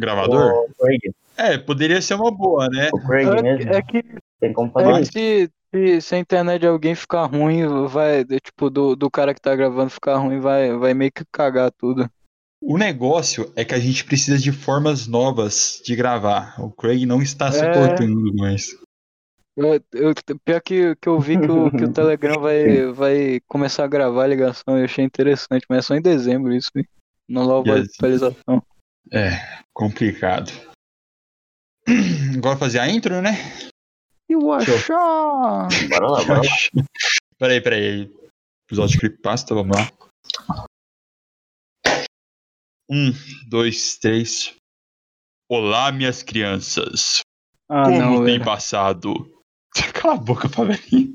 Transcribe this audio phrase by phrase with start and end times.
[0.00, 0.52] Gravador?
[0.70, 1.00] O Craig.
[1.36, 2.90] É, poderia ser uma boa, né?
[2.92, 3.72] O Craig É, mesmo.
[3.72, 4.02] é que,
[4.40, 5.12] Tem como é fazer que isso.
[5.12, 9.32] se, se, se a internet de alguém ficar ruim, vai, é, tipo, do, do cara
[9.34, 12.08] que tá gravando ficar ruim, vai, vai meio que cagar tudo.
[12.62, 16.60] O negócio é que a gente precisa de formas novas de gravar.
[16.60, 17.52] O Craig não está É.
[17.52, 18.76] suportando mais.
[19.56, 20.14] Eu, eu,
[20.44, 24.24] pior que, que eu vi que o, que o Telegram vai, vai começar a gravar
[24.24, 26.84] a ligação, eu achei interessante, mas é só em dezembro isso, hein?
[27.28, 27.88] na nova Yes.
[27.94, 28.62] atualização.
[29.12, 30.50] É, complicado.
[32.36, 33.32] Agora fazer a intro, né?
[34.28, 35.68] E o achar?
[35.90, 36.42] Bora lá, bora lá.
[37.38, 38.12] peraí, peraí.
[38.68, 39.90] Episódio de Creepypasta, vamos lá.
[42.88, 43.10] Um,
[43.48, 44.54] dois, três.
[45.50, 47.20] Olá, minhas crianças.
[47.68, 48.44] Ah, Como não, tem velho.
[48.44, 49.42] passado?
[49.94, 51.12] Cala a boca, Favelinha.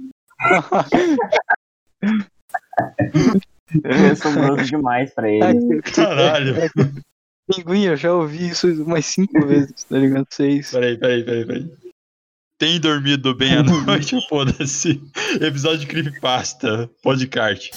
[3.84, 5.82] Eu sou grosso demais pra ele.
[5.82, 6.56] Caralho.
[7.48, 10.26] Pinguim, eu já ouvi isso umas cinco vezes, tá ligado?
[10.30, 10.72] Seis.
[10.72, 11.72] Peraí, peraí, peraí, peraí.
[12.58, 14.16] Tem dormido bem à noite?
[14.30, 15.02] Foda-se.
[15.42, 16.90] Episódio de Creepypasta.
[17.04, 17.72] Podcast.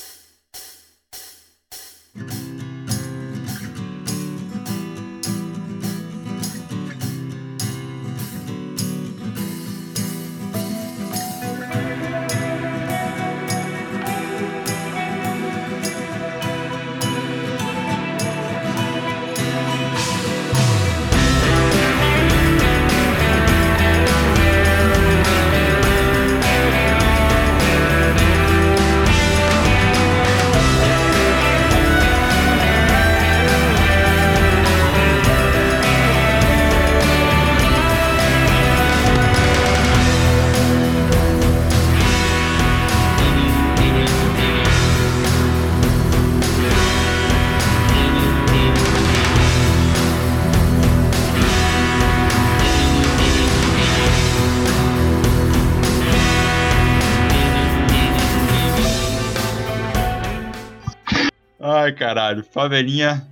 [62.08, 62.44] Caralho.
[62.52, 63.26] Favelinha.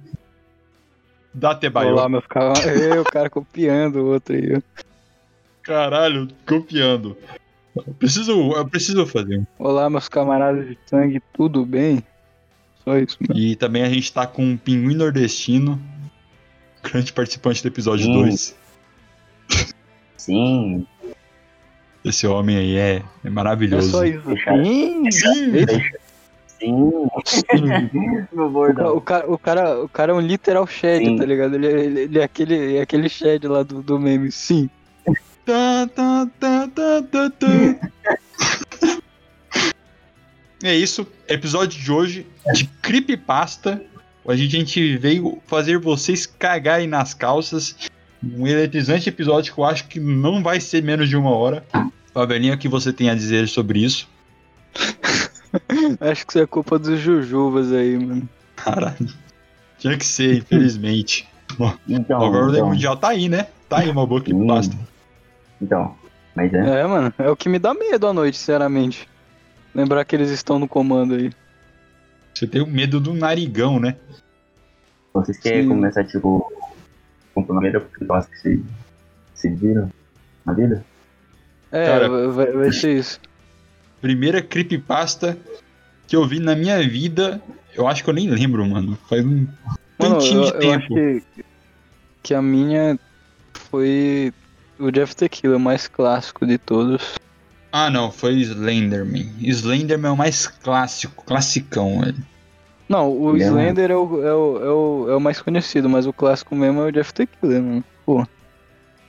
[1.32, 2.58] Dá até Olha lá, meu ficava.
[2.68, 4.62] Eu, o cara copiando o outro aí.
[5.62, 7.16] Caralho, copiando.
[7.74, 9.38] Eu preciso, eu preciso fazer.
[9.38, 9.46] um.
[9.58, 12.02] Olá, meus camaradas de sangue, tudo bem?
[12.84, 13.38] Só isso, mano.
[13.38, 15.80] E também a gente tá com um pinguim nordestino.
[16.82, 18.12] Grande participante do episódio Sim.
[18.14, 18.56] 2.
[20.16, 20.86] Sim,
[22.04, 23.90] Esse homem aí é, é É maravilhoso.
[23.90, 24.22] só isso.
[24.22, 24.64] Fechado.
[24.64, 25.52] Sim, Sim.
[26.58, 26.72] Sim.
[28.32, 28.96] Meu O, bordão.
[28.96, 31.16] o cara, o, cara, o cara é um literal shed, Sim.
[31.16, 31.54] tá ligado?
[31.54, 34.30] Ele, é- ele, ele é aquele, é aquele shed lá do, do meme.
[34.32, 34.68] Sim.
[35.44, 37.46] Tá, tá, tá, tá, tá, tá.
[40.62, 43.82] É isso, episódio de hoje de Creepypasta.
[44.24, 47.76] Hoje a gente veio fazer vocês cagarem nas calças.
[48.24, 51.64] Um eletrizante episódio que eu acho que não vai ser menos de uma hora.
[52.12, 54.08] Fabelinha, o que você tem a dizer sobre isso?
[56.00, 58.28] Acho que isso é culpa dos Jujubas aí, mano.
[58.56, 59.08] Caralho.
[59.78, 61.28] Tinha que ser, infelizmente.
[61.88, 63.46] Então, Agora o então, Mundial tá aí, né?
[63.68, 64.76] Tá aí uma boa Creepypasta.
[65.60, 65.94] então,
[66.34, 66.80] mas é.
[66.80, 67.12] É, mano.
[67.18, 69.08] É o que me dá medo à noite, sinceramente.
[69.74, 71.30] Lembrar que eles estão no comando aí.
[72.34, 73.96] Você tem o medo do narigão, né?
[75.12, 75.68] Vocês querem Sim.
[75.68, 76.52] começar, tipo,
[77.34, 78.64] com primeira proposta que se,
[79.34, 79.90] se viram
[80.44, 80.84] na vida?
[81.72, 83.20] É, Cara- vai, vai ser isso.
[84.00, 85.38] Primeira creepypasta
[86.06, 87.40] que eu vi na minha vida,
[87.74, 88.96] eu acho que eu nem lembro, mano.
[89.08, 89.46] Faz um
[89.98, 90.94] Mano, tantinho eu, de eu acho tempo.
[90.94, 91.44] que,
[92.22, 92.98] que a minha
[93.54, 94.32] foi
[94.78, 97.16] o Jeff Tequila, o mais clássico de todos.
[97.72, 99.32] Ah, não, foi Slenderman.
[99.40, 102.16] Slenderman é o mais clássico, classicão, velho.
[102.88, 105.88] Não, o Ele é Slender é o, é, o, é, o, é o mais conhecido,
[105.88, 107.84] mas o clássico mesmo é o Jeff Tequila, mano.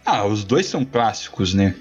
[0.05, 1.75] Ah, os dois são clássicos, né?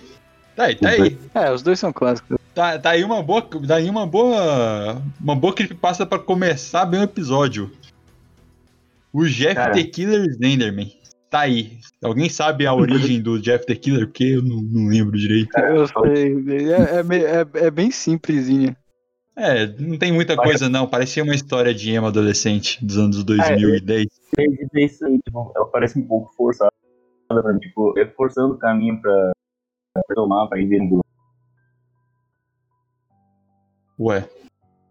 [0.55, 1.19] Tá aí, tá aí.
[1.35, 2.36] É, os dois são clássicos.
[2.57, 7.01] Tá, tá aí uma boa, tá aí uma boa, uma boa creepypasta pra começar bem
[7.01, 7.71] o episódio.
[9.13, 9.75] O Jeff Cara.
[9.75, 10.91] the Killer Slenderman.
[11.29, 11.77] Tá aí.
[12.03, 14.07] Alguém sabe a origem do Jeff the Killer?
[14.07, 15.51] Porque eu não, não lembro direito.
[15.59, 16.35] Eu sei,
[16.73, 18.75] é, é, é, é bem simplesinha.
[19.37, 20.87] É, não tem muita coisa não.
[20.87, 24.07] Parecia uma história de emo adolescente dos anos 2010.
[24.35, 26.73] Desde isso aí, tipo, ela parece um pouco forçada,
[27.61, 29.33] tipo, é forçando o caminho pra,
[29.93, 31.05] pra tomar, pra ir vendo.
[33.99, 34.29] Ué.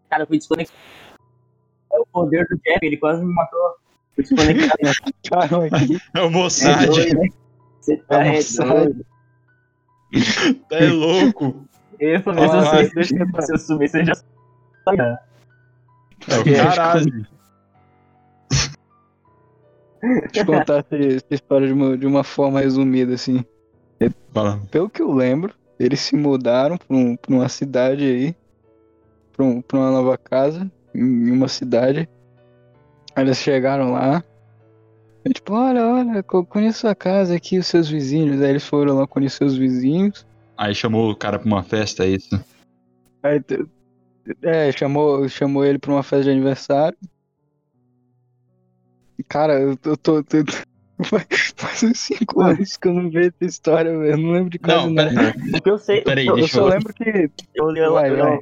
[0.09, 0.79] Cara, eu fui desconectado.
[1.93, 3.75] É o poder do Jeff, ele quase me matou.
[4.15, 4.77] Fui desconectado.
[5.21, 5.33] Que
[6.13, 6.85] É o É Mossad.
[6.87, 7.27] doido, né?
[7.81, 8.67] Você tá É é Mossad.
[8.69, 9.05] doido.
[10.69, 11.65] Tá é louco.
[11.99, 15.01] Eu falei, se, eu deixa eu subir, se eu subir, você já sabe.
[15.01, 17.25] É o É, caralho.
[20.01, 23.43] Deixa eu contar essa, essa história de uma, de uma forma resumida, assim.
[24.33, 24.59] Fala.
[24.69, 28.35] Pelo que eu lembro, eles se mudaram pra, um- pra uma cidade aí.
[29.35, 32.07] Pra, um- uma nova casa, em uma cidade.
[33.15, 34.23] Aí eles chegaram lá.
[35.25, 38.41] E, tipo, olha, olha, co- conheço a casa aqui, os seus vizinhos.
[38.41, 40.25] Aí eles foram lá conhecer os vizinhos.
[40.57, 42.39] Aí chamou o cara pra uma festa, é isso?
[43.23, 43.41] Aí,
[44.43, 46.97] é, chamou, chamou ele pra uma festa de aniversário.
[49.27, 49.95] Cara, eu tô.
[49.97, 50.43] tô- tô-
[51.03, 54.11] faz- Faz uns 5 anos que eu não vejo essa história, velho.
[54.13, 55.09] Eu não lembro de quase Não, nada.
[55.13, 56.01] pera, O que eu sei.
[56.01, 57.29] Peraí, eu, Eu só eu- lembro que.
[57.55, 58.11] eu eu, vai.
[58.11, 58.39] eu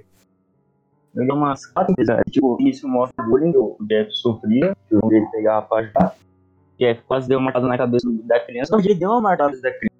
[1.16, 2.16] li umas quatro vezes.
[2.16, 2.22] né?
[2.30, 6.16] Tipo, isso mostra o bullying que o Jeff sofria, que o dele pegava pra ajudar.
[6.80, 8.72] Jeff quase deu uma marcada na cabeça da criança.
[8.76, 9.94] Não, ele deu uma marcada da criança.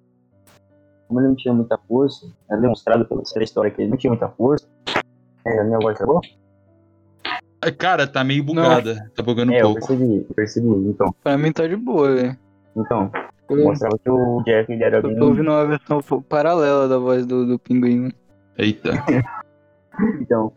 [1.06, 4.28] Como ele não tinha muita força, é demonstrado pela história que ele não tinha muita
[4.28, 4.66] força.
[5.46, 6.20] É, a minha voz tá boa?
[7.60, 9.10] Ah, Cara, tá meio bugada.
[9.14, 9.80] Tá bugando um é, eu pouco.
[9.86, 10.66] percebi, eu percebi.
[10.88, 12.36] Então, Pra mim tá de boa, velho.
[12.76, 13.10] então
[13.48, 15.16] Eu, mostrava que o Jeff ele era eu bem.
[15.16, 18.10] tô ouvindo uma versão paralela da voz do, do pinguim.
[18.58, 18.90] Eita.
[20.20, 20.52] Então,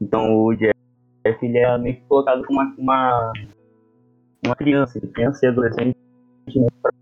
[0.00, 0.74] então o Jeff
[1.42, 3.32] ele é meio que colocado como uma, uma,
[4.44, 5.96] uma criança, criança e adolescente
[6.56, 6.92] né, pra-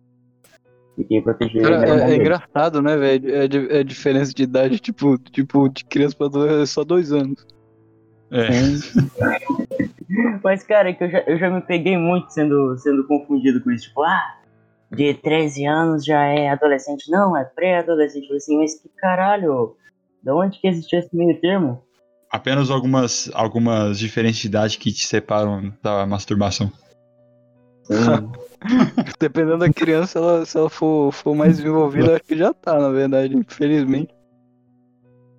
[0.98, 2.20] e quem proteger Cara, ele era o é, é dele.
[2.22, 3.34] engraçado, né, velho?
[3.36, 7.12] É, di- é diferença de idade, tipo, tipo, de criança pra adolescente, é só dois
[7.12, 7.46] anos.
[8.30, 8.48] É.
[10.42, 13.70] Mas, cara, é que eu já, eu já me peguei muito sendo, sendo confundido com
[13.70, 13.88] isso.
[13.88, 14.36] Tipo, ah,
[14.90, 17.10] de 13 anos já é adolescente.
[17.10, 18.32] Não, é pré-adolescente.
[18.32, 19.76] Assim, mas que caralho?
[20.22, 21.82] Da onde que existiu esse meio termo?
[22.30, 26.70] Apenas algumas, algumas diferenças de idade que te separam da masturbação.
[27.90, 28.32] Hum,
[29.20, 32.78] Dependendo da criança, ela, se ela for, for mais desenvolvida, eu acho que já tá,
[32.80, 34.12] na verdade, infelizmente.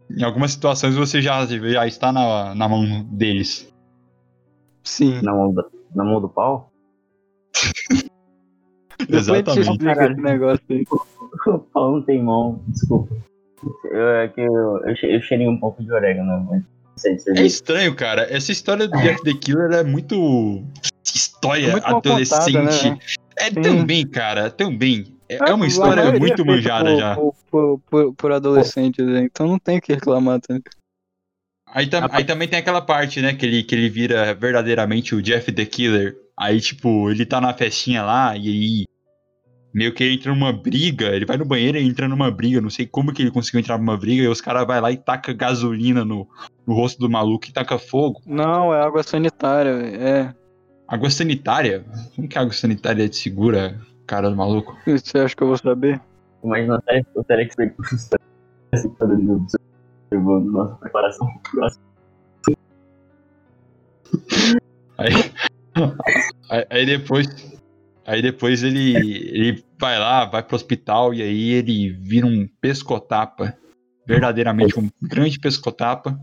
[0.09, 3.71] Em algumas situações você já, já está na, na mão deles.
[4.83, 5.21] Sim.
[5.21, 6.71] na, mão do, na mão do pau?
[9.09, 9.77] Exatamente.
[9.79, 10.13] Caralho.
[10.13, 10.85] esse negócio aí.
[11.47, 13.13] O pau não tem mão, desculpa.
[13.85, 16.63] Eu, é que eu, eu, che- eu cheirei um pouco de orégano, mas
[16.97, 18.27] sei É estranho, cara.
[18.29, 20.63] Essa história do Jack the Killer é muito.
[21.05, 22.53] História É muito adolescente.
[22.53, 22.99] contada, né?
[23.37, 23.61] É Sim.
[23.61, 24.49] também, cara.
[24.49, 25.15] Também.
[25.29, 27.15] É, é uma A história muito é feita manjada por, já.
[27.15, 29.21] Por, por, por, por adolescentes, né?
[29.23, 30.39] então não tem o que reclamar.
[30.39, 30.57] Tá?
[31.69, 35.21] Aí, tam- aí também tem aquela parte, né, que ele, que ele vira verdadeiramente o
[35.21, 36.15] Jeff the Killer.
[36.37, 38.85] Aí, tipo, ele tá na festinha lá e aí
[39.73, 41.07] meio que ele entra numa briga.
[41.07, 42.61] Ele vai no banheiro e entra numa briga.
[42.61, 44.23] Não sei como que ele conseguiu entrar numa briga.
[44.23, 46.27] E os caras vai lá e taca gasolina no,
[46.65, 48.21] no rosto do maluco e taca fogo.
[48.25, 50.33] Não, é água sanitária, é.
[50.87, 51.85] Água sanitária?
[52.15, 54.77] Como que a água sanitária te segura, cara do maluco?
[54.85, 55.99] Você acha que eu vou saber?
[56.43, 57.55] Imagina até o Telex
[60.09, 61.27] observando nossa preparação
[64.97, 65.13] aí,
[66.69, 67.56] aí depois.
[68.07, 68.93] Aí depois ele,
[69.27, 73.53] ele vai lá, vai pro hospital e aí ele vira um pescotapa.
[74.07, 76.17] Verdadeiramente um grande pescotapa.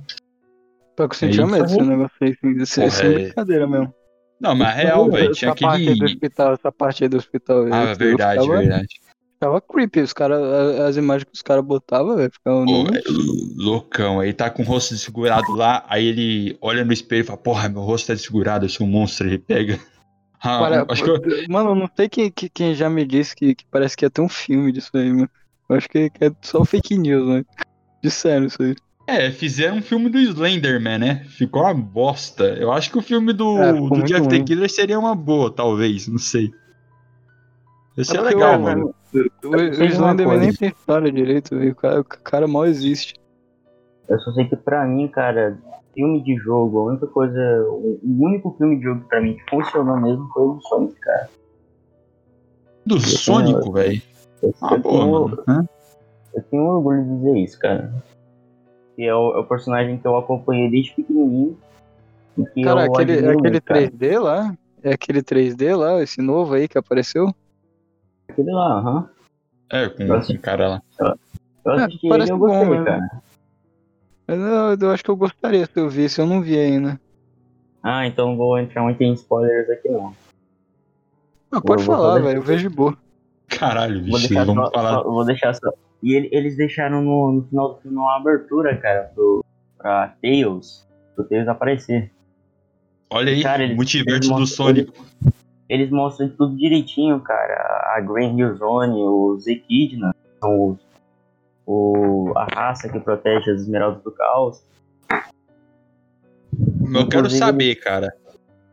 [0.98, 1.62] É medo isso.
[1.62, 3.94] desse negócio aí, assim, isso Porra, isso é é- brincadeira mesmo.
[4.40, 5.30] Não, mas é real, velho.
[5.30, 6.04] Essa Tinha parte aí do aquele.
[6.04, 7.64] hospital, essa parte aí do hospital.
[7.70, 9.00] Ah, eu- verdade, ficava, verdade.
[9.34, 12.64] Ficava creepy, os cara, as imagens que os caras botavam, velho, ficavam...
[12.64, 13.02] Pô, é
[13.56, 14.20] loucão.
[14.20, 17.68] Aí tá com o rosto desfigurado lá, aí ele olha no espelho e fala, porra,
[17.68, 19.26] meu rosto tá desfigurado, eu sou um monstro.
[19.26, 19.78] Ele pega.
[20.44, 23.34] Ah, Para- acho que eu, Mano, eu não sei quem, que- quem já me disse
[23.34, 25.30] que, que parece que ia ter um filme disso aí, mano.
[25.68, 27.44] Eu acho que, é só fake news, né?
[28.02, 28.74] Disseram isso aí.
[29.06, 31.24] É, fizeram um filme do Slenderman, né?
[31.28, 32.44] Ficou uma bosta.
[32.44, 34.42] Eu acho que o filme do, É, do the.
[34.44, 36.50] Killer seria uma boa, talvez, não sei.
[37.96, 38.94] Esse é, porque legal, o- mano.
[39.44, 41.72] O, uma Slenderman nem tem história direito, velho.
[41.72, 43.14] O cara, o cara mal existe.
[44.08, 45.56] Eu só sei que pra mim, cara,
[45.94, 47.38] filme de jogo, a única coisa.
[47.70, 51.30] O único filme de jogo pra mim que funcionou mesmo foi o do Sonic, cara.
[52.86, 54.02] Do Sônico, velho.
[54.42, 55.68] Eu, Ah, eu boa, mano.
[56.34, 57.92] Eu tenho orgulho de dizer isso, cara.
[58.96, 61.56] Que é o, é o personagem que eu acompanhei desde pequenininho.
[62.36, 63.80] E que Cara, eu aquele, admiro aquele cara.
[63.80, 67.32] 3D lá, é aquele 3D lá, esse novo aí que apareceu.
[68.28, 69.10] Aquele lá, aham.
[69.70, 70.82] É, com o cara lá.
[71.64, 72.84] Eu É, assisti ele parece e eu bom gostei, mesmo.
[72.84, 73.22] cara.
[74.26, 77.00] Mas eu, eu acho que eu gostaria se eu visse, eu não vi ainda.
[77.82, 80.14] Ah, então não vou entrar muito em spoilers aqui não.
[81.52, 82.96] Ah, pode vou falar, velho, eu vejo de boa.
[83.48, 84.94] Caralho, bicho, vamos só, falar.
[84.94, 85.70] só- vou deixar só.
[86.02, 89.44] E ele- eles deixaram no, no final do filme uma abertura, cara, pro,
[89.78, 92.10] pra Tails, pro Tails aparecer.
[93.10, 94.92] Olha aí, Cara, eles- multiverso eles do Sonic.
[95.68, 97.92] Eles mostram tudo direitinho, cara.
[97.96, 100.78] A Grand Hill Zone, os Echidna, são os,
[101.66, 104.62] o, a raça que protege as esmeraldas do caos.
[106.94, 108.14] Eu quero saber, cara.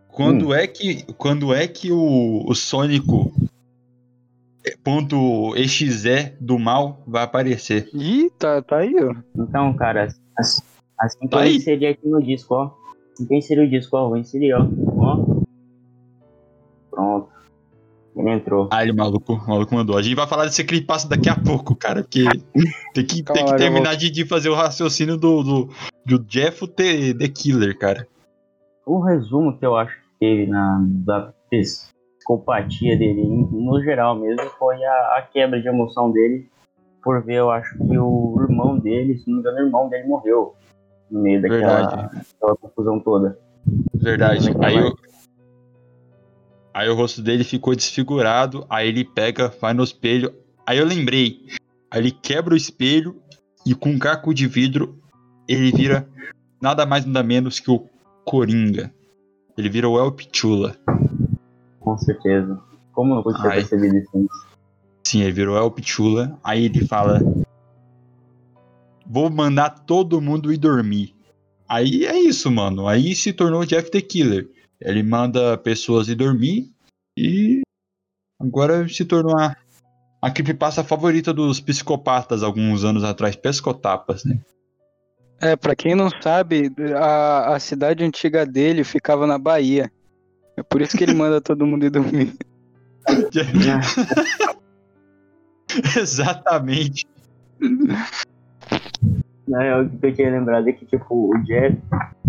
[0.09, 3.31] Quando é que, quando é que o, o Sônico
[4.83, 7.89] ponto .exe do mal vai aparecer?
[7.93, 9.15] Ih, tá, tá aí, ó.
[9.35, 10.07] Então, cara,
[10.37, 10.61] assim,
[10.99, 11.55] assim que Tá eu aí.
[11.57, 12.71] inseri aqui no disco, ó.
[13.13, 14.67] Assim que eu inseri o disco, ó, vou inserir, ó.
[14.97, 15.41] Ó.
[16.91, 17.30] Pronto.
[18.15, 18.67] Ele entrou.
[18.71, 19.97] Ah, ele maluco, o maluco mandou.
[19.97, 22.25] A gente vai falar desse creepypasta daqui a pouco, cara, porque
[22.93, 25.69] tem que, Calma tem que eu terminar de, de fazer o raciocínio do, do,
[26.05, 28.05] do Jeff the, the Killer, cara.
[28.85, 34.83] O resumo que eu acho que teve na, da psicopatia dele, no geral mesmo, foi
[34.83, 36.49] a, a quebra de emoção dele.
[37.01, 40.07] Por ver, eu acho que o irmão dele, se não me engano, o irmão dele
[40.07, 40.53] morreu.
[41.09, 42.11] No meio daquela,
[42.59, 43.37] confusão toda.
[43.95, 44.49] Verdade.
[44.61, 44.91] Aí, vai?
[46.73, 50.33] Aí o rosto dele ficou desfigurado, aí ele pega, vai no espelho.
[50.65, 51.45] Aí eu lembrei.
[51.89, 53.21] Aí ele quebra o espelho
[53.65, 54.97] e com um caco de vidro
[55.47, 56.07] ele vira
[56.61, 57.85] nada mais nada menos que o
[58.23, 58.93] Coringa.
[59.57, 60.75] Ele vira o El Pichula.
[61.79, 62.59] Com certeza.
[62.93, 64.29] Como eu não pude ter percebido isso?
[65.03, 66.39] Sim, ele virou El Pichula.
[66.43, 67.19] Aí ele fala:
[69.05, 71.13] Vou mandar todo mundo ir dormir.
[71.67, 72.87] Aí é isso, mano.
[72.87, 74.49] Aí se tornou Jeff the Killer.
[74.81, 76.69] Ele manda pessoas ir dormir
[77.17, 77.61] e
[78.39, 79.55] agora se tornou a,
[80.21, 83.35] a creepypasta favorita dos psicopatas alguns anos atrás.
[83.35, 84.39] Pescotapas, né?
[85.39, 89.91] É, pra quem não sabe, a, a cidade antiga dele ficava na Bahia.
[90.55, 92.35] É por isso que ele manda todo mundo ir dormir.
[95.97, 97.07] Exatamente.
[99.47, 101.77] Não, eu tinha lembrado que, tipo, o Jeff,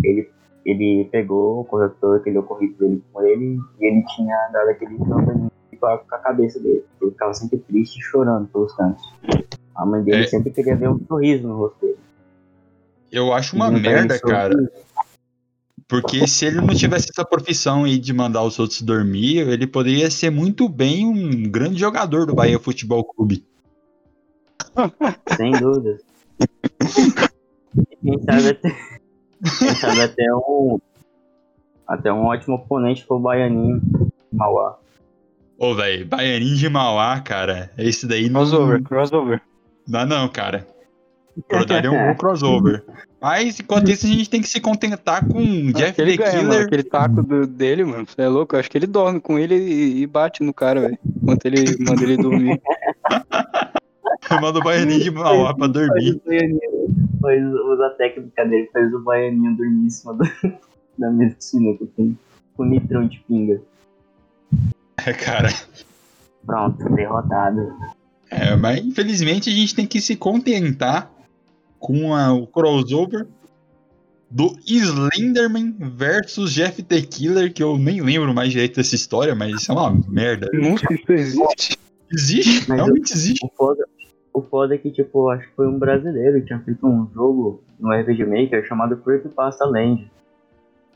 [0.03, 0.32] ele,
[0.64, 5.50] ele pegou o corretor, aquele ocorrido dele com ele, e ele tinha dado aquele campanha
[5.78, 6.85] com a com a cabeça dele.
[7.00, 9.02] Ele ficava sempre triste e chorando pelos cantos.
[9.75, 10.26] A mãe dele É.
[10.26, 11.99] sempre queria ver um sorriso no rosto dele.
[13.11, 14.54] Eu acho uma tem merda, cara.
[15.88, 20.11] Porque se ele não tivesse essa profissão aí de mandar os outros dormir, ele poderia
[20.11, 23.45] ser muito bem um grande jogador do Bahia Futebol Clube.
[25.37, 26.00] Sem dúvidas.
[28.02, 28.75] Quem sabe até,
[29.59, 30.79] quem sabe até um,
[31.87, 33.81] até um ótimo oponente pro Baianinho
[34.33, 34.79] Mauá.
[35.59, 39.43] Ô, velho, Baianinho de Mauá, cara, esse daí não Crossover, crossover.
[39.87, 40.67] dá não, cara.
[41.67, 42.85] Daria um bom crossover.
[43.21, 45.41] Mas, enquanto isso, a gente tem que se contentar com
[45.73, 46.49] Jeff que ele the ganha, mano.
[46.51, 46.67] Killer.
[46.67, 48.05] Aquele taco do- dele, mano.
[48.07, 48.55] Você é louco?
[48.57, 50.99] Eu acho que ele dorme com ele e, e bate no cara, velho.
[51.23, 52.61] Enquanto ele manda ele dormir.
[54.41, 55.88] Manda o Baianinho de Mauá pra dormir.
[55.91, 56.61] Faz o Baianinho,
[57.21, 60.25] faz, usa a técnica dele, faz o Baianinho dormir em cima da,
[60.99, 62.14] da mesa de sinuca com,
[62.57, 63.61] com litrão de pinga.
[65.05, 65.49] É, cara.
[66.47, 67.73] Pronto, derrotado.
[68.31, 71.11] É, mas infelizmente a gente tem que se contentar
[71.79, 73.26] com a- o crossover
[74.31, 79.55] do Slenderman versus Jeff the Killer, que eu nem lembro mais direito dessa história, mas
[79.61, 80.49] isso é uma merda.
[80.55, 81.79] Nossa, isso existe.
[82.11, 83.45] Existe, Mas realmente existe.
[83.45, 83.87] O foda,
[84.33, 87.62] o foda é que, tipo, acho que foi um brasileiro que tinha feito um jogo
[87.79, 90.11] no RPG Maker chamado Creepypasta Land.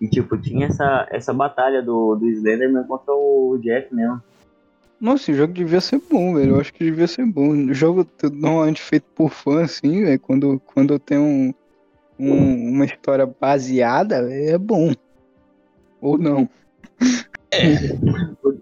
[0.00, 4.22] E, tipo, tinha essa, essa batalha do, do Slenderman contra o Jeff mesmo.
[5.00, 6.54] Nossa, esse jogo devia ser bom, velho.
[6.54, 7.50] Eu acho que devia ser bom.
[7.50, 10.20] O jogo normalmente feito por fã, assim, velho.
[10.20, 11.52] Quando, quando tem um,
[12.18, 14.92] um- uma história baseada, véi, é bom.
[16.00, 16.48] Ou não.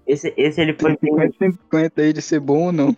[0.07, 2.97] Esse, esse ele foi Tem 50 aí de ser bom ou não.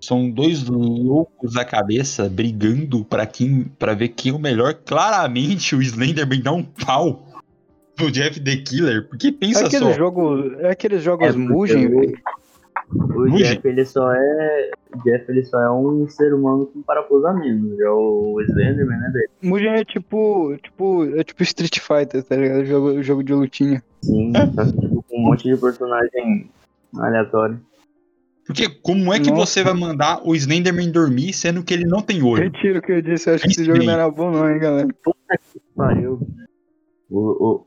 [0.00, 4.74] São dois loucos da cabeça brigando pra quem para ver quem é o melhor.
[4.74, 7.26] Claramente o Slenderman dá um pau
[7.98, 9.92] no Jeff the Killer, porque É pensa aqueles só.
[9.92, 12.18] jogos, é aqueles jogos É, porque mugem, o- velho.
[12.92, 13.44] O Muge.
[13.44, 14.70] Jeff, ele só é.
[14.92, 17.76] O Jeff, ele só é um ser humano com parafuso a menos.
[17.78, 19.28] Já o Slenderman, né, dele?
[19.42, 22.64] Mugen é tipo, tipo, é tipo Street Fighter, tá ligado?
[22.64, 23.80] Jogo, jogo de lutinha.
[24.02, 26.50] Sim, que, tipo, com um monte de personagem
[26.96, 27.60] aleatório.
[28.52, 29.46] Porque como é que Nossa.
[29.46, 32.42] você vai mandar o Slenderman dormir sendo que ele não tem olho?
[32.42, 34.58] Retiro o que eu disse, eu acho que esse jogo não era bom não, hein,
[34.58, 34.88] galera.
[35.76, 36.20] Pariu.
[37.08, 37.66] O, o,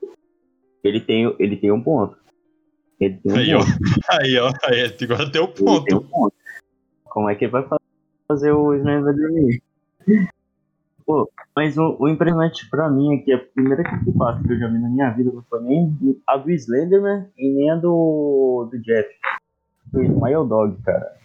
[0.84, 2.18] ele, tem, ele tem um ponto.
[3.00, 3.60] Ele tem um Aí, ó.
[3.60, 3.72] ponto.
[4.12, 4.52] Aí, ó.
[4.64, 5.96] Aí, agora tem o Ele tem ponto.
[5.98, 6.34] um ponto.
[7.06, 7.80] Como é que ele vai fa-
[8.28, 9.62] fazer o Slenderman dormir?
[11.06, 14.68] Pô, mas o, o impressionante pra mim é que a primeira creepypasta que eu já
[14.68, 15.98] vi na minha vida não foi nem
[16.28, 19.10] a do Slenderman e nem a do, do Jeff.
[19.94, 21.16] O Smile Dog, cara.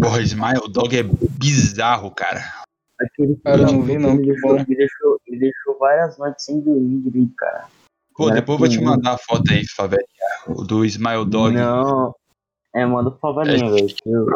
[0.00, 2.64] Porra, Smile Dog é bizarro, cara.
[3.00, 7.00] Aquele Cara, não vi não, me deixou, me, deixou, me deixou várias noites sem dormir
[7.00, 7.66] direito, cara.
[8.16, 10.06] Pô, Não é depois eu vou te mandar a foto aí, Favelinha.
[10.46, 11.54] o Do Smile Dog.
[11.54, 12.14] Não.
[12.72, 13.88] É, manda por favorinha, velho.
[14.06, 14.26] Eu,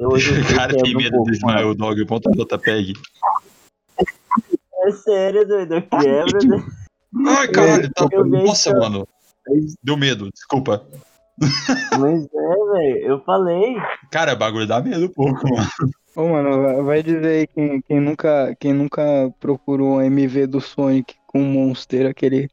[0.00, 2.00] eu hoje O cara eu tem um medo pouco, do Smile Dog.
[2.00, 2.94] Eu ponto a JPEG.
[2.94, 3.42] mano.
[4.84, 5.74] É sério, doido.
[5.78, 6.66] Eu quebro, doido.
[7.28, 7.90] Ai, caralho.
[7.92, 8.08] Tá...
[8.24, 9.06] Nossa, mano.
[9.82, 10.84] Deu medo, desculpa.
[11.98, 13.76] Mas é, velho, eu falei.
[14.10, 15.68] Cara, bagulho dá medo um pouco, mano.
[16.14, 21.14] Ô, mano, vai dizer aí quem, quem, nunca, quem nunca procurou um MV do Sonic
[21.26, 22.50] com um monster, aquele.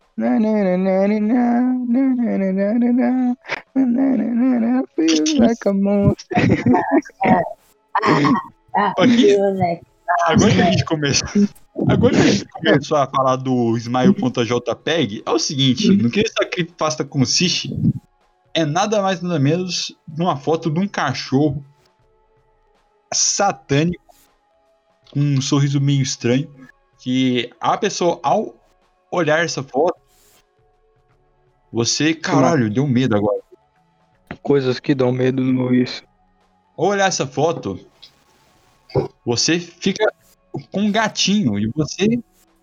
[8.97, 9.89] Feel like
[10.25, 11.27] agora que a gente começou.
[11.87, 16.49] Agora que a gente começou a falar do Smile.jpg, é o seguinte, no que essa
[16.49, 17.69] creepypasta consiste,
[18.53, 21.63] é nada mais nada menos de uma foto de um cachorro
[23.13, 24.03] satânico
[25.11, 26.49] com um sorriso meio estranho
[26.99, 28.55] que a pessoa ao
[29.11, 29.97] olhar essa foto
[31.71, 33.41] você, caralho, deu medo agora.
[34.41, 36.03] Coisas que dão medo no Luiz.
[36.75, 37.79] Ao olhar essa foto,
[39.23, 40.11] você fica
[40.71, 42.05] com um gatinho e você.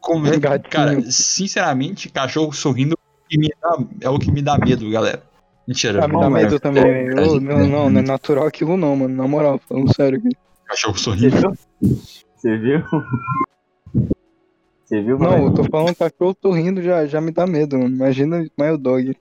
[0.08, 0.22] Um.
[0.70, 4.90] Cara, sinceramente, cachorro sorrindo é o que me dá- é o que me dá medo,
[4.90, 5.25] galera.
[5.66, 6.04] Mentira.
[6.04, 6.84] Ah, me não, dá medo também.
[7.08, 9.14] é, Ô, não, não, não é natural aquilo não, mano.
[9.14, 10.28] Na moral, falando sério aqui.
[10.66, 11.36] Cachorro Você sorrindo.
[11.36, 11.52] viu?
[12.36, 12.82] Você viu?
[14.84, 15.46] Você viu, Não, mano?
[15.46, 17.94] eu tô falando cachorro sorrindo já, já me dá medo, mano.
[17.94, 19.16] Imagina Smile Dog.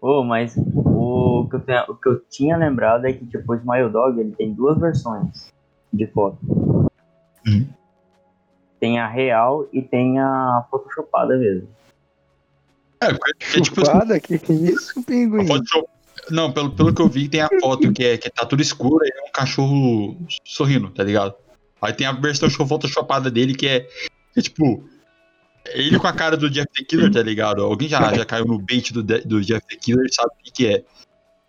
[0.00, 3.56] Ô, mas o que, eu tenho- o que eu tinha lembrado é que, tipo, o
[3.56, 5.52] Smile Dog, ele tem duas versões
[5.92, 6.38] de foto.
[7.46, 7.66] Hum.
[8.80, 11.68] Tem a real e tem a photoshopada mesmo.
[13.02, 14.20] É, é tipo assim, Chupada?
[14.20, 15.46] Que é isso, pinguim?
[15.46, 15.88] foto
[16.30, 19.04] Não, pelo, pelo que eu vi, tem a foto que, é, que tá tudo escuro
[19.04, 21.34] e é um cachorro sorrindo, tá ligado?
[21.80, 23.88] Aí tem a versão photoshopada dele que é,
[24.36, 24.88] é tipo.
[25.66, 27.62] Ele com a cara do Jeff the Killer, tá ligado?
[27.62, 30.66] Alguém já, já caiu no bait do, do Jeff the Killer sabe o que, que
[30.66, 30.84] é.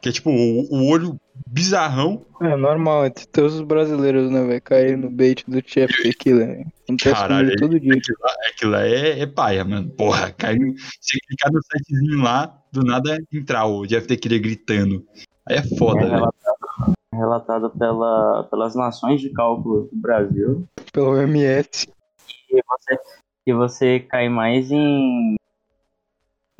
[0.01, 2.25] Que é tipo o, o olho bizarrão.
[2.41, 4.61] É normal, entre todos os brasileiros, né, velho?
[4.61, 6.43] Cair no bait do Chef Tequila.
[6.83, 7.93] Acontece Caralho, comigo todo dia.
[7.93, 9.89] Aquilo lá, aquilo lá é, é paia, mano.
[9.91, 10.73] Porra, caiu.
[10.99, 15.05] Se clicar no sitezinho lá, do nada entrar o Jeff Killer gritando.
[15.47, 16.15] Aí é foda, É velho.
[16.15, 20.67] relatado, relatado pela, pelas nações de cálculo do Brasil.
[20.91, 21.87] Pelo MS.
[22.49, 22.99] E você,
[23.47, 25.35] e você cai mais em,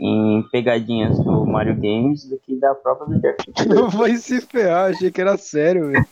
[0.04, 3.90] em pegadinhas do Mario Games do que da própria do Jeff Killer.
[3.90, 6.06] Vai se ferrar, achei que era sério, velho.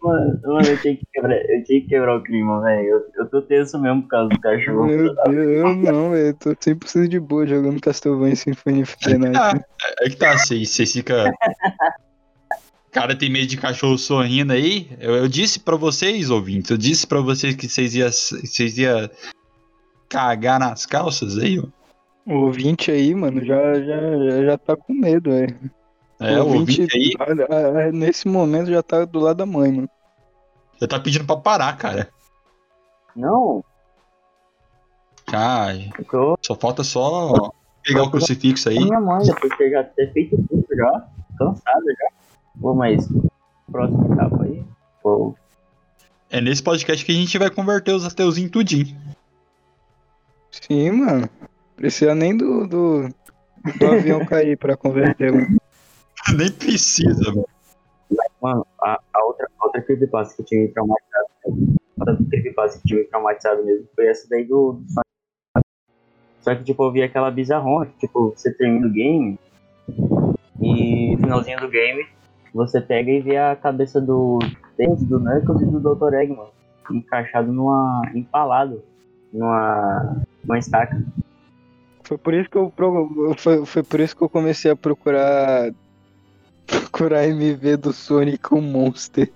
[0.00, 2.86] Mano, mano, eu tinha que quebrar, eu tinha que quebrar o clima, velho.
[2.86, 4.84] Eu, eu tô tenso mesmo por causa do cachorro.
[4.84, 6.28] Meu Deus, eu não, velho.
[6.28, 9.64] Eu tô 100% de boa jogando Castlevania Symphony of the Night.
[10.02, 11.24] É que tá, vocês ficam.
[12.92, 14.90] Cara, tem medo de cachorro sorrindo aí.
[15.00, 19.10] Eu, eu disse pra vocês, ouvintes, eu disse pra vocês que vocês iam vocês ia
[20.08, 21.64] cagar nas calças aí, ó.
[22.26, 23.96] O ouvinte aí, mano, já, já,
[24.30, 25.58] já, já tá com medo, velho.
[26.20, 29.72] É, o ouvinte aí a- a- a- nesse momento já tá do lado da mãe,
[29.72, 29.88] mano.
[30.80, 32.08] já tá pedindo pra parar, cara.
[33.16, 33.64] Não,
[35.32, 37.50] Ai, porque eu só falta só
[37.82, 38.78] pegar o crucifixo aí.
[38.78, 42.21] minha mãe, depois que eu já ter feito tudo já, cansada já.
[42.60, 43.08] Pô, mas
[43.70, 44.62] próxima etapa aí,
[45.02, 45.34] pô,
[46.30, 48.96] É nesse podcast que a gente vai converter os ateus em tudinho.
[50.50, 51.28] Sim, mano.
[51.76, 53.08] Precisa nem do, do,
[53.78, 55.58] do avião cair pra converter, mano.
[56.36, 57.48] Nem precisa, mano.
[58.40, 62.88] Mano, a, a outra, a outra creepypasta que tinha me traumatizado, a outra creepypasta que
[62.88, 64.82] tinha me traumatizado mesmo foi essa daí do.
[66.40, 69.38] Só que, tipo, eu vi aquela bizarrona, que, tipo, você termina o game
[70.60, 72.06] e no finalzinho do game
[72.54, 74.38] você pega e vê a cabeça do
[74.76, 76.14] Tails, do Knuckles e do Dr.
[76.14, 76.48] Eggman
[76.90, 78.02] encaixado numa...
[78.14, 78.82] empalado
[79.32, 81.02] numa, numa estaca.
[82.04, 85.72] Foi por isso que eu pro- foi, foi por isso que eu comecei a procurar
[86.66, 89.32] procurar MV do Sonic com Monster.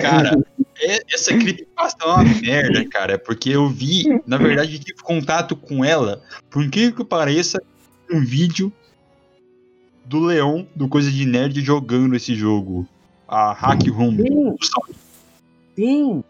[0.00, 0.36] Cara,
[0.80, 3.18] é- essa creepypasta é uma merda, cara.
[3.18, 7.62] Porque eu vi, na verdade, eu tive contato com ela, por incrível que pareça,
[8.10, 8.72] um vídeo
[10.04, 12.86] do Leão, do Coisa de Nerd, jogando esse jogo.
[13.28, 14.16] A Hack Room.
[14.16, 14.56] Sim,
[15.74, 16.24] sim.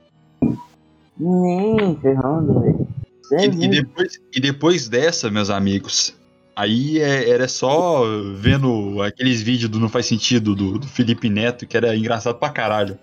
[1.19, 2.87] Nem ferrando, velho.
[3.25, 6.15] E, Sério, e depois, e depois dessa, meus amigos,
[6.55, 8.05] aí é- era só
[8.37, 12.51] vendo aqueles vídeos do Não Faz Sentido do, do Felipe Neto, que era engraçado pra
[12.51, 12.99] caralho.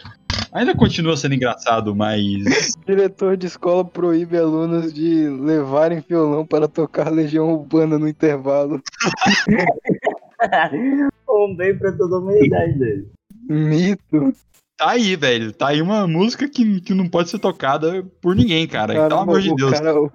[0.54, 2.44] Ainda continua sendo engraçado, mas.
[2.86, 8.82] Diretor de escola proíbe alunos de levarem violão para tocar Legião Urbana no intervalo.
[11.30, 13.08] um bem pra toda a humanidade dele.
[13.48, 14.34] Mito.
[14.78, 15.52] Tá aí, velho.
[15.52, 18.94] Tá aí uma música que, que não pode ser tocada por ninguém, cara.
[18.94, 19.72] Pelo Caramba, amor de Deus.
[19.72, 20.12] Cara, o,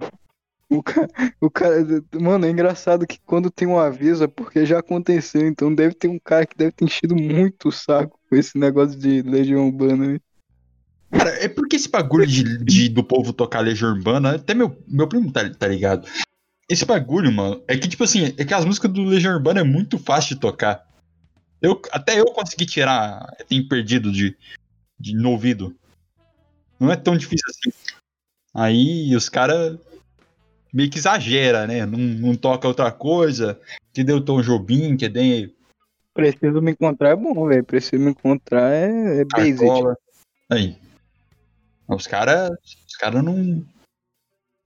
[0.69, 1.07] o, ca-
[1.39, 1.85] o cara,
[2.19, 6.07] mano, é engraçado que quando tem um aviso é porque já aconteceu, então deve ter
[6.07, 10.13] um cara que deve ter enchido muito o saco com esse negócio de Legião Urbana.
[10.13, 10.19] né?
[11.11, 15.07] Cara, é porque esse bagulho de, de- do povo tocar Legião Urbana, até meu, meu
[15.07, 16.07] primo tá, tá ligado.
[16.69, 19.63] Esse bagulho, mano, é que, tipo assim, é que as músicas do Legião Urbana é
[19.63, 20.87] muito fácil de tocar.
[21.61, 24.35] Eu, até eu consegui tirar, tem perdido de,
[24.99, 25.75] de no ouvido.
[26.79, 27.71] Não é tão difícil assim.
[28.53, 29.77] Aí os caras
[30.73, 31.85] meio que exagera, né?
[31.85, 33.59] Não, não toca outra coisa.
[33.93, 35.49] Que deu Tom Jobim, que deu
[36.13, 37.63] Preciso me encontrar é bom, velho.
[37.63, 39.65] Preciso me encontrar é, é basic.
[40.49, 40.77] Aí.
[41.87, 42.51] Os caras
[42.87, 43.63] os cara não.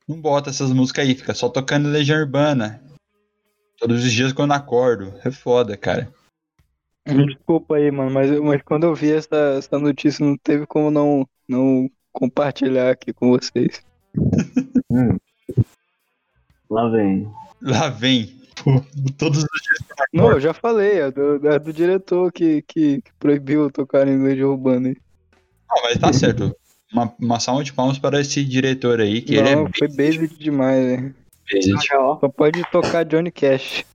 [0.09, 2.81] Não bota essas músicas aí, fica só tocando Legião Urbana.
[3.77, 5.13] Todos os dias quando acordo.
[5.23, 6.11] É foda, cara.
[7.05, 11.29] Desculpa aí, mano, mas, mas quando eu vi essa, essa notícia, não teve como não,
[11.47, 13.83] não compartilhar aqui com vocês.
[14.91, 15.19] Hum.
[16.67, 17.31] Lá vem.
[17.61, 18.41] Lá vem.
[18.63, 18.83] Pô,
[19.19, 23.13] Todos os dias Não, eu já falei, é do, é do diretor que, que, que
[23.19, 24.89] proibiu tocar em Legião Urbana.
[24.89, 24.97] aí.
[25.69, 26.55] Não, mas tá certo.
[26.91, 30.35] Uma, uma salva de palmas para esse diretor aí, que ele é Não, foi basic
[30.37, 31.15] demais, velho.
[31.51, 31.87] basic.
[31.87, 33.85] Só pode tocar Johnny Cash.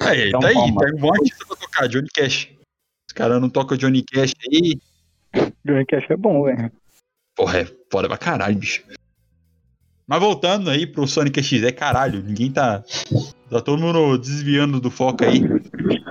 [0.00, 0.80] Aí, Então, tá aí, palma.
[0.84, 2.48] tem um monte pra tocar, Johnny Cash.
[3.08, 4.78] Os caras não tocam Johnny Cash aí.
[5.64, 6.70] Johnny Cash é bom, velho.
[7.36, 8.82] Porra, é foda pra caralho, bicho.
[10.06, 12.84] Mas voltando aí pro Sonic X, é caralho, ninguém tá.
[13.48, 15.40] Tá todo mundo desviando do foco aí.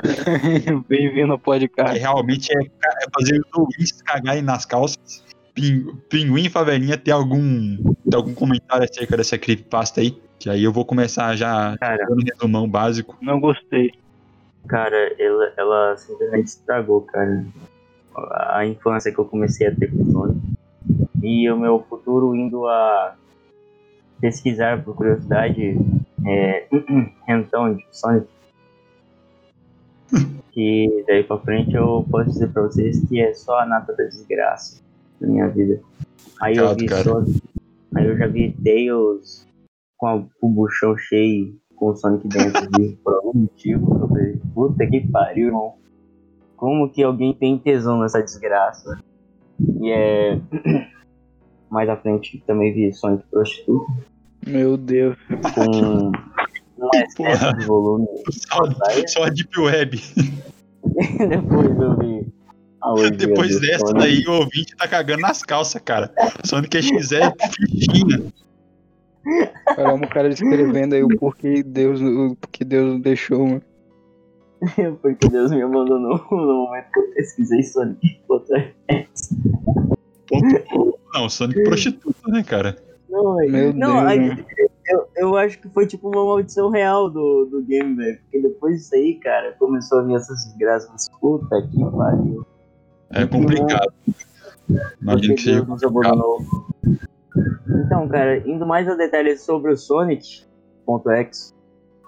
[0.88, 1.98] Bem-vindo ao podcast.
[1.98, 5.24] realmente é, é fazer os ouvintes cagarem nas calças.
[5.54, 10.18] Pin- Pinguim e Favelinha tem algum, tem algum comentário acerca dessa creepypasta aí?
[10.40, 13.18] Que aí eu vou começar já Cara, dando um resumão básico.
[13.22, 13.92] Não gostei.
[14.68, 17.46] cara, ela, ela simplesmente estragou, cara.
[18.16, 20.40] A a infância que eu comecei a ter com o Sonic.
[21.24, 23.16] E o meu futuro indo a
[24.20, 25.78] pesquisar por curiosidade
[26.26, 26.68] é,
[27.28, 28.28] então de Sonic.
[30.52, 34.04] Que daí pra frente eu posso dizer pra vocês que é só a nata da
[34.06, 34.82] desgraça
[35.20, 35.80] da minha vida.
[36.42, 37.04] Aí eu vi cara.
[37.04, 37.42] Sonic,
[37.96, 39.48] aí eu já vi Tails
[39.98, 44.00] com a- com o buchão cheio com o Sonic dentro de por algum motivo.
[44.02, 45.74] Eu falei, puta que pariu, irmão.
[46.56, 48.98] Como que alguém tem tesão nessa desgraça?
[49.82, 50.40] E é.
[51.70, 53.92] Mais à frente também vi Sonic Prostituta
[54.46, 55.18] Meu Deus.
[55.56, 56.12] com
[56.86, 58.08] um excesso de volume.
[58.30, 58.60] Só,
[59.08, 60.02] só a Deep Web.
[61.30, 62.28] Depois eu vi.
[62.82, 64.00] a orgia Depois dessa Sonic.
[64.00, 66.14] daí, o ouvinte tá cagando nas calças, cara.
[66.44, 68.24] Sonic X é fichinha.
[69.76, 73.62] Caramba, o cara descrevendo aí o porquê Deus, o porquê Deus deixou, mano.
[75.02, 78.22] Porque Deus me abandonou no momento que eu pesquisei Sonic
[81.14, 82.78] Não, Sonic prostituta, né, cara?
[83.10, 83.52] Não, velho.
[83.52, 84.46] Meu Não, Deus, aí-.
[84.88, 88.20] Eu, eu acho que foi tipo uma maldição real do, do game, velho.
[88.22, 91.10] Porque depois disso aí, cara, começou a vir essas desgraças.
[91.20, 92.46] Puta que pariu.
[93.12, 93.94] É complicado.
[95.04, 95.66] Porque que seja.
[97.86, 101.54] Então, cara, indo mais a detalhes sobre o Sonic.exe,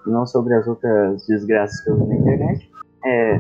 [0.06, 2.72] e não sobre as outras desgraças que eu vi na internet,
[3.06, 3.40] é.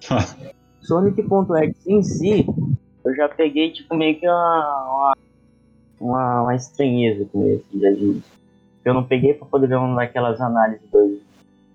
[0.80, 2.46] Sonic.exe em si,
[3.04, 5.16] eu já peguei, tipo, meio que uma, uma,
[6.00, 8.22] uma, uma estranheza com esse, de,
[8.84, 11.20] eu não peguei pra poder ver uma daquelas análises doidas.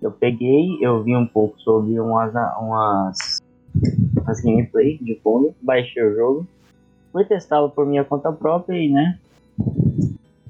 [0.02, 3.42] Eu peguei, eu vi um pouco sobre umas, umas,
[4.20, 6.46] umas gameplay de fundo, baixei o jogo,
[7.12, 9.18] fui testá-lo por minha conta própria e, né,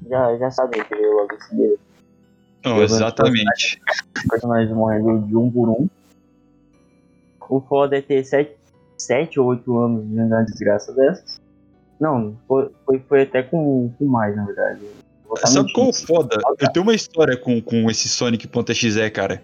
[0.08, 1.76] já, já sabia que veio logo seguida.
[2.64, 3.80] Não, exatamente.
[4.16, 5.88] Os personagens morrendo de um por um.
[7.48, 8.56] O foda é ter sete,
[8.98, 11.35] sete ou oito anos de uma desgraça dessas.
[12.00, 14.80] Não, foi, foi, foi até com, com mais, na verdade.
[15.44, 16.38] Sabe qual é foda?
[16.58, 19.42] Eu tenho uma história com, com esse Sonic.exe, cara.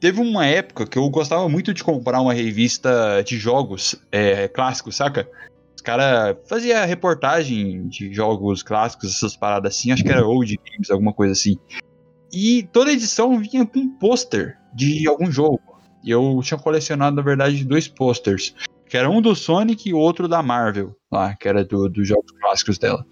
[0.00, 4.96] Teve uma época que eu gostava muito de comprar uma revista de jogos é, clássicos,
[4.96, 5.28] saca?
[5.74, 10.90] Os caras faziam reportagem de jogos clássicos, essas paradas assim, acho que era Old Games,
[10.90, 11.56] alguma coisa assim.
[12.32, 15.60] E toda edição vinha com um pôster de algum jogo.
[16.04, 18.54] E eu tinha colecionado, na verdade, dois posters.
[18.88, 22.08] Que era um do Sonic e o outro da Marvel, lá, que era do- dos
[22.08, 23.04] jogos clássicos dela.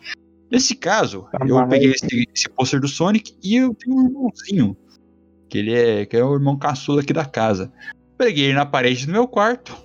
[0.50, 4.76] Nesse caso, eu peguei esse, esse pôster do Sonic e eu tenho um irmãozinho.
[5.48, 7.72] Que ele é, que é o irmão caçula aqui da casa.
[8.16, 9.76] Peguei ele na parede do meu quarto.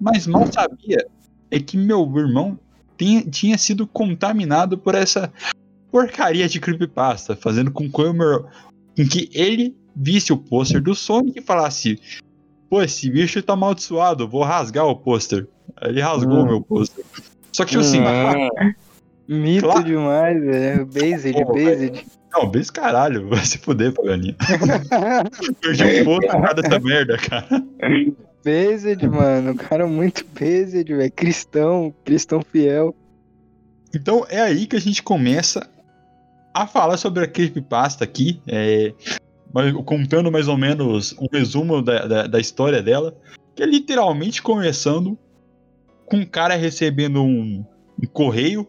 [0.00, 1.06] Mas mal sabia
[1.50, 2.58] é que meu irmão
[2.98, 5.32] tinha, tinha sido contaminado por essa
[5.90, 11.42] porcaria de creepypasta, fazendo com que, com que ele visse o pôster do Sonic e
[11.42, 12.00] falasse:
[12.74, 15.46] Pô, esse bicho tá amaldiçoado, vou rasgar o pôster.
[15.80, 16.46] Ele rasgou o Hum.
[16.46, 17.04] meu pôster.
[17.52, 18.48] Só que, tipo assim, Hum,
[19.28, 19.84] Mito Claro.
[19.84, 20.84] demais, velho.
[20.86, 22.04] Based, Pô, based.
[22.32, 24.34] não, bem caralho, vai se fuder, Paganinha.
[25.60, 27.46] Perdi um ponto por causa dessa merda, cara.
[28.44, 29.52] based, mano.
[29.52, 31.12] O cara é muito based, velho.
[31.12, 32.92] Cristão, cristão fiel.
[33.94, 35.70] Então é aí que a gente começa
[36.52, 38.92] a falar sobre a creepypasta aqui, é,
[39.54, 43.16] mas- contando mais ou menos um resumo da, da, da história dela,
[43.54, 45.16] que é literalmente começando
[46.06, 47.64] com um cara recebendo um,
[48.02, 48.66] um correio,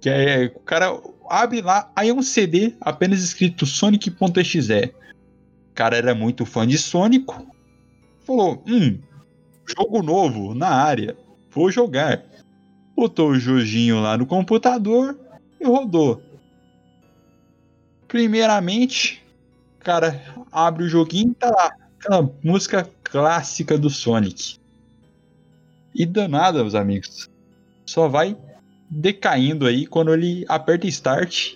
[0.00, 4.94] que é, o cara abre lá, aí é um CD apenas escrito Sonic.exe.
[5.70, 7.26] O cara era muito fã de Sonic,
[8.26, 8.98] falou, hum,
[9.66, 11.14] jogo novo na área,
[11.50, 12.24] vou jogar.
[12.96, 15.16] Botou o joguinho lá no computador
[15.60, 16.22] e rodou.
[18.08, 19.22] Primeiramente,
[19.88, 20.22] cara
[20.52, 24.58] abre o joguinho e tá lá, aquela música clássica do Sonic.
[25.94, 27.30] E danada, meus amigos.
[27.86, 28.36] Só vai
[28.90, 31.54] decaindo aí quando ele aperta Start,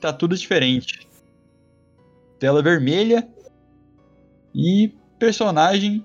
[0.00, 1.06] tá tudo diferente.
[2.38, 3.28] Tela vermelha
[4.54, 6.02] e personagem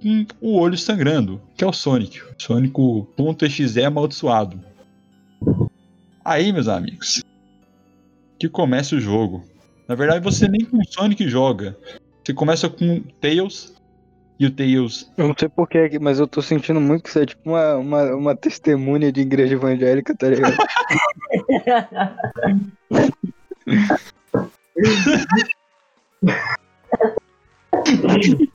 [0.00, 2.22] com o olho sangrando, que é o Sonic.
[2.38, 4.58] Sonic.exe amaldiçoado.
[6.24, 7.22] Aí, meus amigos,
[8.38, 9.44] que começa o jogo.
[9.88, 11.76] Na verdade, você nem com Sonic joga.
[12.24, 13.74] Você começa com Tails
[14.38, 15.10] e o Tails.
[15.16, 18.02] Eu não sei porquê, mas eu tô sentindo muito que isso é tipo uma, uma,
[18.14, 20.56] uma testemunha de igreja evangélica, tá ligado?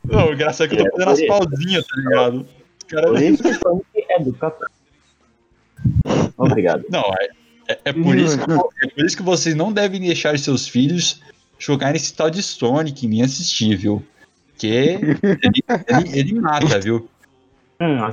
[0.03, 2.47] Não, graças a que eu tô fazendo as pausinhas, tá ligado?
[2.77, 4.67] Os caras- Por isso que o Sonic é do capão.
[6.37, 6.83] Obrigado.
[6.89, 7.29] Não, é,
[7.73, 11.21] é- é por isso que, é por isso que vocês não devem deixar seus filhos
[11.59, 14.03] jogarem esse tal de Sonic nem assistir, viu?
[14.49, 17.09] Porque ele, ele- ele mata, viu?
[17.81, 18.03] Hum.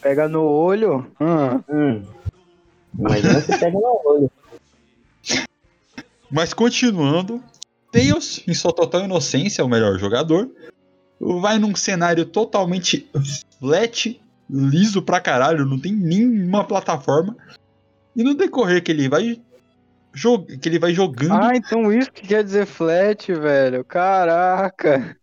[0.00, 1.06] Pega no olho.
[1.20, 2.02] Ah, Hum.
[2.98, 4.30] Mas não se pega no olho.
[6.30, 7.42] Mas continuando,
[7.92, 10.48] Tails, em sua total inocência, é o melhor jogador,
[11.20, 13.08] vai num cenário totalmente
[13.60, 17.36] flat, liso pra caralho, não tem nenhuma plataforma.
[18.16, 19.40] E no decorrer que ele vai
[20.60, 23.84] que ele vai jogando, Ah, então isso que quer dizer flat, velho.
[23.84, 25.14] Caraca.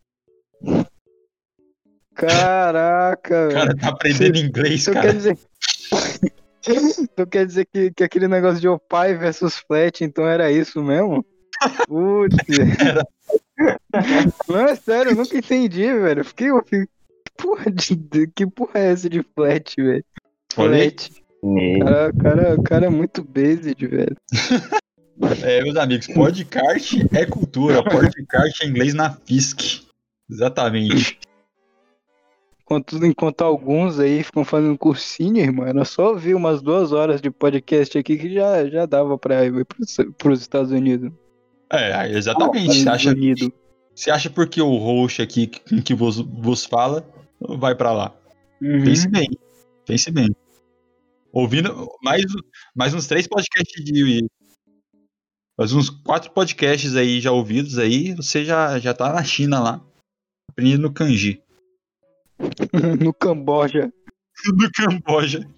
[2.15, 3.53] Caraca, o velho.
[3.53, 5.07] cara tá aprendendo inglês, Então cara.
[5.07, 5.37] quer dizer.
[6.65, 11.25] Então quer dizer que, que aquele negócio de Opai versus Flat, então era isso mesmo?
[11.89, 12.37] Putz.
[14.47, 16.23] Não, é sério, eu nunca entendi, velho.
[16.23, 16.51] Fiquei.
[16.51, 20.05] eu fiquei- Que porra, de, que porra é essa de flat, velho?
[20.53, 21.11] Flat.
[21.83, 24.15] Cara, o cara, o cara é muito based, velho.
[25.43, 29.83] É, meus amigos, podcast é cultura, podcast é inglês na FISC.
[30.29, 31.19] Exatamente.
[32.61, 37.29] Enquanto, enquanto alguns aí ficam fazendo cursinho, irmão, era só ouvir umas duas horas de
[37.29, 41.11] podcast aqui que já, já dava pra ir pros, pros Estados Unidos.
[41.71, 42.71] É, exatamente.
[42.71, 43.49] Você Estados acha, Unidos.
[43.93, 47.07] você acha porque o host aqui que vos, vos fala
[47.39, 48.15] vai pra lá?
[48.59, 48.83] Uhum.
[48.83, 49.29] Pense bem.
[49.85, 50.35] Pense bem.
[51.33, 52.23] Ouvindo mais,
[52.75, 54.27] mais uns três podcasts de.
[55.57, 59.83] Mais uns quatro podcasts aí já ouvidos aí, você já, já tá na China lá.
[60.47, 61.41] Aprendendo kanji.
[63.03, 63.91] no Camboja.
[64.45, 65.49] Do Camboja.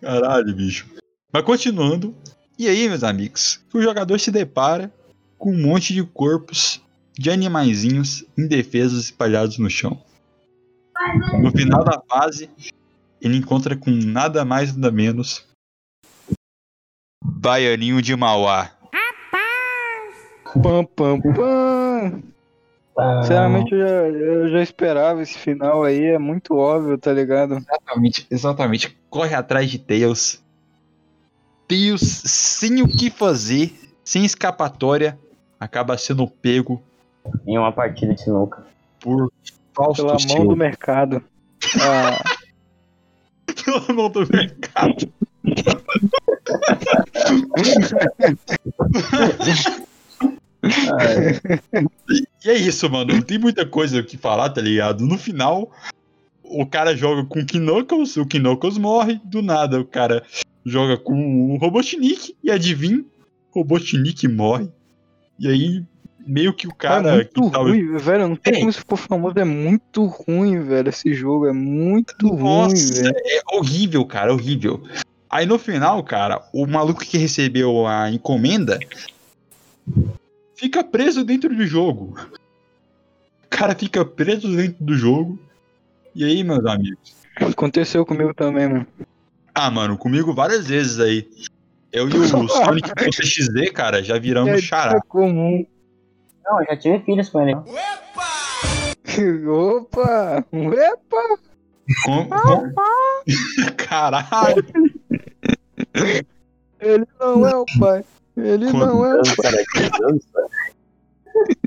[0.00, 0.88] Caralho, bicho.
[1.32, 2.14] Mas continuando.
[2.56, 4.94] E aí, meus amigos, o jogador se depara
[5.36, 6.80] com um monte de corpos
[7.18, 10.00] de animaizinhos indefesos espalhados no chão.
[11.42, 12.50] No final da fase,
[13.20, 15.46] ele encontra com nada mais nada menos
[17.24, 18.70] Baianinho de Mauá.
[20.62, 22.22] Pam, pam, pam.
[22.98, 27.54] Ah, Sinceramente, eu já, eu já esperava esse final aí, é muito óbvio, tá ligado?
[27.56, 28.98] Exatamente, exatamente.
[29.08, 30.42] Corre atrás de Tails.
[31.68, 33.72] Tails, sem o que fazer,
[34.04, 35.18] sem escapatória,
[35.58, 36.82] acaba sendo pego
[37.46, 38.66] Em uma partida de sinuca.
[38.98, 39.32] por
[39.84, 41.22] Fausto Pela mão do mercado.
[41.78, 42.24] Ah,
[43.64, 45.12] Pela mão do mercado.
[52.42, 53.14] E é isso, mano.
[53.14, 55.04] Não tem muita coisa o que falar, tá ligado?
[55.04, 55.70] No final,
[56.42, 59.20] o cara joga com o Knuckles, o Knuckles morre.
[59.24, 60.22] Do nada, o cara
[60.64, 63.04] joga com o Robotnik e adivinha,
[63.52, 64.68] o Robotnik morre.
[65.38, 65.82] E aí,
[66.30, 67.14] meio que o é cara.
[67.14, 68.28] muito que tava- ruim, velho.
[68.28, 68.60] Não tem Ei.
[68.60, 70.88] como se for famoso, é muito ruim, velho.
[70.88, 73.14] Esse jogo é muito ruim, Nossa, velho.
[73.16, 74.82] é horrível, cara, horrível.
[75.28, 78.78] Aí no final, cara, o maluco que recebeu a encomenda
[80.56, 82.16] fica preso dentro do jogo.
[83.44, 85.38] O cara fica preso dentro do jogo.
[86.14, 87.14] E aí, meus amigos?
[87.36, 88.86] Aconteceu comigo também, mano.
[89.54, 91.28] Ah, mano, comigo várias vezes aí.
[91.92, 94.96] Eu e o Sonic.exe, cara, já viramos É, xará.
[94.96, 95.64] é comum.
[96.50, 97.54] Não, eu já tive filhos com ele.
[99.48, 100.44] Opa!
[100.52, 101.38] Epa!
[102.04, 102.72] Com, com...
[103.78, 104.66] Caralho!
[106.80, 108.04] Ele não é o pai.
[108.36, 109.56] Ele não é o anos, cara.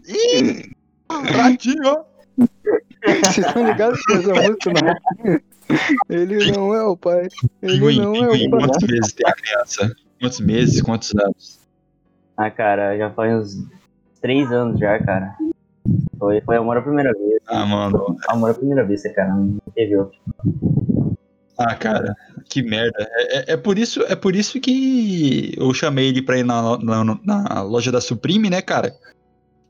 [0.07, 0.71] Ih!
[1.09, 2.05] Ratinho!
[3.05, 5.39] Vocês estão ligados com essa música, não?
[6.09, 7.27] Ele não é o pai.
[7.61, 8.59] Ele Pinguim, não é pinguim, o pai.
[8.59, 9.95] quantos meses tem a criança?
[10.19, 10.81] Quantos meses?
[10.81, 11.59] Quantos anos?
[12.35, 13.67] Ah, cara, já faz uns
[14.23, 15.35] três anos já, cara.
[16.17, 17.39] Foi, foi amor à primeira vez.
[17.45, 18.17] Ah, mano.
[18.29, 19.33] Amor à primeira vez, cara.
[19.35, 20.17] Não teve outro.
[21.57, 22.15] Ah, cara,
[22.49, 23.07] que merda.
[23.11, 26.77] É, é- é por isso, é por isso que eu chamei ele pra ir na,
[26.79, 28.95] na, na loja da Supreme, né, cara?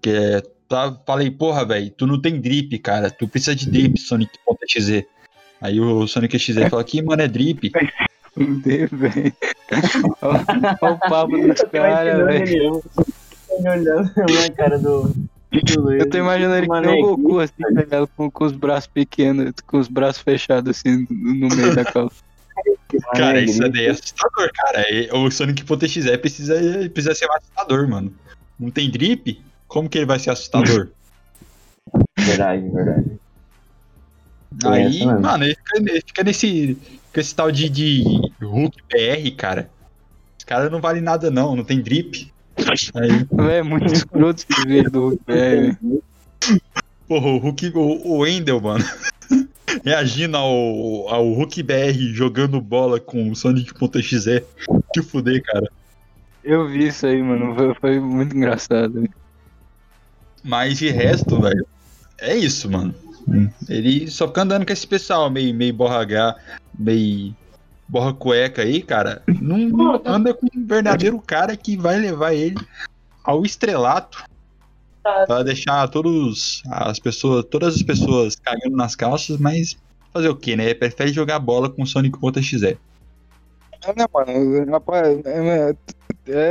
[0.01, 3.09] Que é, tá, falei, porra, velho, tu não tem drip, cara.
[3.11, 5.05] Tu precisa de drip, Sonic.exe.
[5.59, 7.71] Aí o Sonic XZ falou aqui, mano, é drip.
[10.21, 12.83] Olha o papo dos caras, velho.
[13.57, 15.13] Ele olhando na cara do.
[15.51, 18.07] Eu tô imaginando ele que nem o Goku, assim, tá ligado?
[18.17, 22.15] Com, com os braços pequenos, com os braços fechados, assim, no meio da calça.
[23.15, 24.81] Cara, isso daí é assustador, cara.
[24.81, 26.55] É- O Sonic.exe precisa,
[26.89, 28.13] precisa ser assustador, mano.
[28.59, 29.41] Não tem drip?
[29.67, 30.89] Como que ele vai ser assustador?
[32.17, 33.19] Verdade, verdade.
[34.65, 35.19] Aí, mesmo.
[35.19, 36.77] mano, ele fica, ele fica nesse,
[37.13, 38.03] com esse tal de, de
[38.41, 39.69] Hulk BR, cara.
[40.37, 42.32] Os caras não valem nada, não, não tem drip.
[42.95, 45.77] Aí, é muito escroto esse vídeo do Hulk, velho.
[47.07, 48.85] porra, o Hulk, o, o Wendel, mano,
[49.83, 54.43] reagindo ao, ao Hulk BR jogando bola com o Sonic.exe.
[54.93, 55.71] Que fuder, cara.
[56.43, 57.55] Eu vi isso aí, mano.
[57.55, 59.09] Foi, foi muito engraçado.
[60.43, 61.65] Mas de resto, velho,
[62.19, 62.93] é isso, mano.
[63.69, 66.35] Ele só fica andando com esse pessoal, meio, meio borra H,
[66.77, 67.33] meio
[67.93, 69.21] borra cueca aí, cara.
[69.39, 72.57] Não, não anda com um verdadeiro cara que vai levar ele
[73.23, 74.23] ao estrelato.
[75.03, 79.77] Pra deixar todos as pessoas, todas as pessoas cagando nas calças, mas
[80.11, 80.63] fazer o que, né?
[80.63, 82.79] Ele prefere jogar bola com o Sonic.exe.
[83.85, 84.71] É, né, mano?
[84.71, 85.75] Rapaz, é,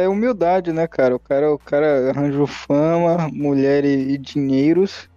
[0.04, 1.16] é humildade, né, cara?
[1.16, 5.08] O cara, o cara arranjou fama, mulher e, e dinheiros.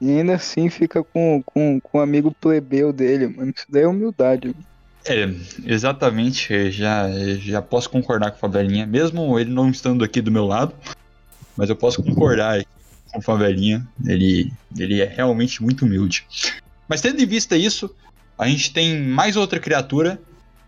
[0.00, 3.52] E ainda assim fica com, com, com o amigo plebeu dele, mano.
[3.54, 4.48] Isso daí é humildade.
[4.48, 4.67] mano.
[5.06, 5.24] É,
[5.64, 6.70] exatamente.
[6.70, 7.08] Já,
[7.38, 10.74] já posso concordar com o Favelinha, mesmo ele não estando aqui do meu lado.
[11.56, 12.62] Mas eu posso concordar
[13.12, 13.86] com o Favelinha.
[14.06, 16.26] Ele, ele é realmente muito humilde.
[16.88, 17.94] Mas tendo em vista isso,
[18.38, 20.20] a gente tem mais outra criatura,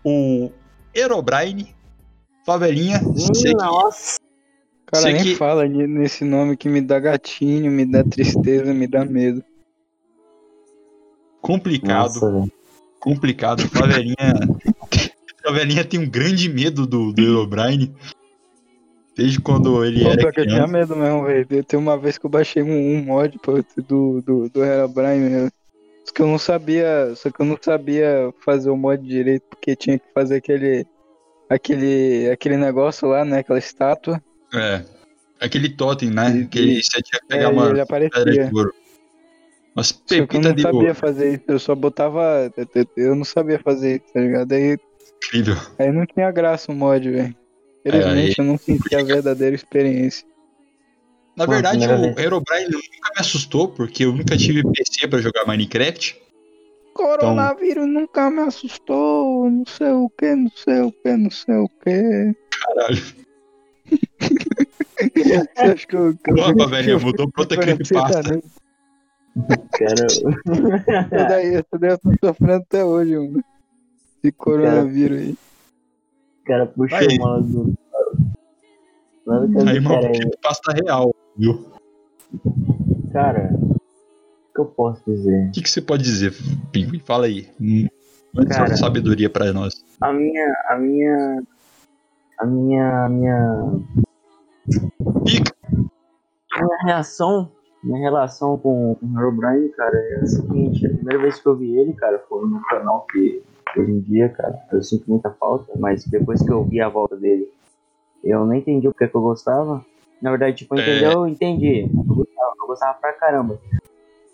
[0.03, 0.51] o
[0.95, 1.75] Herobrine.
[2.45, 4.19] Favelinha, que Nossa.
[4.87, 9.05] Cara, nem que- fala nesse nome que me dá gatinho, me dá tristeza, me dá
[9.05, 9.43] medo.
[11.41, 12.51] complicado, Nossa.
[13.01, 13.67] Complicado.
[13.67, 14.33] Favelinha,
[15.43, 17.93] Favelinha tem um grande medo do, do Herobrine.
[19.17, 21.63] Desde quando ele Pô, era pior que eu tinha medo mesmo, velho.
[21.65, 25.49] Tem uma vez que eu baixei um, um mod pô, do, do, do Herobrine, né?
[26.05, 27.13] Só que eu não sabia.
[27.15, 30.85] Só que eu não sabia fazer o mod direito, porque tinha que fazer aquele.
[31.49, 33.39] Aquele, aquele negócio lá, né?
[33.39, 34.23] Aquela estátua.
[34.53, 34.85] É.
[35.41, 36.29] Aquele totem, né?
[36.37, 38.73] E- Que você tinha que É, pegar e uma pedra de ouro.
[39.75, 40.95] Umas Só que eu pepitas não de sabia ouro.
[40.95, 42.51] fazer isso, eu só botava.
[42.75, 44.51] eu- Eu não sabia fazer isso, tá ligado?
[44.51, 44.77] Aí,
[45.23, 45.55] Incrível.
[45.79, 47.35] aí não tinha graça o mod, velho.
[47.83, 50.27] Felizmente eu não senti a verdadeira experiência.
[51.35, 52.19] Na Pô, verdade, primeira o.
[52.19, 56.19] Herobrine nunca me assustou, porque eu nunca tive PC pra jogar Minecraft.
[56.93, 61.69] Coronavírus nunca me assustou, não sei o que, não sei o que, não sei o
[61.69, 62.35] que.
[62.65, 63.01] Caralho.
[65.15, 66.07] Você acha que eu.
[66.07, 68.41] eu- que velho, eu mudou pra outra creepypasta.
[69.71, 70.05] Cara,
[71.11, 73.43] Essa daí, eu tô sofrendo até hoje, mano.
[74.23, 75.31] De coronavírus aí.
[75.31, 77.17] o cara puxou Aí.
[77.17, 77.73] uma do.
[79.25, 81.71] Eu Aí cara, creepypasta real, viu?
[83.13, 83.79] cara, o
[84.53, 85.47] que eu posso dizer?
[85.47, 86.33] O que, que você pode dizer,
[86.71, 86.99] Pinguim?
[86.99, 87.49] Fala aí.
[87.59, 87.87] Hum,
[88.49, 88.75] Cara.
[88.75, 89.83] sabedoria pra nós.
[90.01, 90.53] A minha.
[90.69, 91.43] A minha.
[92.39, 93.05] A minha.
[93.05, 93.71] A minha.
[95.25, 95.55] Pica.
[95.71, 97.51] Minha reação.
[97.83, 101.55] Minha relação com, com o Herobrine, cara, é a seguinte: a primeira vez que eu
[101.55, 103.41] vi ele, cara, foi no canal que
[103.75, 107.15] hoje em dia, cara, eu sinto muita falta, mas depois que eu vi a volta
[107.17, 107.49] dele,
[108.23, 109.83] eu não entendi o que, que eu gostava.
[110.21, 110.81] Na verdade, tipo, É.
[110.81, 111.11] entendeu?
[111.11, 111.81] Eu entendi.
[111.91, 113.59] Eu gostava, eu gostava pra caramba.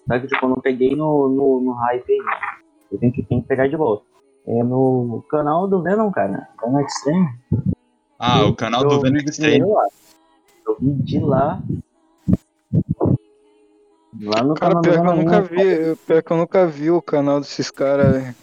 [0.05, 2.19] Só que, tipo, eu não peguei no, no, no hype aí.
[2.91, 4.03] Eu tenho que, tenho que pegar de volta.
[4.45, 6.49] É no canal do Venom, cara.
[6.61, 7.27] Venom Extreme.
[8.19, 9.69] Ah, o canal Eu do Venom de Extreme.
[9.69, 11.61] Eu vi de lá.
[14.21, 17.01] Lá no Cara, canal pior que eu nunca vi, pior que eu nunca vi o
[17.01, 18.35] canal desses caras, velho.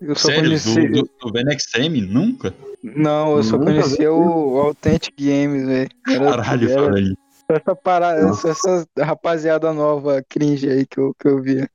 [0.00, 0.44] Eu só Sério?
[0.44, 0.88] conheci.
[0.88, 2.00] Do, do, do Venom Extreme?
[2.00, 2.54] Nunca?
[2.82, 3.80] Não, eu só Nunca vi.
[3.80, 5.90] conhecia o, o Authentic Games, velho.
[6.04, 7.16] Caralho, era- Favelinha.
[7.50, 11.66] Essa parada, essa, essa rapaziada nova cringe aí que eu, que eu vi.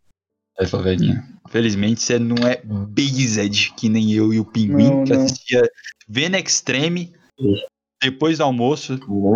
[0.57, 1.21] É, favelinha.
[1.49, 5.23] Felizmente você não é based, que nem eu e o Pinguim, Não, que não.
[5.25, 5.61] assistia
[6.07, 7.65] Vena Extreme Ixi.
[8.01, 8.93] depois do almoço.
[8.93, 9.33] Amigo.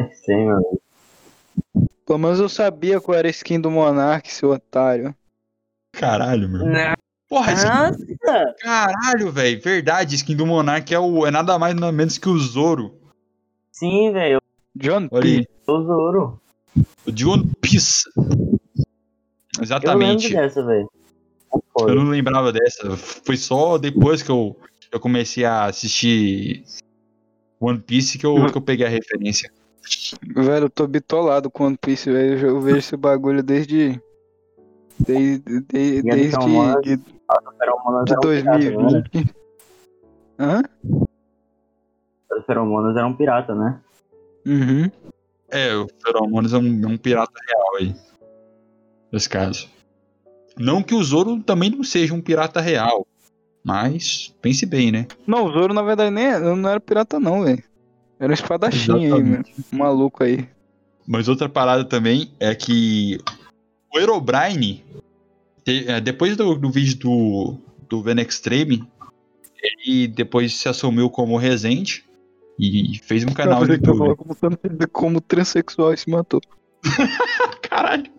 [2.09, 5.13] Pelo menos eu sabia qual era a skin do Monark, seu otário.
[5.91, 6.65] Caralho, meu.
[7.29, 7.67] Porra, skin...
[7.67, 8.55] Nossa!
[8.57, 9.61] caralho, velho.
[9.61, 11.27] Verdade, skin do Monark é, o...
[11.27, 12.99] é nada mais nada menos que o Zoro.
[13.71, 14.41] Sim, velho.
[14.75, 15.71] John Olha aí, P.
[15.71, 16.41] O Zoro.
[17.05, 18.09] o de One Piece.
[18.17, 18.59] Eu lembro
[19.61, 20.33] Exatamente.
[20.33, 20.91] dessa, velho.
[21.77, 22.89] Eu não lembrava dessa.
[22.97, 24.57] Foi só depois que eu,
[24.91, 26.63] eu comecei a assistir
[27.59, 29.51] One Piece que eu, que eu peguei a referência.
[30.35, 32.47] Velho, eu tô bitolado com One Piece, velho.
[32.47, 34.01] Eu vejo esse bagulho desde.
[34.99, 35.61] Desde.
[35.61, 36.01] Desde.
[36.03, 36.99] Desde Salmonas de,
[37.57, 38.71] feromonas de eram pirata, né?
[38.71, 39.35] 2020.
[40.39, 40.61] Hã?
[42.31, 43.79] As feromonas eram pirata, né?
[44.45, 44.89] Uhum.
[45.51, 47.95] É, o Feromonas é um, é um pirata real aí.
[49.11, 49.67] Nesse caso.
[50.57, 53.05] Não que o Zoro também não seja um pirata real.
[53.63, 55.07] Mas pense bem, né?
[55.27, 57.63] Não, o Zoro na verdade nem é- não era pirata, não, velho.
[58.19, 59.29] Era um espadachim aí, Exatamente.
[59.29, 59.45] mano.
[59.71, 60.47] Um maluco aí.
[61.07, 63.17] Mas outra parada também é que
[63.93, 64.83] o Herobrine,
[65.65, 67.57] é, depois do, do vídeo do,
[67.87, 68.85] do Ven Extreme,
[69.63, 72.03] ele depois se assumiu como Resende
[72.59, 73.97] e fez um canal YouTube.
[73.97, 74.35] falando como,
[74.91, 76.41] como transexual e se matou.
[77.69, 78.11] Caralho!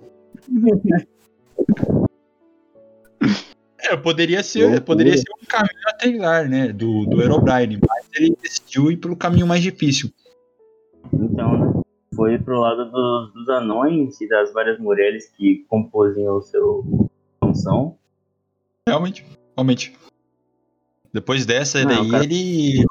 [3.85, 4.81] É, poderia ser, Loucura.
[4.83, 6.73] poderia ser um caminho a trilhar, né?
[6.73, 10.11] Do, do Herobrine, mas ele decidiu ir pelo caminho mais difícil.
[11.13, 11.83] Então, né?
[12.15, 17.09] Foi pro lado dos, dos anões e das várias mulheres que composiam o seu
[17.39, 17.97] função.
[18.87, 19.25] Realmente,
[19.57, 19.97] realmente.
[21.13, 22.25] Depois dessa Não, daí, cara.
[22.25, 22.85] ele,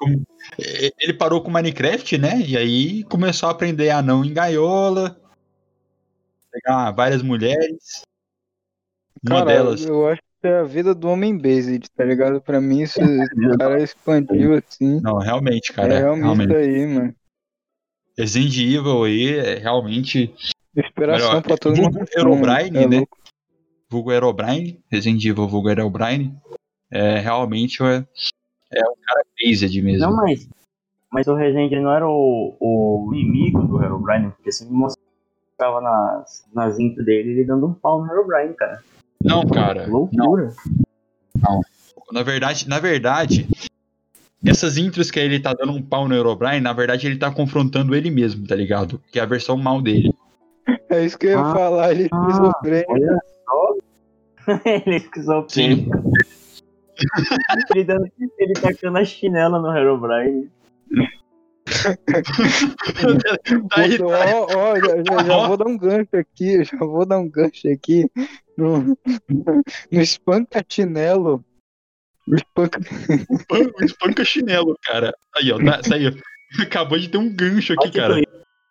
[0.99, 2.41] ele parou com Minecraft, né?
[2.41, 5.19] E aí começou a aprender a não em gaiola,
[6.51, 8.01] pegar várias mulheres.
[9.23, 9.85] Uma Cara, delas.
[9.85, 12.41] eu acho é a vida do homem based, tá ligado?
[12.41, 12.99] Pra mim, isso,
[13.53, 14.99] o cara expandiu assim.
[15.01, 15.93] Não, realmente, cara.
[15.93, 16.51] é realmente realmente.
[16.51, 17.15] isso aí, mano.
[18.17, 20.33] Resident Evil aí é realmente.
[20.75, 22.09] Inspiração pra todo vulgo mundo.
[22.15, 22.97] Herobrine, é né?
[22.97, 23.17] louco.
[23.89, 24.83] Vulgo Herobrine.
[24.91, 26.37] Resident Evil Vulgo Herobrine.
[26.91, 28.05] É realmente é,
[28.71, 30.07] é um cara based mesmo.
[30.07, 30.49] Não, mas.
[31.11, 36.77] Mas o Resende não era o, o inimigo do Herobrine, porque se mostrava nas, nas
[36.77, 38.83] intros dele ele dando um pau no Herobrine, cara.
[39.23, 39.87] Não, cara.
[39.87, 40.07] Não.
[40.07, 40.53] Loucura.
[42.11, 43.47] Na verdade, na verdade,
[44.45, 47.93] essas intros que ele tá dando um pau no Herobrine, na verdade ele tá confrontando
[47.93, 49.01] ele mesmo, tá ligado?
[49.11, 50.13] Que é a versão mal dele.
[50.89, 52.93] É isso que eu ia Ah, falar, ele é ah, esquizofrênico.
[52.93, 53.75] Olha só.
[54.65, 55.91] ele é esquizofrênico.
[57.75, 58.07] ele, dando,
[58.37, 60.49] ele tacando a chinela no Herobrine.
[63.73, 67.19] Aí, Puta, Ó, ó, já, já- já vou dar um gancho aqui, já vou dar
[67.19, 68.09] um gancho aqui
[68.57, 68.97] no,
[69.91, 71.43] no espanca chinelo.
[72.27, 75.13] No espanca, espan- espanca chinelo, cara.
[75.35, 76.11] Aí, ó, tá, tá aí, ó.
[76.63, 78.15] Acabou de ter um gancho aqui, cara.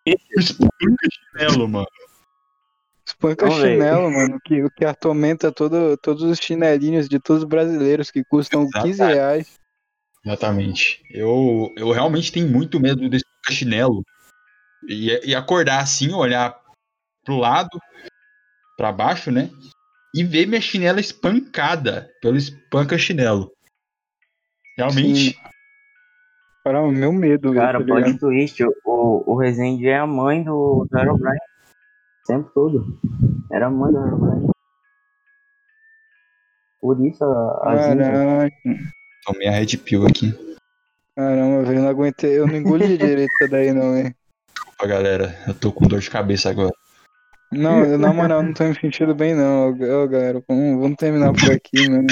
[0.04, 1.86] que Espanca chinelo, mano.
[3.06, 7.48] espanca Não, chinelo, mano, que, o que atormenta todo, todos os chinelinhos de todos os
[7.48, 9.14] brasileiros que custam 15 Exatamente.
[9.14, 9.58] reais.
[10.24, 11.02] Exatamente.
[11.10, 14.04] Eu, eu realmente tenho muito medo desse chinelo.
[14.88, 16.58] E, e acordar assim, olhar
[17.24, 17.78] pro lado,
[18.76, 19.50] pra baixo, né?
[20.14, 23.50] E ver minha chinela espancada pelo espanca chinelo.
[24.76, 25.32] Realmente.
[25.32, 25.34] Sim.
[26.64, 28.02] Para o meu medo, Cara, tá ligado?
[28.04, 31.38] plot twist, o, o Resende é a mãe do, do Herobrine.
[32.26, 32.84] Sempre todo.
[33.50, 34.50] Era a mãe do Herobrine.
[36.80, 37.60] Por isso a.
[37.64, 38.52] Caraca,
[39.28, 40.32] Tomei a Red Pill aqui.
[41.14, 44.14] caramba, velho, eu não aguentei, eu não engoli direito daí não, velho.
[44.54, 45.38] Desculpa, galera.
[45.46, 46.72] Eu tô com dor de cabeça agora.
[47.52, 51.34] Não, eu, na moral, não tô me sentindo bem não, ô, galera, vamos, vamos terminar
[51.34, 52.06] por aqui, mano.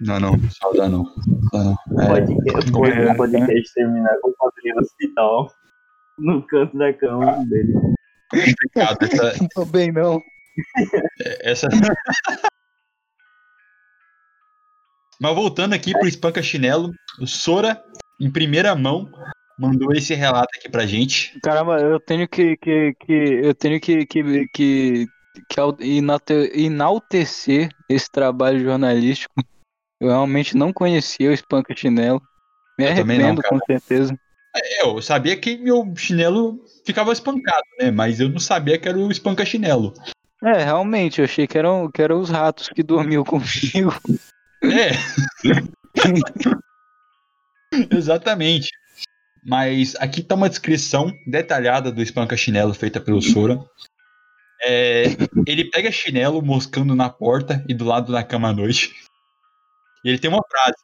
[0.00, 1.04] Não, não, pessoal, dá não.
[1.52, 1.76] Dá não.
[2.00, 5.52] É, Pode, pode, É, o podcast terminar com o padrinho no hospital.
[6.18, 7.74] No canto da cama dele.
[8.30, 8.98] complicado.
[9.02, 10.22] Essa, Não tô bem não.
[11.42, 11.68] essa...
[15.20, 17.82] Mas voltando aqui pro Espanca Chinelo, o Sora,
[18.18, 19.10] em primeira mão,
[19.58, 21.38] mandou esse relato aqui pra gente.
[21.40, 25.06] Caramba, eu tenho que, que, que eu tenho que, que, que,
[25.46, 25.60] que
[26.54, 29.34] enaltecer esse trabalho jornalístico.
[30.00, 32.22] Eu realmente não conhecia o Espanca Chinelo.
[32.78, 34.18] Me Eu também não, arrependo, com certeza.
[34.56, 37.90] É, Eu sabia que meu chinelo ficava espancado, né?
[37.90, 39.92] Mas eu não sabia que era o Espanca Chinelo.
[40.42, 43.94] É, realmente, eu achei que eram, que eram os ratos que dormiam comigo.
[44.62, 44.90] É.
[47.90, 48.70] Exatamente.
[49.44, 53.58] Mas aqui tá uma descrição detalhada do espanca chinelo feita pelo Sora.
[54.62, 55.04] É,
[55.46, 58.92] ele pega chinelo moscando na porta e do lado da cama à noite.
[60.04, 60.76] E ele tem uma frase: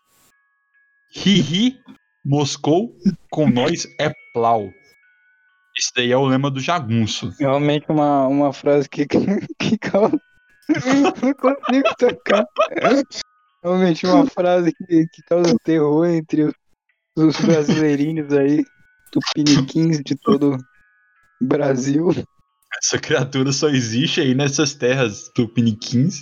[1.14, 1.78] Ri,
[2.24, 2.96] moscou,
[3.30, 4.70] com nós é plau.
[5.76, 7.34] Esse daí é o lema do jagunço.
[7.38, 9.06] Realmente uma, uma frase que,
[9.60, 10.18] que causa.
[11.22, 12.46] Não consigo tocar.
[13.66, 16.54] Realmente uma frase que, que causa terror entre os,
[17.16, 18.64] os brasileirinhos aí,
[19.10, 20.56] tupiniquins de todo
[21.42, 22.10] o Brasil.
[22.80, 26.20] Essa criatura só existe aí nessas terras tupiniquins.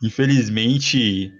[0.00, 1.32] Infelizmente,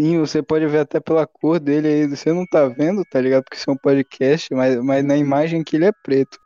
[0.00, 2.08] Sim, você pode ver até pela cor dele aí.
[2.08, 3.44] Você não tá vendo, tá ligado?
[3.44, 6.36] Porque isso é um podcast, mas, mas na imagem que ele é preto.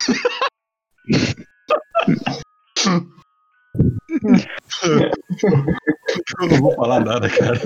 [6.40, 7.58] eu não vou falar nada, cara.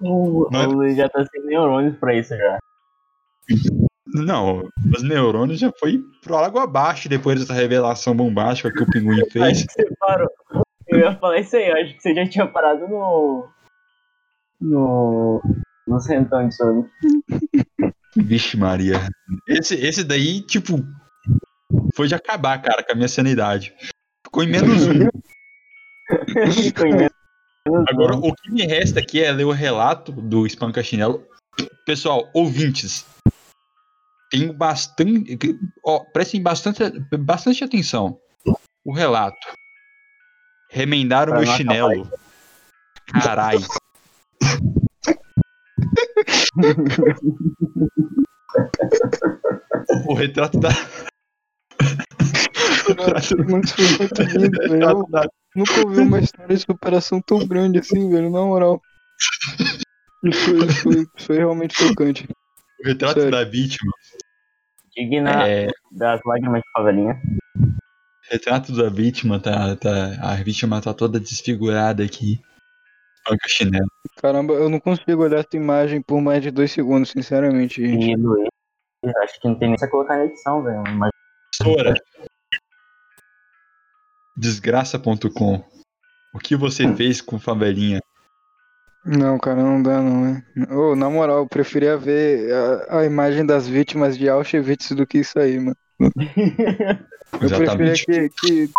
[0.00, 2.58] O, Mas- o Luiz já tá sem neurônios pra isso já.
[4.06, 9.22] Não, os neurônios já foi pro água abaixo depois dessa revelação bombástica que o pinguim
[9.30, 9.44] fez.
[9.44, 10.28] Acho que você parou.
[10.86, 13.48] Eu ia falar isso aí, eu acho que você já tinha parado no.
[14.60, 15.42] No.
[15.86, 16.88] No centão de sono.
[18.16, 18.94] Vixe, Maria.
[19.48, 20.78] Esse, esse daí, tipo,
[21.94, 23.74] foi de acabar, cara, com a minha sanidade.
[24.24, 24.92] Ficou em menos um.
[27.88, 31.26] Agora, o que me resta aqui é ler o relato do Espanca Chinelo.
[31.86, 33.06] Pessoal, ouvintes,
[34.30, 35.38] tenho bastante.
[35.84, 36.82] Ó, prestem bastante,
[37.18, 38.20] bastante atenção.
[38.84, 39.48] O relato.
[40.70, 42.10] Remendar o meu chinelo.
[43.22, 43.56] Carai.
[50.08, 50.70] o retrato da.
[52.88, 52.94] o
[54.72, 58.80] retrato da nunca ouvi uma história de superação tão grande assim, velho, na moral.
[60.24, 62.26] Isso foi, foi, foi realmente tocante.
[62.82, 63.30] o retrato Sério.
[63.30, 63.92] da vítima.
[64.96, 67.20] Digna É, das lágrimas de favelinha.
[68.30, 72.40] retrato da vítima, tá, tá, a vítima tá toda desfigurada aqui.
[73.16, 73.86] Espanca chinelo.
[74.18, 78.14] Caramba, eu não consigo olhar essa imagem por mais de dois segundos, sinceramente, gente.
[79.22, 80.82] Acho que não tem nem pra colocar na edição, velho.
[80.96, 81.10] Mas
[81.54, 81.94] Sora.
[84.36, 85.64] Desgraça.com.
[86.34, 88.00] O que você fez com favelinha?
[89.04, 90.42] Não, cara, não dá não, né?
[90.70, 95.18] Ô, na moral, eu preferia ver a, a imagem das vítimas de Auschwitz do que
[95.18, 95.76] isso aí, mano.
[97.40, 98.70] Eu preferia que, que...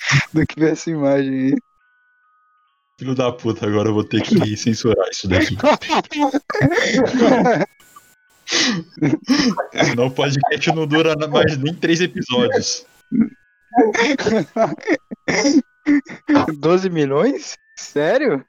[0.32, 1.54] do que ver essa imagem aí.
[2.98, 5.54] Filho da puta, agora eu vou ter que censurar isso daqui.
[9.84, 12.86] Senão o podcast não dura mais nem três episódios.
[16.58, 17.54] 12 milhões?
[17.78, 18.44] Sério?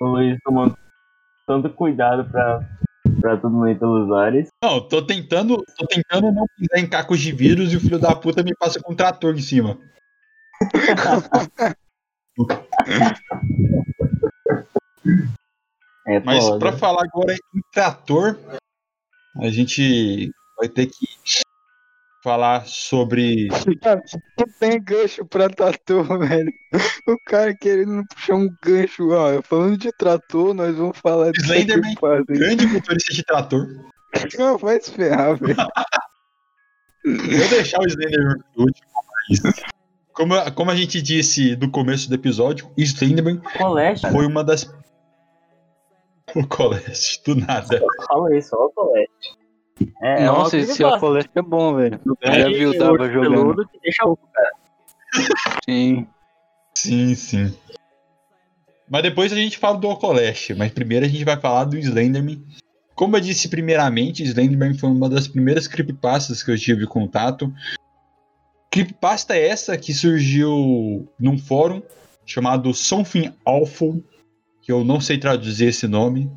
[0.00, 0.76] o Luiz tomando
[1.46, 2.60] tanto cuidado pra,
[3.20, 4.48] pra tudo meio pelos ares.
[4.62, 8.14] Não, tô tentando, tô tentando não pisar em cacos de vírus e o filho da
[8.14, 9.78] puta me passa com um trator em cima.
[16.06, 18.38] É, Mas pra falar agora em trator,
[19.40, 21.06] a gente vai ter que
[22.24, 23.48] falar sobre.
[23.82, 24.02] Cara,
[24.38, 26.50] não tem gancho pra trator, velho.
[27.06, 29.10] O cara querendo puxar um gancho.
[29.10, 31.94] Ó, falando de trator, nós vamos falar de Slenderman.
[31.94, 32.34] sacrifício.
[32.34, 33.68] Grande motorista de trator.
[34.38, 35.54] Não, vai se ferrar, velho.
[37.04, 38.88] Eu vou deixar o Slenderman por último.
[39.28, 39.62] mas
[40.14, 44.64] Como, como a gente disse no começo do episódio, Slenderman Colégio, foi uma das.
[46.34, 47.80] O colégio, do nada.
[48.08, 49.43] Fala isso, ó o colégio.
[50.02, 50.88] É, é Nossa, coisa esse eu.
[50.88, 52.00] Alcoleste é bom, velho.
[52.04, 53.30] Do Já grande viu, tava urso jogando.
[53.30, 54.52] peludo que deixa o cara.
[55.64, 56.06] Sim.
[56.74, 57.54] Sim, sim.
[58.88, 62.44] Mas depois a gente fala do Ocoleste, mas primeiro a gente vai falar do Slenderman.
[62.94, 67.52] Como eu disse primeiramente, Slenderman foi uma das primeiras creepypastas que eu tive contato.
[68.70, 71.82] Creepypasta essa que surgiu num fórum
[72.26, 74.02] chamado Something Awful,
[74.62, 76.30] que eu não sei traduzir esse nome,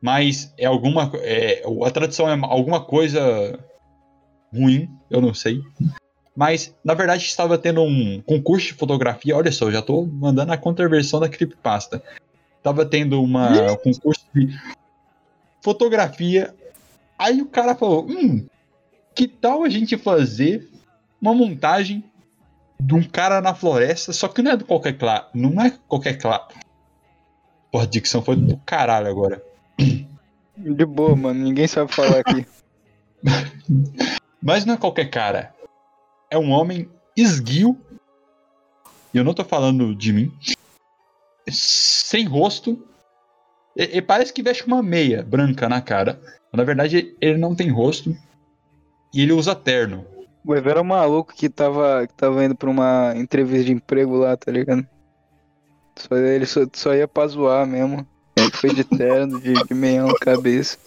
[0.00, 3.58] mas é alguma é, a tradução é alguma coisa
[4.52, 5.62] ruim, eu não sei.
[6.36, 9.34] Mas, na verdade, estava tendo um concurso de fotografia.
[9.34, 12.02] Olha só, já tô mandando a contraversão da creepypasta.
[12.62, 14.54] Tava tendo uma, um concurso de
[15.62, 16.54] fotografia.
[17.18, 18.46] Aí o cara falou: Hum,
[19.14, 20.68] que tal a gente fazer
[21.20, 22.04] uma montagem
[22.78, 24.12] de um cara na floresta?
[24.12, 25.24] Só que não é do qualquer claro.
[25.32, 26.44] Não é qualquer claro.
[27.72, 29.42] Porra, a dicção foi do caralho agora.
[30.56, 31.44] De boa, mano.
[31.44, 32.46] Ninguém sabe falar aqui.
[34.42, 35.54] Mas não é qualquer cara.
[36.30, 37.76] É um homem esguio.
[39.12, 40.32] E eu não tô falando de mim.
[41.48, 42.82] Sem rosto.
[43.74, 46.20] Ele, ele parece que veste uma meia branca na cara.
[46.52, 48.16] Na verdade, ele não tem rosto.
[49.12, 50.06] E ele usa terno.
[50.44, 54.16] O Evo era um maluco que tava, que tava indo pra uma entrevista de emprego
[54.16, 54.86] lá, tá ligado?
[55.96, 58.06] Só, ele só, só ia pra zoar mesmo.
[58.52, 60.78] Foi de terno, de, de meião cabeça.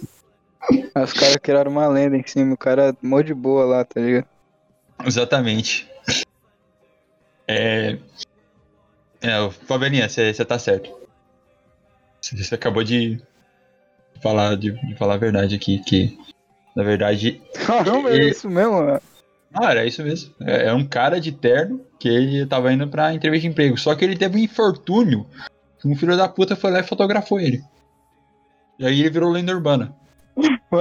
[0.93, 3.99] Aí os caras criaram uma lenda em cima, o cara mó de boa lá, tá
[3.99, 4.27] ligado?
[5.05, 5.89] Exatamente.
[7.47, 7.97] É.
[9.21, 10.89] É, Fabelinha, você tá certo.
[12.21, 13.21] Você acabou de
[14.21, 16.17] falar, de, de falar a verdade aqui, que
[16.75, 17.41] na verdade.
[17.65, 19.01] Caramba, é Ele- isso mesmo, mano.
[19.51, 20.31] Ah, era isso mesmo.
[20.41, 23.77] É, é um cara de terno que ele tava indo pra entrevista de emprego.
[23.79, 25.25] Só que ele teve um infortúnio.
[25.85, 27.63] Um filho da puta foi lá e fotografou ele.
[28.77, 29.95] E aí ele virou lenda urbana.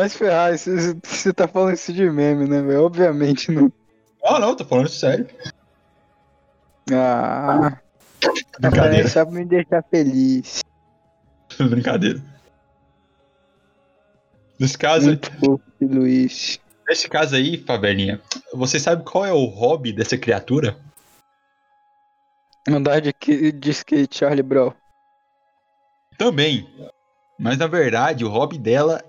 [0.09, 2.85] Se ferrar, você tá falando isso de meme, né, velho?
[2.85, 3.73] Obviamente não.
[4.25, 5.29] Ah, não, tô falando sério.
[6.93, 7.79] Ah,
[8.61, 10.61] Brincadeira, é só pra me deixar feliz.
[11.59, 12.21] brincadeira.
[14.59, 16.59] Nesse caso, Muito fofo, Luiz.
[16.89, 18.21] nesse caso aí, Fabelinha,
[18.53, 20.77] você sabe qual é o hobby dessa criatura?
[22.69, 24.73] Andar de, que- de skate, Charlie Brown.
[26.19, 26.69] Também.
[27.39, 29.01] Mas na verdade, o hobby dela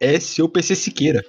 [0.00, 1.22] é ser o PC Siqueira.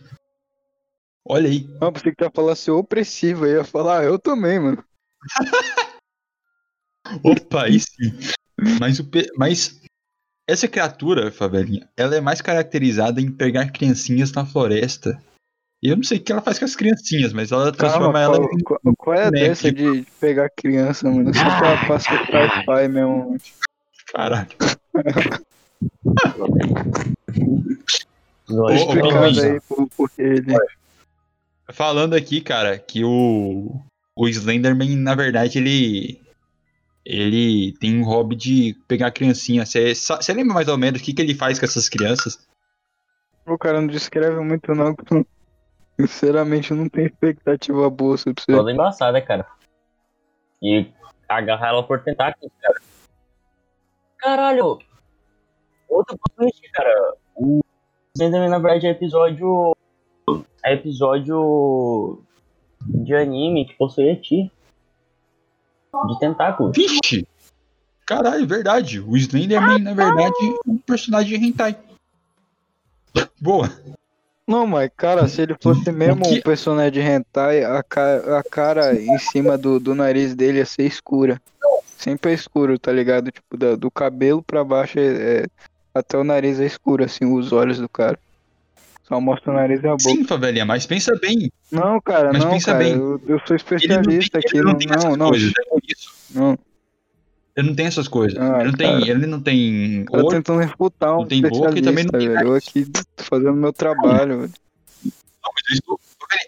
[1.28, 1.68] Olha aí.
[1.82, 3.46] Não, pensei que ia falar ser opressivo.
[3.46, 4.84] Eu ia falar, ah, eu também, mano.
[7.24, 8.12] Opa, aí sim.
[8.80, 9.82] Mas, o P- mas
[10.48, 15.22] essa criatura, Fabelinha, ela é mais caracterizada em pegar criancinhas na floresta.
[15.82, 18.22] E eu não sei o que ela faz com as criancinhas, mas ela transforma Calma,
[18.22, 18.64] ela qual, em.
[18.64, 21.34] qual, qual é boneco, dessa de pegar criança, mano?
[21.34, 23.38] Só pra passar o pai mesmo.
[24.14, 24.50] Caralho.
[28.46, 28.76] Criança.
[28.76, 29.60] Explicado aí
[30.18, 30.56] ele.
[31.70, 33.82] Falando aqui, cara, que o.
[34.16, 36.22] O Slenderman, na verdade, ele.
[37.06, 39.66] Ele tem um hobby de pegar criancinha.
[39.66, 42.48] Você lembra mais ou menos o que, que ele faz com essas crianças?
[43.48, 44.96] O cara não descreve muito, não.
[46.00, 48.52] Sinceramente, eu não tenho expectativa boa sobre você.
[48.52, 49.48] Toda embaçada, cara.
[50.62, 50.88] E
[51.28, 52.80] agarrar ela por tentáculos, cara.
[54.20, 54.80] Caralho!
[55.88, 57.14] Outro twist, cara.
[57.36, 57.62] O
[58.16, 59.76] Slenderman, na verdade, é episódio.
[60.64, 62.22] É episódio
[62.82, 64.52] de anime que possui Eti.
[66.08, 66.76] De tentáculos.
[66.76, 67.28] Vixe!
[68.06, 69.00] Caralho, verdade.
[69.00, 71.78] O Slenderman, na verdade, é um personagem de hentai.
[73.42, 73.70] Boa.
[74.48, 78.44] Não, mas, cara, se ele fosse mesmo que- um personagem de hentai, a, ca- a
[78.44, 81.40] cara em cima do, do nariz dele ia ser escura.
[82.00, 83.30] Sempre é escuro, tá ligado?
[83.30, 85.46] Tipo, da- do cabelo pra baixo, é, é-
[85.94, 88.18] até o nariz é escuro, assim, os olhos do cara.
[89.04, 90.04] Só mostra o nariz e a boca.
[90.04, 91.52] Sim, favelinha, mas pensa bem.
[91.70, 92.94] Não, cara, Mas não, pensa cara, bem.
[92.94, 94.58] eu, eu sou Ele não tem, especialista aqui.
[94.58, 95.52] ele não Não, tem não, essas não, coisas.
[95.58, 96.60] É não.
[97.58, 98.40] Ele não tem essas coisas.
[98.40, 100.28] Ah, ele, não tem, ele não tem Tô olho.
[100.30, 102.48] tentando refutar um não tem boca e também não especialista, tem velho.
[102.48, 104.54] Eu aqui tô fazendo meu trabalho, velho.
[105.04, 106.00] Não, mas, eu estou,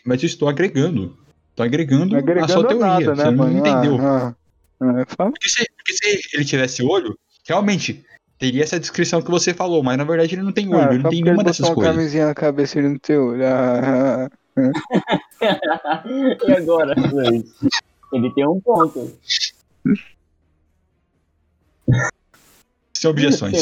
[0.05, 1.17] mas eu estou agregando.
[1.49, 2.85] Estou agregando, a Agregando sua teoria.
[2.87, 3.57] nada, você né, não mano?
[3.57, 3.97] entendeu.
[3.99, 4.40] Ah, ah.
[5.17, 7.17] Porque, se, porque se ele tivesse olho,
[7.47, 8.03] realmente
[8.39, 11.03] teria essa descrição que você falou, mas na verdade ele não tem olho, Ah, ele
[11.03, 11.95] não tem nenhuma ele dessas coisas.
[11.95, 13.45] camisinha na cabeça e ele não tem olho.
[13.45, 16.03] Ah, ah,
[16.47, 17.45] e agora, Luiz?
[18.11, 19.17] Ele tem um ponto.
[22.93, 23.57] Sem objeções.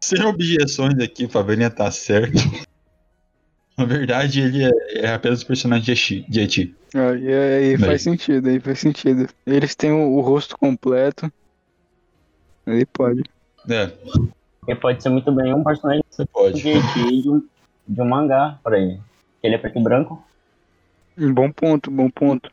[0.00, 2.38] Sem objeções aqui, Favelinha tá certo.
[3.80, 5.94] Na verdade, ele é, é apenas o personagem
[6.28, 7.12] de Eti- ah.
[7.12, 7.78] Aí, aí Bem.
[7.78, 9.26] faz sentido, aí faz sentido.
[9.46, 11.32] Eles têm o, o rosto completo.
[12.66, 13.22] Aí pode.
[13.70, 13.90] É,
[14.68, 16.60] Ele pode ser muito bem um personagem você pode.
[16.60, 17.48] de Eti de um,
[17.88, 19.00] de um mangá pra ele.
[19.42, 20.22] Ele é preto e branco.
[21.16, 22.50] Bom ponto, bom ponto.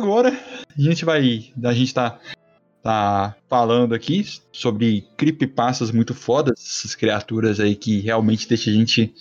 [0.00, 1.52] Agora, a gente vai.
[1.62, 2.18] A gente tá,
[2.82, 9.14] tá falando aqui sobre creepypastas muito fodas, essas criaturas aí que realmente deixam a gente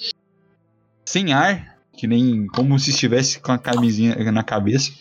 [1.06, 4.92] sem ar, que nem como se estivesse com a camisinha na cabeça.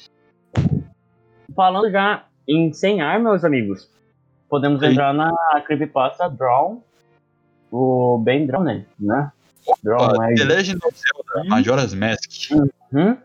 [1.55, 3.89] Falando já em sem ar, meus amigos,
[4.49, 4.87] podemos Sim.
[4.87, 5.33] entrar na
[5.67, 6.81] creepypasta Drawn,
[7.71, 9.31] o Ben Drowned, né?
[9.83, 10.35] Drawn Ó, é...
[10.35, 12.53] The Legend of Zelda Majora's Mask.
[12.93, 13.17] Hum?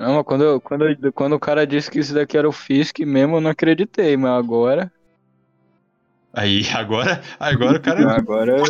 [0.00, 3.36] Não, mas quando, quando, quando o cara disse que isso daqui era o Fisk mesmo,
[3.36, 4.90] eu não acreditei, mas agora.
[6.32, 8.64] Aí, agora, agora o cara Agora, eu-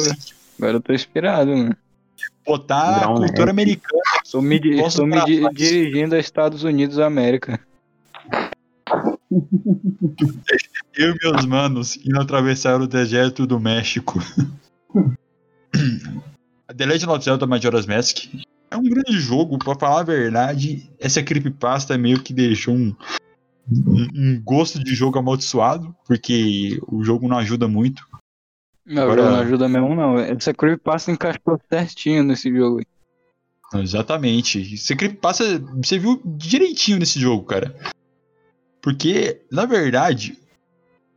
[0.58, 1.76] agora eu tô inspirado, mano.
[2.44, 3.50] botar a Brown cultura Neck.
[3.50, 4.02] americana.
[4.24, 7.60] Estou me, estou me di- dirigindo a Estados Unidos da América.
[10.96, 14.18] Eu e meus manos indo atravessar o deserto do México.
[16.66, 18.40] A The Legend of Zelda Majora's Mask é
[18.80, 20.90] um grande jogo, pra falar a verdade.
[20.98, 22.94] Essa creepypasta meio que deixou um,
[23.70, 28.06] um, um gosto de jogo amaldiçoado, porque o jogo não ajuda muito.
[28.86, 30.18] Não, Agora- não ajuda mesmo, não.
[30.18, 32.78] Essa creepypasta encaixou certinho nesse jogo.
[32.80, 33.80] aí.
[33.82, 34.74] Exatamente.
[34.74, 35.44] Essa creepypasta
[35.82, 37.74] você viu direitinho nesse jogo, cara.
[38.82, 40.38] Porque, na verdade,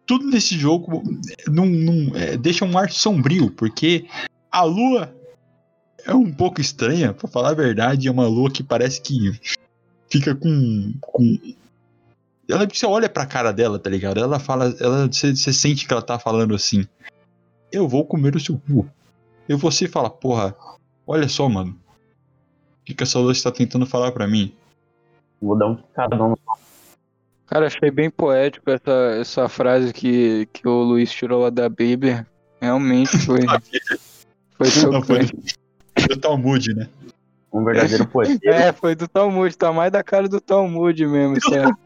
[0.05, 1.01] tudo nesse jogo
[1.47, 4.05] não, não- é, deixa um ar sombrio, porque
[4.51, 5.15] a lua
[6.05, 9.39] é um pouco estranha, pra falar a verdade, é uma lua que parece que
[10.09, 10.93] fica com.
[11.01, 11.37] com...
[12.49, 14.19] Ela, você olha pra cara dela, tá ligado?
[14.19, 16.85] Ela fala, ela, você, você sente que ela tá falando assim:
[17.71, 18.87] Eu vou comer o seu cu.
[19.47, 20.55] E você fala, porra,
[21.07, 21.71] olha só, mano.
[22.81, 24.53] O que, que essa lua está tentando falar pra mim?
[25.41, 26.39] Vou dar um picadão no
[27.45, 32.25] Cara, achei bem poético essa, essa frase que, que o Luiz tirou lá da Bíblia.
[32.59, 33.41] Realmente foi,
[34.57, 35.62] foi chocante.
[36.07, 36.89] Do Talmud, né?
[37.53, 38.39] um verdadeiro poeta.
[38.43, 41.77] É, foi do Talmud, tá mais da cara do Talmud mesmo, essa,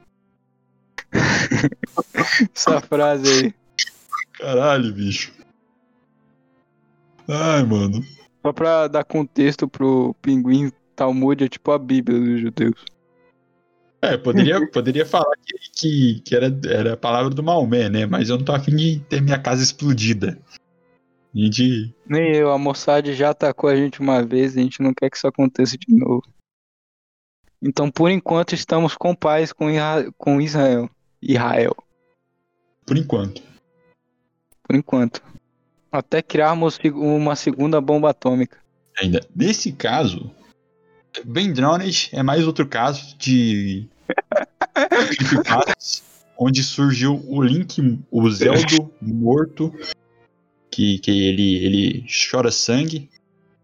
[2.56, 3.54] essa frase aí.
[4.40, 5.34] Caralho, bicho.
[7.28, 8.02] Ai, mano.
[8.42, 12.86] Só pra dar contexto pro pinguim, Talmud é tipo a Bíblia dos judeus.
[14.02, 18.06] É, poderia, poderia falar que, que, que era, era a palavra do Maomé, né?
[18.06, 20.40] Mas eu não tô afim de ter minha casa explodida.
[21.34, 21.94] E de.
[22.06, 25.10] Nem eu, a Mossad já atacou a gente uma vez e a gente não quer
[25.10, 26.24] que isso aconteça de novo.
[27.62, 30.90] Então, por enquanto, estamos com paz com, Isra- com Israel.
[31.22, 31.76] Israel,
[32.86, 33.42] Por enquanto.
[34.64, 35.24] por enquanto.
[35.92, 38.60] Até criarmos uma segunda bomba atômica.
[39.02, 39.26] Ainda.
[39.36, 40.30] Nesse caso,
[41.26, 43.88] Ben Drowned é mais outro caso de.
[46.38, 49.74] onde surgiu o Link, o Zeldo morto.
[50.72, 53.10] Que, que ele, ele chora sangue.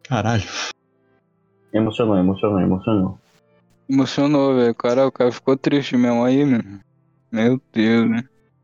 [0.04, 0.44] Caralho.
[1.74, 3.20] Emocionou, emocionou, emocionou.
[3.90, 4.72] Emocionou, velho.
[4.72, 6.80] O cara, o cara ficou triste mesmo aí, mano.
[7.32, 8.24] Meu Deus, né?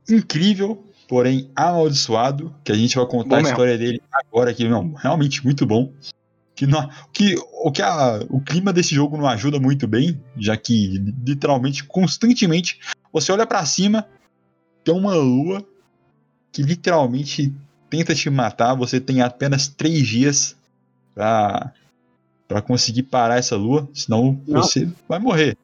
[0.09, 3.49] incrível, porém amaldiçoado, que a gente vai contar Bom a mesmo.
[3.49, 5.91] história dele agora aqui, não, realmente muito bom.
[6.55, 10.57] Que, não, que, o, que a- o clima desse jogo não ajuda muito bem, já
[10.57, 12.79] que literalmente, constantemente,
[13.13, 14.07] você olha pra cima,
[14.83, 15.63] tem uma lua
[16.51, 17.53] que literalmente
[17.89, 20.55] tenta te matar, você tem apenas três dias
[21.13, 21.73] pra,
[22.47, 24.61] pra conseguir parar essa lua, senão Não.
[24.61, 25.57] você vai morrer.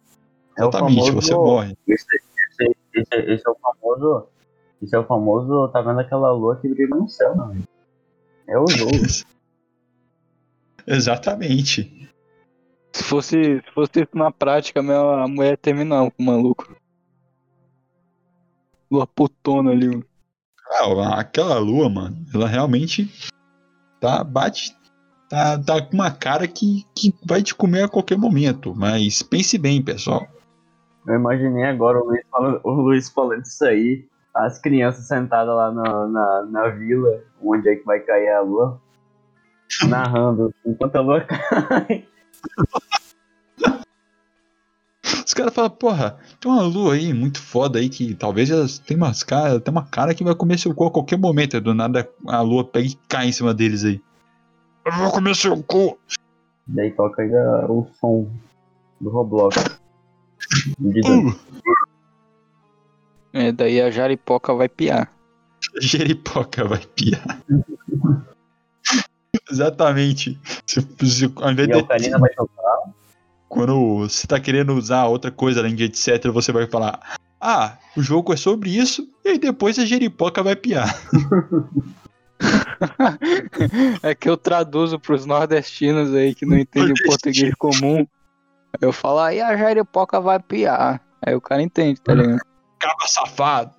[0.58, 1.78] É o Exatamente, famoso- você morre.
[1.88, 2.06] Esse,
[2.60, 4.28] esse, esse, esse é o famoso.
[4.82, 5.68] Esse é o famoso.
[5.70, 7.56] Tá vendo aquela lua que brilha no céu, não?
[8.48, 8.92] É o jogo.
[10.88, 12.10] Exatamente.
[12.94, 16.76] Se fosse, se fosse isso na prática, mesmo, a mulher ia terminar com o maluco.
[18.90, 19.88] Lua putona ali.
[19.90, 20.06] mano.
[20.80, 23.10] Ah, aquela lua, mano, ela realmente
[24.00, 24.76] tá, bate,
[25.30, 28.74] tá, tá com uma cara que, que vai te comer a qualquer momento.
[28.76, 30.28] Mas pense bem, pessoal.
[31.08, 34.06] Eu imaginei agora o Luiz falando, o Luiz falando isso aí.
[34.34, 38.82] As crianças sentadas lá na, na, na vila, onde é que vai cair a lua,
[39.88, 42.06] narrando enquanto a lua cai.
[45.36, 48.96] Os caras falam, porra, tem uma lua aí muito foda aí que talvez elas tem
[48.96, 51.60] umas cara, tem uma cara que vai comer seu cu a qualquer momento.
[51.60, 54.02] Do nada a lua pega e cai em cima deles aí.
[54.86, 56.00] Eu vou comer seu cu.
[56.66, 58.30] Daí toca ainda o som
[59.02, 59.58] do Roblox.
[60.80, 61.36] Uh,
[63.34, 65.12] É, daí a jaripoca vai piar.
[65.82, 67.42] Jeripoca vai piar.
[69.52, 70.40] Exatamente.
[70.66, 72.94] Se, se, ao invés E a de, vai tocar.
[73.48, 77.00] Quando você tá querendo usar outra coisa além de etc, você vai falar:
[77.40, 80.88] Ah, o jogo é sobre isso, e aí depois a Jeripoca vai piar.
[84.04, 88.06] é que eu traduzo pros nordestinos aí que não entendem português comum.
[88.82, 91.02] Eu falo, aí a jaripoca vai piar.
[91.26, 92.42] Aí o cara entende, tá ligado?
[92.80, 93.72] Caba safado.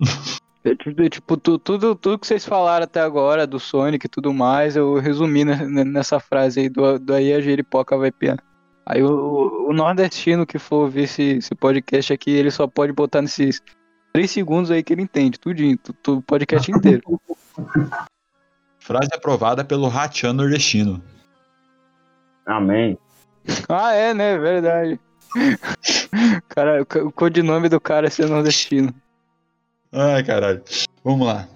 [0.63, 4.33] É, tipo, tipo, tu- tudo, tudo que vocês falaram até agora do Sonic e tudo
[4.33, 8.37] mais, eu resumi ne- nessa frase aí do, do aí a jeripoca vai piar.
[8.89, 13.21] Aí o, o- nordestino que for ouvir esse, esse podcast aqui, ele só pode botar
[13.21, 13.61] nesses
[14.13, 17.01] 3 segundos aí que ele entende, tudinho, tu, tu- o podcast inteiro.
[18.79, 21.03] Frase aprovada pelo Ratian nordestino.
[22.45, 22.97] Amém.
[23.67, 24.37] ah, é, né?
[24.37, 24.97] Verdade.
[26.47, 28.93] Cara, o codinome do cara é ser nordestino.
[29.91, 30.63] Ai, caralho.
[31.03, 31.47] Vamos lá.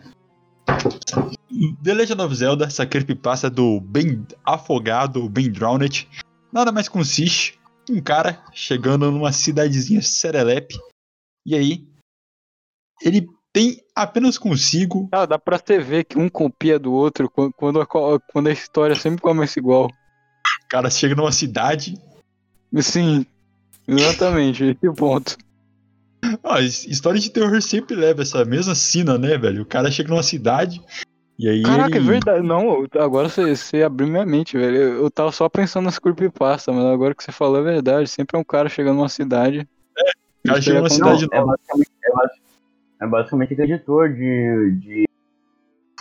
[1.84, 6.08] The Legend of Zelda, essa creepypasta do bem afogado, bem drowned.
[6.52, 10.76] Nada mais consiste um cara chegando numa cidadezinha serelepe.
[11.46, 11.88] E aí,
[13.02, 15.10] ele tem apenas consigo.
[15.12, 18.96] Ah, dá pra você ver que um copia do outro quando a, quando a história
[18.96, 19.86] sempre começa igual.
[19.86, 21.98] O cara chega numa cidade.
[22.82, 23.26] Sim,
[23.88, 25.38] exatamente, esse é ponto.
[26.44, 29.64] Ah, história de terror sempre leva essa mesma cena, né, velho?
[29.64, 30.82] O cara chega numa cidade
[31.42, 31.64] e aí.
[31.64, 32.08] Caraca, ele...
[32.08, 32.46] é verdade.
[32.46, 34.78] Não, agora você, você abriu minha mente, velho.
[34.78, 38.08] Eu, eu tava só pensando nas creepypasta, mas agora que você falou é verdade.
[38.08, 39.68] Sempre é um cara chegando numa cidade.
[39.98, 40.12] É,
[40.46, 41.56] o cara chega numa cidade não, nova.
[41.56, 41.92] É basicamente,
[43.02, 45.10] é, é basicamente o editor de, de,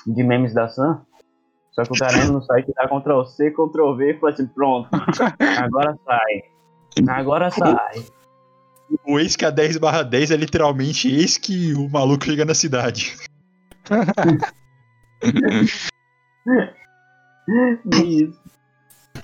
[0.07, 1.01] de memes da Sam.
[1.73, 4.47] Só que o cara entra no site dá Ctrl C, Ctrl V e fala assim:
[4.47, 4.89] pronto,
[5.59, 6.43] agora sai.
[7.09, 8.05] Agora sai.
[9.07, 12.55] O ex que a 10 barra 10 é literalmente eis que o maluco chega na
[12.55, 13.17] cidade.
[15.23, 15.89] Isso.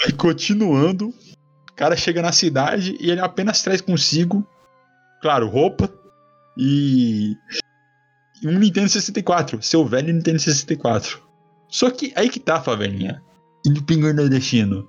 [0.09, 4.47] E continuando, o cara chega na cidade e ele apenas traz consigo,
[5.23, 5.93] claro, roupa
[6.57, 7.37] e
[8.45, 11.23] um Nintendo 64, seu velho Nintendo 64.
[11.69, 13.23] Só que aí que tá, favelinha.
[13.65, 14.89] Ele pinga nordestino.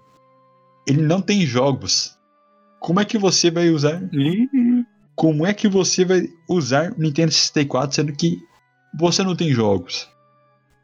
[0.87, 2.17] Ele não tem jogos.
[2.79, 4.01] Como é que você vai usar?
[5.15, 8.39] Como é que você vai usar o Nintendo 64 sendo que
[8.97, 10.07] você não tem jogos?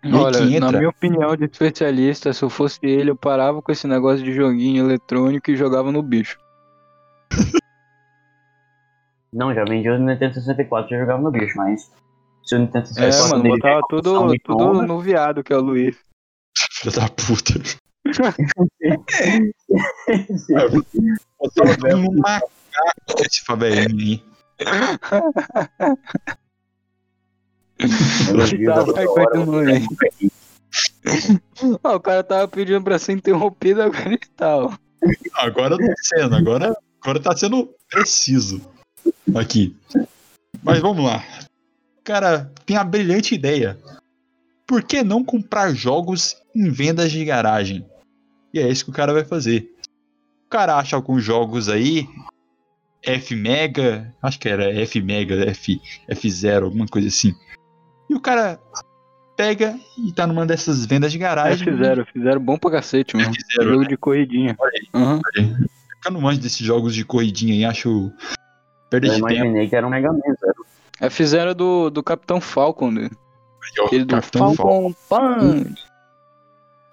[0.05, 0.71] Olha, entra...
[0.71, 4.33] na minha opinião de especialista, se eu fosse ele, eu parava com esse negócio de
[4.33, 6.37] joguinho eletrônico e jogava no bicho.
[9.31, 11.89] Não, já vendi o Nintendo 64 e jogava no bicho, mas.
[12.43, 15.97] Se o Nintendo 64 é, mano, botava tudo, tudo no viado, que é o Luiz.
[16.73, 17.53] Filho da puta.
[21.39, 22.51] Botava tudo no macaco
[23.19, 24.23] esse favelinho aí.
[31.83, 34.79] O cara tava pedindo pra ser interrompido, agora ele tá.
[35.33, 38.61] Agora tá sendo, agora, agora tá sendo preciso.
[39.35, 39.75] Aqui.
[40.63, 41.23] Mas vamos lá.
[41.99, 43.77] O cara tem a brilhante ideia.
[44.65, 47.85] Por que não comprar jogos em vendas de garagem?
[48.53, 49.69] E é isso que o cara vai fazer.
[50.45, 52.07] O cara acha alguns jogos aí,
[53.03, 57.33] F Mega, acho que era F Mega, F, F0, alguma coisa assim.
[58.13, 58.59] E o cara
[59.35, 61.67] pega e tá numa dessas vendas de garagem.
[61.67, 63.31] F0, F0 bom pra cacete, mano.
[63.31, 63.87] F0, Jogo né?
[63.87, 64.55] de corridinha.
[64.59, 65.13] Olha aí, uhum.
[65.13, 65.55] olha aí.
[66.05, 68.11] Eu não manjo desses jogos de corridinha aí, acho
[68.87, 69.27] perda de tempo.
[69.31, 70.65] Eu imaginei que era um Mega Man Zero.
[71.01, 73.09] F0 do, do Capitão Falcon, né?
[73.83, 75.83] Aquele do Capitão Falcon Punch.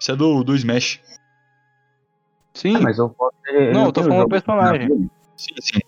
[0.01, 1.03] Isso é do, do Smash.
[2.55, 2.77] Sim.
[2.77, 5.11] Ah, mas eu posso ter, Não, eu tô falando do personagem.
[5.37, 5.81] Sim, sim.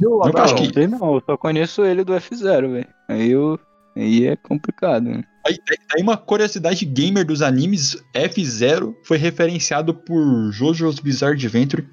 [0.00, 0.72] Eu, eu acho que...
[0.72, 2.88] sei não, eu só conheço ele do F0, velho.
[3.08, 3.58] Aí eu.
[3.96, 5.24] Aí é complicado, né?
[5.46, 5.56] Aí,
[5.94, 11.86] aí uma curiosidade gamer dos animes, F0 foi referenciado por Jojo's Bizarre Adventure.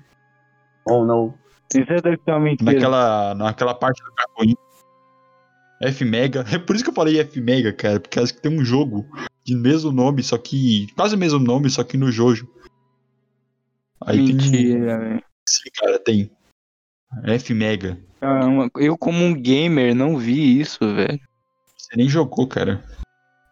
[0.86, 1.34] Oh, não.
[1.74, 2.72] Isso deve ser uma mentira.
[2.72, 4.56] Naquela, naquela parte do cartão.
[5.82, 6.46] F Mega.
[6.52, 8.00] É por isso que eu falei F Mega, cara.
[8.00, 9.06] Porque acho que tem um jogo
[9.44, 10.88] de mesmo nome, só que.
[10.96, 12.48] Quase o mesmo nome, só que no Jojo.
[14.06, 14.82] Aí Mentira, tem.
[14.82, 15.24] Véio.
[15.48, 16.32] Sim, cara, tem.
[17.26, 17.98] F Mega.
[18.76, 21.20] eu, como um gamer, não vi isso, velho.
[21.92, 22.82] Você nem jogou, cara.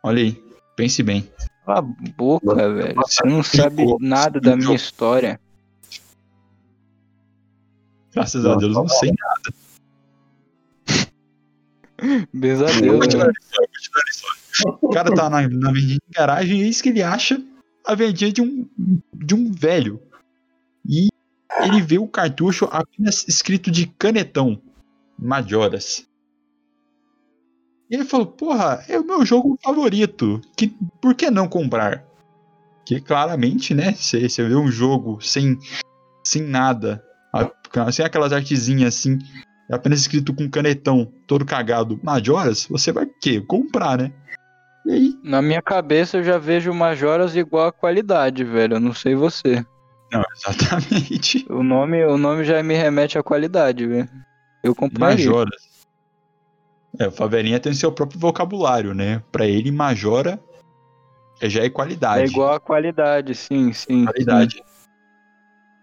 [0.01, 0.41] Olha aí.
[0.77, 1.29] Pense bem.
[1.65, 2.95] Cala a boca, velho.
[2.95, 5.37] Você não sabe nada da minha história.
[8.13, 9.53] Graças a Deus, não sei nada.
[12.33, 13.05] Beijo a Deus?
[14.81, 17.43] O cara tá na, na vendinha de garagem e eis que ele acha
[17.85, 18.65] a vendinha de um,
[19.13, 20.01] de um velho.
[20.87, 21.09] E
[21.61, 24.61] ele vê o cartucho apenas escrito de canetão.
[25.17, 26.08] Majoras.
[27.89, 30.39] E ele falou, porra, é o meu jogo favorito.
[30.55, 30.67] Que,
[31.01, 32.05] por que não comprar?
[32.85, 33.93] Que claramente, né?
[33.93, 35.57] Você vê um jogo sem,
[36.23, 37.03] sem nada,
[37.91, 39.17] sem aquelas artezinhas assim,
[39.71, 43.41] apenas escrito com canetão, todo cagado, Majoras, você vai o quê?
[43.41, 44.11] Comprar, né?
[44.85, 45.19] E aí?
[45.23, 48.75] Na minha cabeça eu já vejo Majoras igual a qualidade, velho.
[48.75, 49.65] Eu não sei você.
[50.11, 51.45] Não, exatamente.
[51.49, 54.09] O nome, o nome já me remete à qualidade, velho.
[54.63, 55.15] Eu compraria.
[55.15, 55.68] Majoras.
[56.97, 59.21] É, o Favelinha tem seu próprio vocabulário, né?
[59.31, 60.39] Pra ele, Majora
[61.41, 62.23] é, já é qualidade.
[62.23, 64.05] É igual a qualidade, sim, sim.
[64.05, 64.55] Qualidade.
[64.55, 64.63] Sim.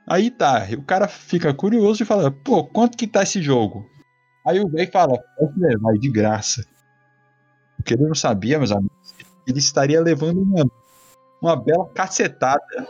[0.09, 3.89] Aí tá, o cara fica curioso e fala, pô, quanto que tá esse jogo?
[4.47, 6.65] Aí o velho fala, pode levar de graça.
[7.77, 9.15] Porque ele não sabia, meus amigos,
[9.47, 10.65] ele estaria levando uma,
[11.43, 12.89] uma bela cacetada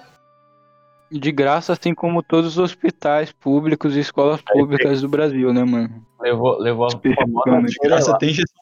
[1.11, 6.04] De graça, assim como todos os hospitais públicos e escolas públicas do Brasil, né, mano?
[6.20, 7.66] Levou, levou a famosa.
[7.68, 8.61] De graça tem gestão.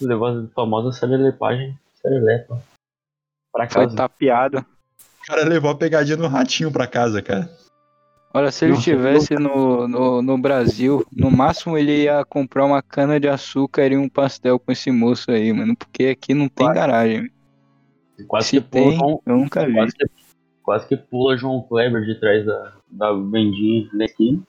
[0.00, 2.60] levou a famosa serelepagem, serelepa.
[3.52, 3.96] Pra Foi casa.
[3.96, 4.58] tapeado.
[4.58, 7.48] O cara levou a pegadinha do ratinho pra casa, cara.
[8.34, 13.18] Olha, se ele estivesse no, no, no Brasil, no máximo ele ia comprar uma cana
[13.18, 15.74] de açúcar e um pastel com esse moço aí, mano.
[15.76, 16.74] Porque aqui não tem Claro.
[16.74, 17.30] garagem.
[18.28, 19.72] Quase Se que tem, eu nunca vi.
[19.72, 20.04] quase que,
[20.66, 24.42] quase que pula João Kleber de trás da, da vendinha da esquina.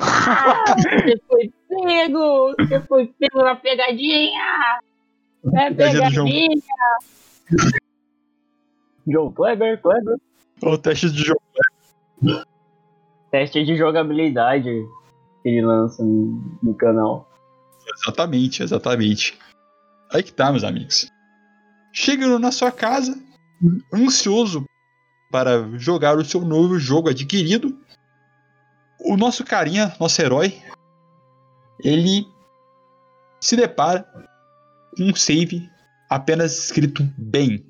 [0.00, 2.54] Ah, você foi pego!
[2.58, 4.80] Você foi pego na pegadinha!
[5.54, 6.26] É Pegadinha do João.
[6.26, 6.62] pegadinha!
[9.06, 10.16] João Kleber, Kleber.
[10.62, 11.40] O teste de jogo.
[13.30, 14.70] Teste de jogabilidade
[15.42, 17.30] que ele lança no, no canal.
[17.94, 19.38] Exatamente, exatamente.
[20.12, 21.08] Aí que tá, meus amigos.
[21.92, 23.16] Chegando na sua casa,
[23.94, 24.64] ansioso
[25.30, 27.78] para jogar o seu novo jogo adquirido,
[28.98, 30.60] o nosso carinha, nosso herói,
[31.82, 32.26] ele
[33.40, 34.02] se depara
[34.96, 35.70] com um save
[36.08, 37.64] apenas escrito bem.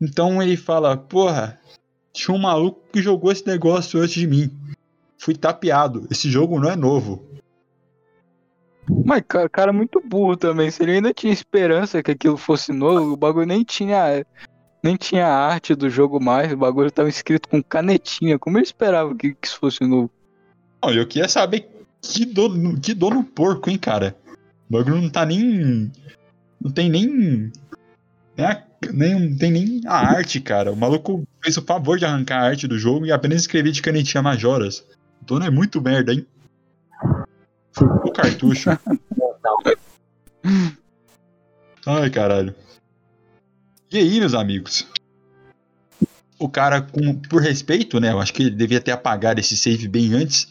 [0.00, 1.60] Então ele fala: Porra,
[2.12, 4.50] tinha um maluco que jogou esse negócio antes de mim.
[5.18, 6.06] Fui tapeado.
[6.10, 7.26] Esse jogo não é novo.
[9.04, 10.70] Mas, cara, cara, muito burro também.
[10.70, 14.24] Se ele ainda tinha esperança que aquilo fosse novo, o bagulho nem tinha.
[14.88, 18.38] Nem tinha a arte do jogo mais, o bagulho tava escrito com canetinha.
[18.38, 20.10] Como ele esperava que, que isso fosse novo?
[20.82, 21.68] Não, eu queria saber
[22.00, 24.16] que dono, que dono porco, hein, cara.
[24.66, 25.92] O bagulho não tá nem.
[26.58, 27.52] Não tem nem.
[28.34, 28.64] Nem, a-
[28.94, 30.72] nem, não tem nem a arte, cara.
[30.72, 33.82] O maluco fez o favor de arrancar a arte do jogo e apenas escrever de
[33.82, 34.78] canetinha majoras.
[35.20, 36.26] O dono é muito merda, hein?
[37.78, 38.70] O cartucho.
[41.86, 42.54] Ai, caralho.
[43.90, 44.86] E aí, meus amigos?
[46.38, 48.12] O cara, com, por respeito, né?
[48.12, 50.46] Eu acho que ele devia ter apagado esse save bem antes.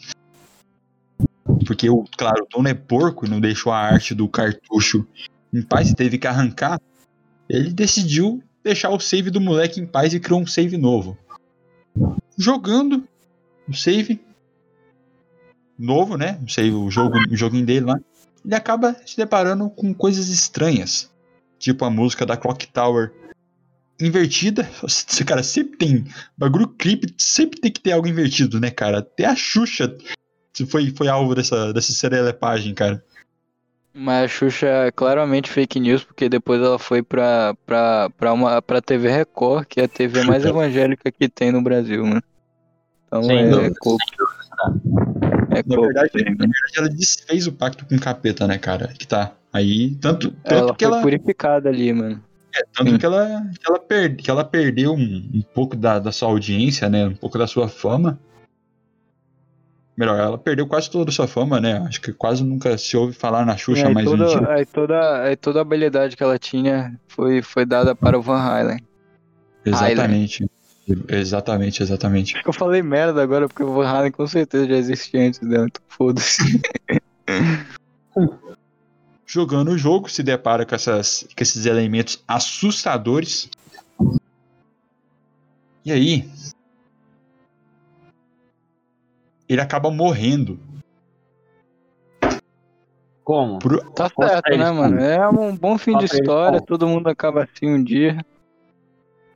[1.64, 5.06] Porque, o, claro, o dono é porco e não deixou a arte do cartucho
[5.52, 6.80] em paz teve que arrancar.
[7.48, 11.16] Ele decidiu deixar o save do moleque em paz e criou um save novo.
[12.36, 13.06] Jogando
[13.68, 14.20] o save
[15.78, 16.40] novo, né?
[16.44, 17.98] O, save, o, jogo, o joguinho dele lá.
[18.44, 21.10] Ele acaba se deparando com coisas estranhas.
[21.58, 23.12] Tipo a música da Clock Tower
[24.00, 24.68] invertida.
[24.82, 26.04] Nossa, Cara, sempre tem.
[26.36, 28.98] Bagulho creepy, sempre tem que ter algo invertido, né, cara?
[28.98, 29.96] Até a Xuxa
[30.70, 33.02] foi, foi alvo dessa, dessa serelepagem, cara.
[33.94, 38.62] Mas a Xuxa é claramente fake news, porque depois ela foi pra, pra, pra, uma,
[38.62, 42.22] pra TV Record, que é a TV mais evangélica que tem no Brasil, mano.
[43.06, 43.74] Então Sem é, dúvida.
[43.80, 43.98] coco.
[45.50, 48.88] É Na verdade, né, na verdade, ela desfez o pacto com o capeta, né, cara?
[48.88, 49.32] Que tá.
[49.52, 51.02] Aí, tanto, tanto Ela que foi ela.
[51.02, 52.22] purificada ali, mano.
[52.54, 52.98] É, tanto Sim.
[52.98, 56.88] que ela, que ela, per, que ela perdeu um, um pouco da, da sua audiência,
[56.88, 57.06] né?
[57.06, 58.18] Um pouco da sua fama.
[59.96, 61.78] Melhor, ela perdeu quase toda a sua fama, né?
[61.88, 64.48] Acho que quase nunca se ouve falar na Xuxa aí, mais um toda, dia.
[64.50, 68.38] aí, toda, aí toda a habilidade que ela tinha foi, foi dada para o Van
[68.38, 68.78] Halen.
[69.64, 70.48] Exatamente.
[71.08, 72.34] Exatamente, exatamente.
[72.34, 75.40] Acho que eu falei merda agora, porque o Van Halen com certeza já existia antes
[75.40, 76.60] dela, então foda-se.
[79.30, 83.50] Jogando o jogo, se depara com, essas, com esses elementos assustadores.
[85.84, 86.30] E aí.
[89.46, 90.58] Ele acaba morrendo.
[93.22, 93.58] Como?
[93.58, 94.98] Por, Tá certo, né, mano?
[94.98, 98.24] É um bom fim de Conta eles, história, todo mundo acaba assim um dia.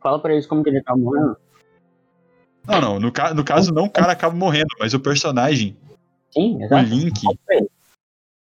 [0.01, 1.36] Fala pra eles como que ele tá morrendo.
[2.66, 2.99] Não, não.
[2.99, 5.76] No, ca- no caso, não o cara acaba morrendo, mas o personagem,
[6.32, 6.88] Sim, o exato.
[6.88, 7.20] Link.
[7.20, 7.68] Fala pra eles.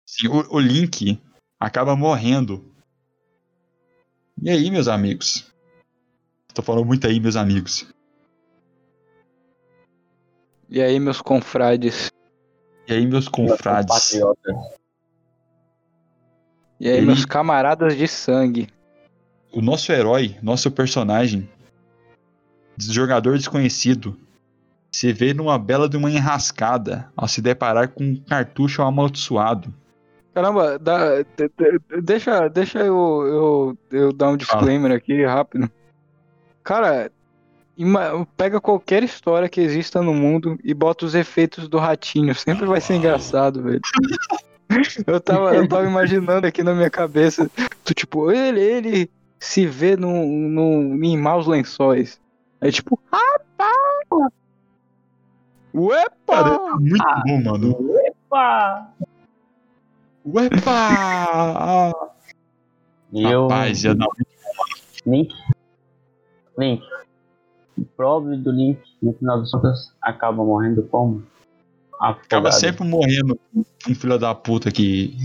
[0.09, 1.21] Sim, o, o Link
[1.59, 2.65] acaba morrendo.
[4.41, 5.51] E aí, meus amigos?
[6.55, 7.87] Tô falando muito aí, meus amigos.
[10.69, 12.11] E aí, meus confrades?
[12.87, 14.13] E aí, meus confrades?
[16.79, 18.69] E aí, Ele- meus camaradas de sangue?
[19.53, 21.49] O nosso herói, nosso personagem,
[22.79, 24.19] jogador desconhecido,
[24.93, 29.73] se vê numa bela de uma enrascada ao se deparar com um cartucho amaldiçoado.
[30.37, 35.71] Caramba, dá- de- de- deixa, deixa eu, eu, eu dar um disclaimer aqui rápido.
[36.63, 37.11] Cara,
[37.75, 42.35] ima- pega qualquer história que exista no mundo e bota os efeitos do ratinho.
[42.35, 43.81] Sempre vai ser engraçado, velho.
[45.07, 47.49] Eu tava, eu tava imaginando aqui na minha cabeça,
[47.85, 52.21] tu, tipo, ele, ele se vê no, no, em maus lençóis.
[52.61, 54.33] Aí tipo, rapaz!
[55.73, 56.11] Uepa!
[56.27, 57.97] Cara, é muito bom, mano.
[58.07, 58.93] Epa!
[60.27, 61.93] Uepa!
[63.13, 63.43] E eu.
[63.43, 64.07] Rapaz, ia dar
[65.07, 65.33] Link.
[66.59, 66.83] Link.
[67.79, 71.25] o pobre do Link, no final das contas, acaba morrendo como?
[72.01, 72.55] Acaba Afogado.
[72.55, 75.17] sempre morrendo um filho da puta que,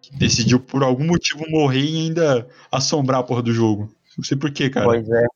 [0.00, 3.92] que decidiu por algum motivo morrer e ainda assombrar a porra do jogo.
[4.16, 4.86] Não sei porquê, cara.
[4.86, 5.26] Pois é.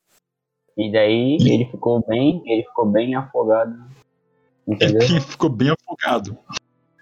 [0.78, 3.76] E daí ele ficou bem, ele ficou bem afogado.
[4.66, 5.02] Entendeu?
[5.02, 6.38] Ele ficou bem afogado.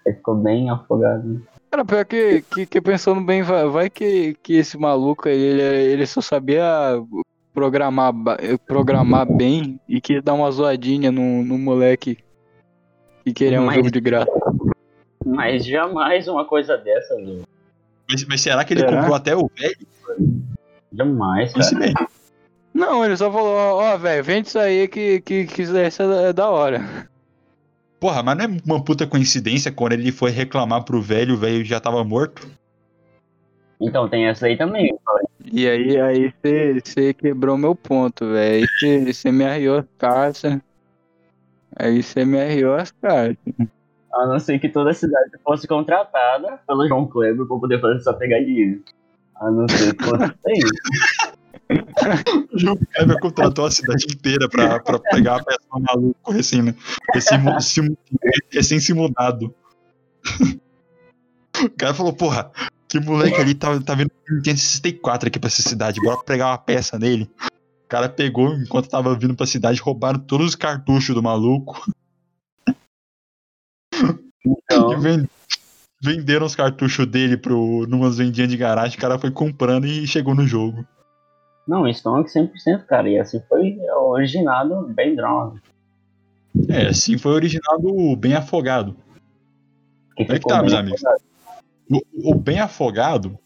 [0.05, 1.45] Ele ficou bem afogado.
[1.71, 5.61] Cara, pior que, que, que pensando bem, vai, vai que, que esse maluco aí, ele,
[5.61, 6.63] ele só sabia
[7.53, 8.13] programar,
[8.65, 12.17] programar bem e quis dar uma zoadinha no, no moleque
[13.23, 14.31] que queria um Mas- jogo de graça.
[15.25, 17.41] Mas jamais uma coisa dessa, viu?
[18.07, 18.97] Mas, mas será que ele Será?
[18.97, 19.87] comprou até o velho?
[20.93, 21.93] Jamais, cara.
[22.73, 26.03] Não, ele só falou, ó, ó, velho, vende isso aí que, que, que isso essa
[26.03, 27.09] é da hora.
[28.05, 31.65] Porra, mas não é uma puta coincidência quando ele foi reclamar pro velho, o velho
[31.65, 32.47] já tava morto?
[33.81, 34.95] Então tem essa aí também.
[35.43, 36.31] E aí, aí
[36.83, 38.67] você quebrou meu ponto, velho.
[38.83, 40.59] Aí você me arriou as cartas.
[41.75, 43.37] Aí você me arriou as cartas.
[44.13, 47.95] A não ser que toda a cidade fosse contratada pelo João Kleber pra poder fazer
[47.95, 48.81] essa pegadinha.
[49.37, 51.24] A não ser que fosse isso.
[52.53, 56.61] O João Kleber contratou a cidade inteira pra, pra pegar a peça do maluco recém,
[56.61, 56.75] né?
[57.13, 57.97] recém, sim-
[58.51, 59.53] recém se mudado.
[61.63, 62.51] O cara falou, porra,
[62.89, 66.57] que moleque ali tá, tá vindo com 564 aqui pra essa cidade, bora pegar uma
[66.57, 67.31] peça nele.
[67.85, 71.81] O cara pegou, enquanto tava vindo pra cidade, roubaram todos os cartuchos do maluco
[73.95, 75.29] e Então, ven-
[76.03, 80.35] venderam os cartuchos dele pro, numas vendinhas de garagem, o cara foi comprando e chegou
[80.35, 80.85] no jogo.
[81.67, 83.09] Não, Stonk 100%, cara.
[83.09, 85.59] E assim foi originado bem drone.
[86.69, 88.95] É, assim foi originado o Bem Afogado.
[90.15, 91.01] Que Como é que tá, meus amigos?
[91.89, 93.37] O, o Bem Afogado,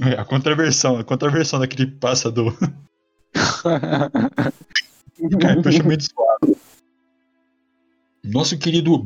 [0.00, 2.56] é a contraversão, a contraversão daquele passa do
[5.40, 6.56] cartucho meio suave.
[8.24, 9.04] Nosso querido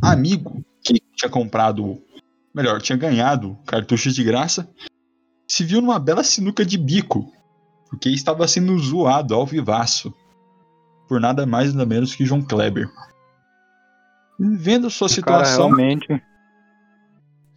[0.00, 2.00] amigo que tinha comprado,
[2.54, 4.66] melhor, tinha ganhado cartuchos de graça,
[5.46, 7.30] se viu numa bela sinuca de bico,
[7.90, 10.14] porque estava sendo zoado ao vivaço
[11.08, 12.88] por nada mais nada menos que João Kleber.
[14.38, 16.06] Vendo sua O cara situação, realmente.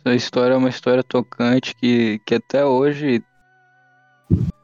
[0.04, 3.24] Essa história é uma história tocante que, que até hoje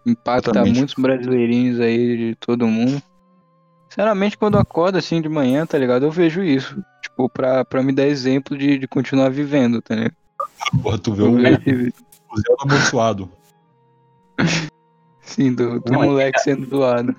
[0.06, 0.78] impacta Exatamente.
[0.78, 3.02] muitos brasileirinhos aí de todo mundo.
[3.90, 6.04] Sinceramente, quando eu acordo assim de manhã, tá ligado?
[6.06, 6.84] Eu vejo isso.
[7.02, 10.16] Tipo, pra, pra me dar exemplo de, de continuar vivendo, tá ligado?
[10.84, 11.94] porra, tu vê o, vejo esse-
[12.32, 13.32] o Zé amaldiçoado.
[15.30, 17.16] Sim, do, do Não, é moleque sendo zoado.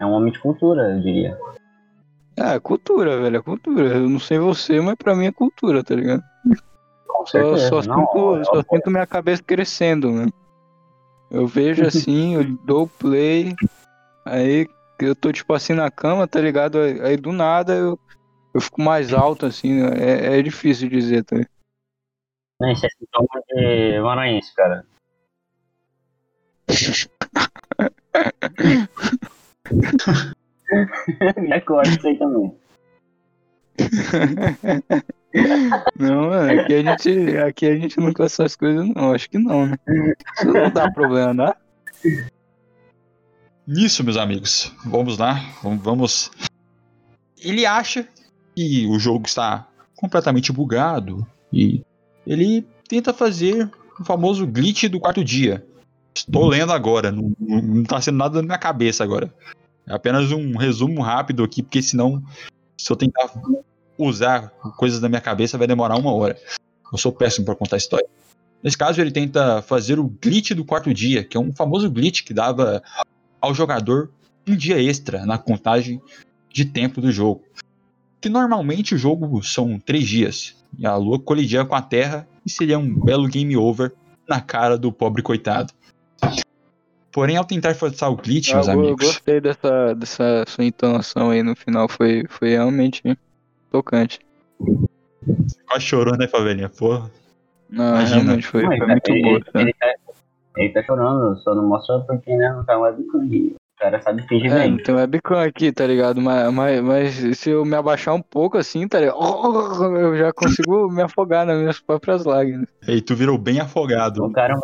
[0.00, 1.38] É um homem de cultura, eu diria.
[2.40, 3.88] Ah, é cultura, velho, é cultura.
[3.88, 6.22] Eu não sei você, mas pra mim é cultura, tá ligado?
[7.06, 10.28] Com Só, só, Não, sinto, é só sinto minha cabeça crescendo, né?
[11.30, 13.54] Eu vejo assim, eu dou play,
[14.24, 14.66] aí
[15.00, 16.78] eu tô tipo assim na cama, tá ligado?
[16.78, 18.00] Aí, do nada eu,
[18.54, 21.52] eu fico mais alto, assim, é, é difícil dizer, tá ligado?
[22.60, 24.86] Não, isso é sintoma de maranhense, cara.
[31.36, 32.52] Me acorda isso aí também.
[35.98, 39.38] Não, mano, aqui a gente, aqui a gente não faz essas coisas, não, acho que
[39.38, 39.76] não, né?
[40.36, 41.52] Isso não dá problema, né?
[43.66, 46.30] Nisso, meus amigos, vamos lá, vamos, vamos.
[47.40, 48.08] Ele acha
[48.56, 51.82] que o jogo está completamente bugado e
[52.26, 53.70] ele tenta fazer
[54.00, 55.64] o famoso glitch do quarto dia.
[56.14, 59.32] Estou lendo agora, não, não, tá sendo nada na minha cabeça agora.
[59.86, 62.22] É apenas um resumo rápido aqui, porque senão,
[62.76, 63.30] se eu tentar
[63.96, 66.36] usar coisas da minha cabeça, vai demorar uma hora.
[66.92, 68.06] Eu sou péssimo para contar história.
[68.62, 72.24] Nesse caso, ele tenta fazer o glitch do quarto dia, que é um famoso glitch
[72.24, 72.82] que dava
[73.40, 74.10] ao jogador
[74.46, 76.00] um dia extra na contagem
[76.52, 77.42] de tempo do jogo.
[78.20, 80.56] Que normalmente o jogo são três dias.
[80.78, 83.92] E a lua colidia com a Terra e seria um belo game over
[84.28, 85.72] na cara do pobre coitado.
[87.12, 91.30] Porém, ao tentar forçar o glitch, meus eu, eu amigos, gostei dessa, dessa sua entonação
[91.30, 93.02] aí no final, foi, foi realmente
[93.70, 94.20] tocante.
[95.68, 96.68] quase chorou, né, favelinha?
[96.68, 97.10] Porra.
[97.70, 98.22] Não, Imagina.
[98.22, 99.40] realmente foi, Não, foi muito tá, ele, boa.
[99.52, 99.60] sabe?
[99.64, 99.86] ele tá,
[100.58, 103.18] ele tá chorando, só não mostra porque né, não tá webcam.
[103.26, 104.70] O cara sabe fingir É, bem.
[104.72, 106.20] não tem webcam aqui, tá ligado?
[106.20, 109.18] Mas, mas, mas se eu me abaixar um pouco assim, tá ligado?
[109.98, 112.68] Eu já consigo me afogar nas minhas próprias lágrimas.
[112.88, 114.24] E tu virou bem afogado.
[114.24, 114.60] O cara é um.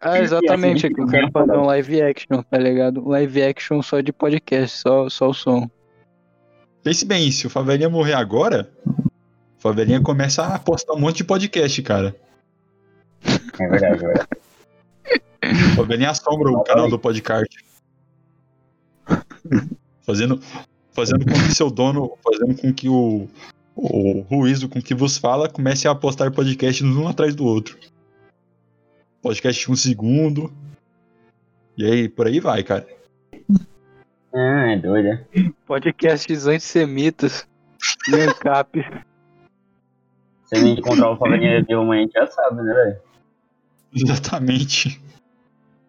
[0.00, 3.04] Ah, exatamente, assim, é que eu quero fazer um live action, tá ligado?
[3.04, 5.68] Um live action só de podcast, só, só o som.
[6.82, 9.10] Pense bem, se o favelinha morrer agora, o
[9.58, 12.16] favelinha começa a postar um monte de podcast, cara.
[13.58, 14.28] É verdade, é verdade.
[15.78, 17.64] O Belinha assombra o canal do podcast.
[20.02, 20.40] Fazendo,
[20.92, 23.28] fazendo com que seu dono, fazendo com que o,
[23.74, 27.78] o ruízo com que vos fala comece a postar podcasts um atrás do outro.
[29.22, 30.52] Podcast um segundo.
[31.76, 32.86] E aí, por aí vai, cara.
[34.38, 35.24] Ah, é doido, é?
[35.66, 37.48] Podcasts antissemitas.
[38.06, 38.84] E ANCAP.
[40.44, 42.98] Se a gente encontrar o Favelinha de uma, a gente já sabe, né, velho?
[43.96, 45.00] Exatamente.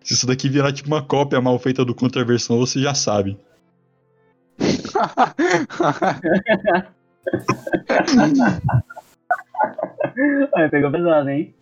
[0.01, 3.37] Se isso daqui virar tipo uma cópia mal feita do Contraversão, você já sabe.
[10.55, 11.53] Aí pegou pesado, hein?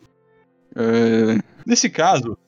[0.76, 2.38] É, Nesse caso,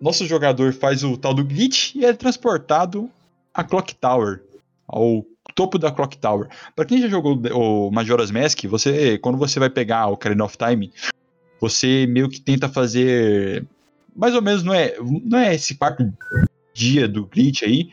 [0.00, 3.10] nosso jogador faz o tal do glitch e é transportado
[3.52, 4.40] à Clock Tower,
[4.86, 6.48] ao topo da Clock Tower.
[6.76, 10.56] Pra quem já jogou o Majora's Mask, você, quando você vai pegar o Ocarina of
[10.56, 10.92] Time,
[11.60, 13.66] você meio que tenta fazer
[14.14, 16.10] mais ou menos não é, não é esse quarto
[16.72, 17.90] dia do glitch aí,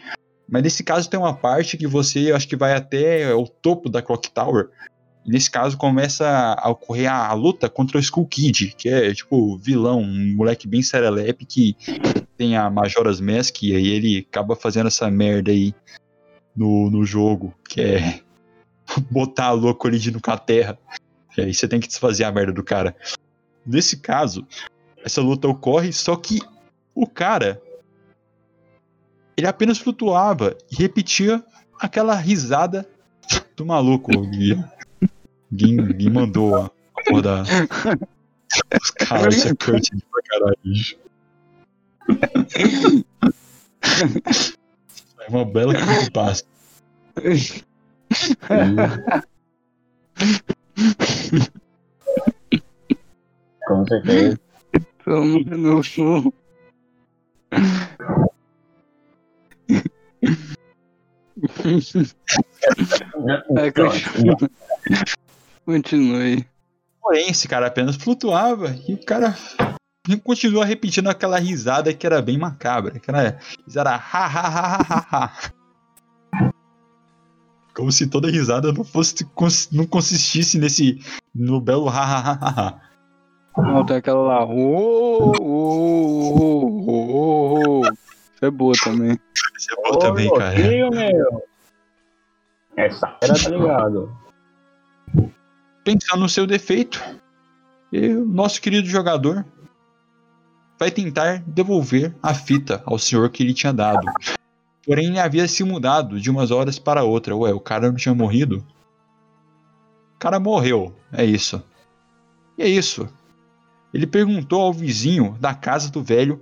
[0.48, 4.02] mas nesse caso tem uma parte que você acho que vai até o topo da
[4.02, 4.70] Clock Tower.
[5.26, 9.14] E nesse caso começa a ocorrer a, a luta contra o Skull Kid, que é
[9.14, 11.78] tipo vilão, um moleque bem serelepe que
[12.38, 15.74] tem a Majora's Mask e aí ele acaba fazendo essa merda aí
[16.56, 18.22] no, no jogo, que é
[19.10, 20.78] botar a louco no com a terra.
[21.38, 22.96] E aí você tem que desfazer a merda do cara.
[23.66, 24.46] Nesse caso,
[25.04, 26.40] essa luta ocorre, só que
[26.94, 27.62] o cara
[29.36, 31.44] ele apenas flutuava e repetia
[31.80, 32.88] aquela risada
[33.56, 34.12] do maluco.
[35.54, 36.72] Gui, Gui mandou a
[37.06, 37.44] porra da.
[38.82, 39.80] Os caras, isso é pra
[40.30, 40.58] caralho.
[45.20, 46.48] É uma bela creepypasta.
[53.68, 54.40] Com certeza.
[55.06, 56.34] Toma no cu.
[63.58, 64.38] É, continua.
[65.66, 66.46] Continue.
[67.02, 69.36] Porém, esse cara apenas flutuava e o cara
[70.24, 72.98] continua repetindo aquela risada que era bem macabra.
[72.98, 75.32] Aquela risada ha ha ha ha ha ha.
[77.76, 79.16] Como se toda risada não fosse
[79.72, 81.00] não consistisse nesse
[81.34, 82.82] no belo ha ha ha ha ha.
[83.58, 84.46] Não, tem aquela lá.
[84.46, 86.04] Ô, ô, ô,
[86.36, 87.86] ô, ô, ô.
[87.86, 89.20] Isso é boa também.
[89.58, 90.56] Isso é bom também, cara.
[90.58, 91.44] Meu.
[92.76, 94.23] Essa era, tá ligado?
[95.84, 97.02] Pensando no seu defeito,
[97.92, 99.46] e o nosso querido jogador
[100.80, 104.08] vai tentar devolver a fita ao senhor que ele tinha dado.
[104.86, 107.36] Porém, ele havia se mudado de umas horas para outra.
[107.36, 108.66] Ué, o cara não tinha morrido?
[110.16, 111.62] O cara morreu, é isso.
[112.58, 113.08] E é isso.
[113.94, 116.42] Ele perguntou ao vizinho da casa do velho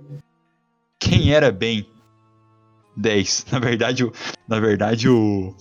[0.98, 1.86] quem era bem
[2.96, 3.46] 10.
[3.50, 4.04] Na verdade,
[4.48, 5.54] na verdade o-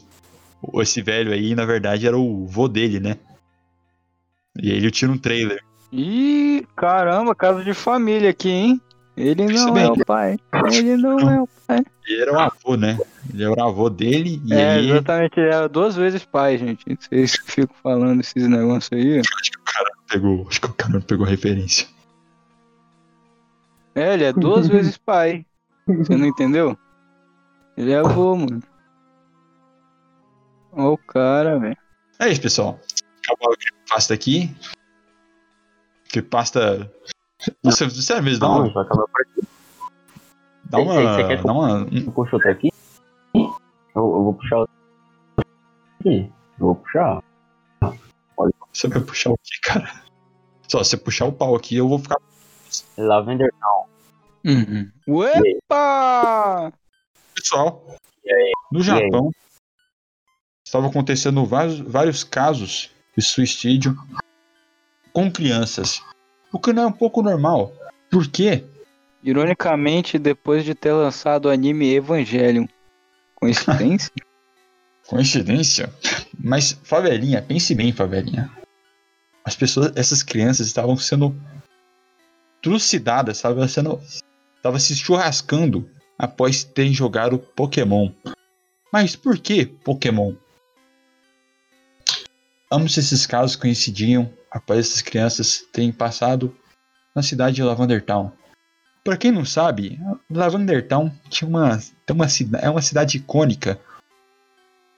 [0.75, 3.17] esse velho aí, na verdade, era o vô dele, né?
[4.59, 5.63] E aí ele tira um trailer.
[5.91, 8.81] Ih, caramba, casa de família aqui, hein?
[9.15, 10.39] Ele não é o pai.
[10.71, 11.83] Ele não é o pai.
[12.07, 12.97] Ele era o avô, né?
[13.31, 16.85] Ele era o avô dele e É, exatamente, ele era duas vezes pai, gente.
[16.99, 19.19] Vocês ficam falando esses negócios aí.
[19.19, 21.87] acho que o cara não pegou, acho que o cara não pegou a referência.
[23.93, 25.45] É, ele é duas vezes pai.
[25.85, 26.77] Você não entendeu?
[27.75, 28.61] Ele é avô, mano.
[30.71, 31.77] Ó o cara, velho.
[32.19, 32.79] É isso, pessoal.
[33.25, 33.57] Acabou a
[33.91, 34.55] creepypasta aqui.
[36.09, 36.91] Creepypasta.
[37.63, 38.85] Nossa, sério mesmo, dá Não, uma.
[38.85, 39.47] por aqui.
[40.65, 40.93] Dá Você- uma.
[41.15, 41.73] você quer que eu- Dá uma.
[41.84, 42.69] um- Eu puxo até aqui.
[43.34, 43.51] Eu,
[43.95, 44.68] eu vou puxar o.
[45.99, 46.31] Aqui.
[46.59, 47.23] Eu vou puxar.
[48.72, 49.91] Você vai puxar o quê, cara?
[50.69, 52.18] Só, se você puxar o pau aqui, eu vou ficar.
[52.97, 53.85] Lavender Town.
[54.45, 54.91] Uhum.
[55.07, 56.72] Uepa!
[57.35, 57.85] Pessoal,
[58.23, 58.51] E aí?
[58.72, 59.30] no Japão,
[60.65, 63.97] estava acontecendo vários, vários casos de suicídio
[65.13, 66.01] com crianças.
[66.51, 67.73] O que não é um pouco normal.
[68.09, 68.63] Por quê?
[69.23, 72.65] Ironicamente, depois de ter lançado o anime Evangelion.
[73.35, 74.11] Coincidência?
[75.07, 75.93] Coincidência?
[76.39, 78.49] Mas, Favelinha, pense bem, Favelinha.
[79.43, 81.35] As pessoas, essas crianças estavam sendo
[82.61, 83.99] trucidadas, estavam sendo.
[84.55, 88.11] Estavam se churrascando após terem jogado Pokémon.
[88.93, 90.33] Mas por que Pokémon?
[92.72, 96.56] Ambos esses casos coincidiam após essas crianças terem passado
[97.14, 98.31] na cidade de Lavender Town.
[99.03, 99.99] Pra quem não sabe,
[100.30, 102.27] Lavender Town tinha uma, tem uma,
[102.61, 103.80] é uma cidade icônica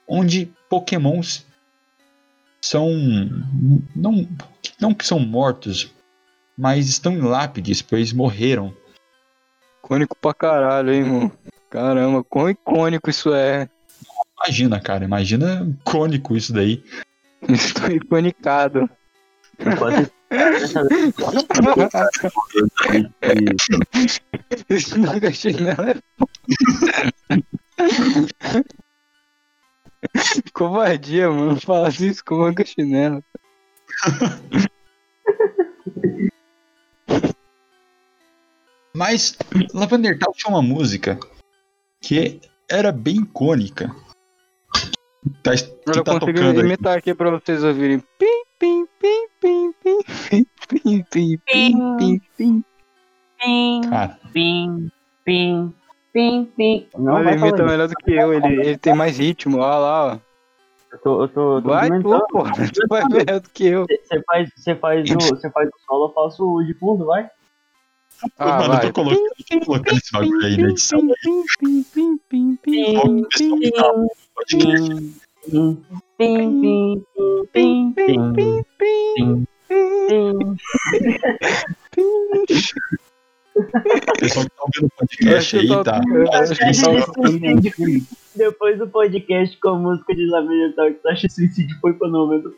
[0.06, 1.44] onde pokémons
[2.60, 2.90] são
[3.94, 4.28] não,
[4.80, 5.90] não que são mortos,
[6.56, 8.74] mas estão em lápides, pois morreram
[9.84, 11.32] Icônico pra caralho, hein, irmão.
[11.68, 13.68] Caramba, quão icônico isso é.
[14.40, 16.82] Imagina, cara, imagina icônico isso daí.
[17.48, 18.88] Estou iconicado.
[19.78, 20.10] Pode
[24.68, 25.96] Isso na chinela é
[30.52, 31.60] Covardia, mano.
[31.60, 33.22] Fala assim, manga chinela.
[38.96, 39.36] Mas
[39.72, 41.18] Lavender Town tinha uma música
[42.00, 42.40] que
[42.70, 43.94] era bem icônica.
[45.42, 47.98] Tá, que Eu tá consigo imitar aqui pra vocês ouvirem.
[48.18, 49.98] Pim, pim, pim, pim, pim,
[50.28, 52.64] pim, pim, pim, pim, pim, pim.
[53.38, 54.90] Pim, Cara, pim,
[55.24, 55.74] pim,
[56.12, 56.88] pim, pim.
[56.98, 57.70] Não, Ele imita falando.
[57.70, 60.18] melhor do que eu, ele, ele tem mais ritmo, olha lá, ó.
[60.92, 63.86] Eu tô, eu tô, eu tô Vai tu, pô, tu vai melhor do que eu.
[63.86, 67.28] Você faz, você faz o, você faz o solo, eu faço o de fundo, vai?
[68.38, 68.86] Ah, Mano, vai.
[68.86, 69.02] eu tô
[69.64, 71.00] colocando, esse bagulho aí na edição.
[84.18, 86.00] Pessoal que tá ouvindo o podcast aí, tá?
[88.36, 92.50] Depois do podcast com a música de Lamental que taxa de suicídio foi pra 90%.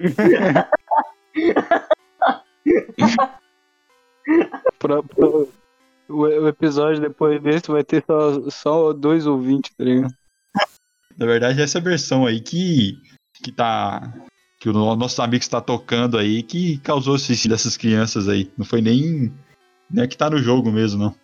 [4.78, 5.48] pra- pra- o,
[6.08, 10.12] o episódio depois desse vai ter só, só dois ouvintes, tá ligado?
[11.16, 13.00] Na verdade, essa versão aí que,
[13.42, 14.12] que tá.
[14.58, 18.50] Que o no- nosso amigo está tocando aí, que causou o suicídio dessas crianças aí.
[18.58, 19.32] Não foi nem.
[19.90, 21.14] Nem a que tá no jogo mesmo, não.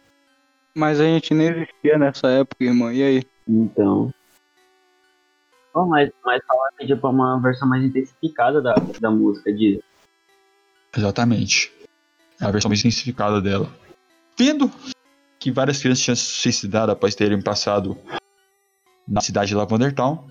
[0.74, 2.93] Mas a gente nem existia nessa época, irmão.
[2.93, 3.23] E aí?
[3.49, 4.12] Então.
[5.73, 9.83] Oh, mas, mas fala que tipo, é uma versão mais intensificada da, da música de.
[10.97, 11.70] Exatamente.
[12.41, 13.69] A versão mais intensificada dela.
[14.39, 14.71] Vendo
[15.39, 17.97] que várias crianças tinham se suicidado após terem passado
[19.07, 20.29] na cidade de Lavender Town,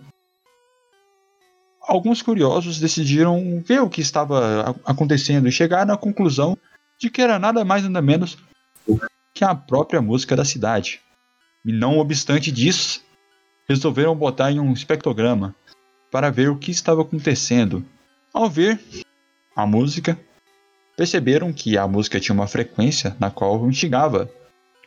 [1.82, 6.58] alguns curiosos decidiram ver o que estava acontecendo e chegaram à conclusão
[7.00, 8.38] de que era nada mais nada menos
[9.34, 11.02] que a própria música da cidade.
[11.66, 13.04] E não obstante disso,
[13.68, 15.56] resolveram botar em um espectrograma
[16.12, 17.84] para ver o que estava acontecendo.
[18.34, 18.80] Ao ver
[19.56, 20.20] a música,
[20.96, 24.30] perceberam que a música tinha uma frequência na qual instigava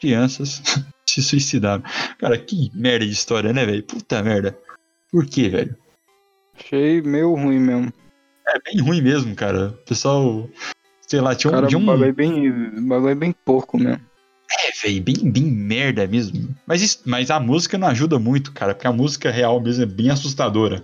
[0.00, 0.62] crianças
[1.08, 1.82] se suicidaram.
[2.18, 3.82] Cara, que merda de história, né, velho?
[3.82, 4.56] Puta merda.
[5.10, 5.76] Por quê, velho?
[6.58, 7.92] Achei meio ruim mesmo.
[8.46, 9.68] É bem ruim mesmo, cara.
[9.68, 10.48] O pessoal,
[11.06, 14.00] sei lá, tinha um, Cara, tinha o um bagulho é bem, bagulho bem porco mesmo.
[14.50, 16.54] É, velho, bem, bem merda mesmo.
[16.66, 19.86] Mas, isso- mas a música não ajuda muito, cara, porque a música real mesmo é
[19.86, 20.82] bem assustadora.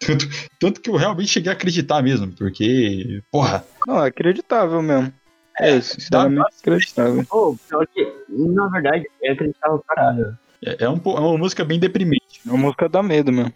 [0.00, 0.26] Tanto,
[0.58, 5.12] tanto que eu realmente cheguei a acreditar mesmo, porque, porra, Não, é acreditável mesmo.
[5.58, 7.24] É, sinceramente acreditável.
[7.68, 10.38] Pior que, na verdade, é acreditável caralho.
[10.64, 12.40] é, é um, é uma música bem deprimente.
[12.46, 13.52] É uma música dá medo mesmo.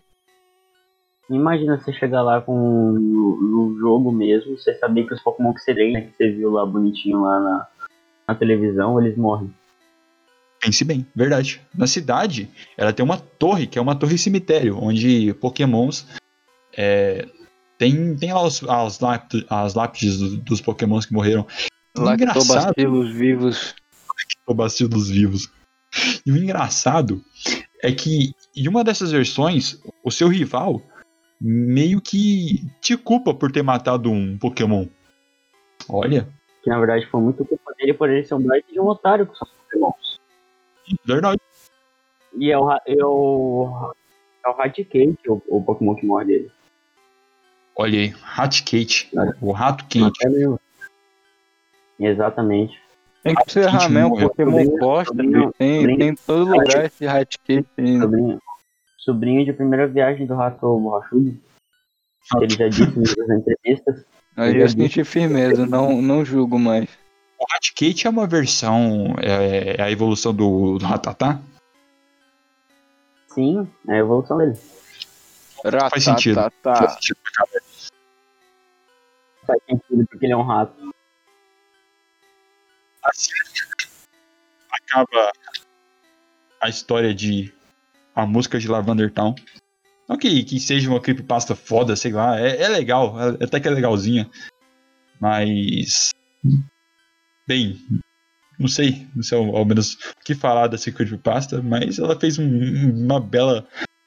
[1.30, 5.60] Imagina você chegar lá com no, no jogo mesmo, você saber que os Pokémon que
[5.60, 7.66] você treina, que você viu lá bonitinho lá na,
[8.28, 9.50] na televisão, eles morrem.
[10.60, 11.62] Pense bem, verdade.
[11.74, 16.06] Na cidade, ela tem uma torre, que é uma torre cemitério, onde pokémons
[16.76, 17.26] é,
[17.78, 21.46] tem, tem as, lápis, as lápides do- dos pokémons que morreram.
[21.96, 23.74] Lactobacilos vivos.
[24.48, 25.50] bacilos vivos.
[26.26, 27.22] E o engraçado
[27.82, 30.82] é que em uma dessas versões, o seu rival
[31.40, 34.86] meio que te culpa por ter matado um Pokémon.
[35.88, 36.28] Olha,
[36.62, 39.26] Que na verdade foi muito culpa dele por ele ser um baita de um otário
[39.26, 40.20] com seus Pokémons.
[41.04, 41.40] verdade.
[42.36, 43.92] E é o, é o,
[44.46, 46.52] é Raticate, o, o Pokémon que morre dele.
[47.76, 49.10] Olha aí, Raticate,
[49.40, 50.18] o rato quente.
[51.98, 52.78] Exatamente.
[53.22, 54.28] Tem que ser mesmo, morreu.
[54.28, 55.52] Pokémon bicho.
[55.56, 55.98] Tem, sobrinho.
[55.98, 58.04] tem em todo lugar esse Ratkit ainda.
[58.04, 58.42] Sobrinho,
[58.98, 61.34] sobrinho de primeira viagem do Rato Borrachudo.
[62.38, 64.04] que Ele já disse nas entrevistas.
[64.36, 66.88] Aí eu senti firmeza, não, não julgo mais.
[67.38, 71.40] O Raticate é uma versão, é, é a evolução do, do Ratatá?
[73.28, 74.56] Sim, é a evolução dele.
[75.90, 76.36] Faz sentido.
[76.40, 76.76] Ratatá.
[76.76, 77.64] Faz sentido pra caralho.
[79.46, 80.94] Faz sentido porque ele é um rato.
[83.02, 83.30] Assim
[84.70, 85.32] acaba
[86.60, 87.52] a história de
[88.14, 89.34] a música de Lavender Town.
[90.08, 93.66] Não que, que seja uma creepypasta foda, sei lá, é, é legal, é- até que
[93.68, 94.30] é legalzinha.
[95.20, 96.10] Mas.
[97.46, 97.78] Bem,
[98.58, 102.38] não sei, não sei ao, ao menos o que falar dessa creepypasta, mas ela fez
[102.38, 103.66] um- uma bela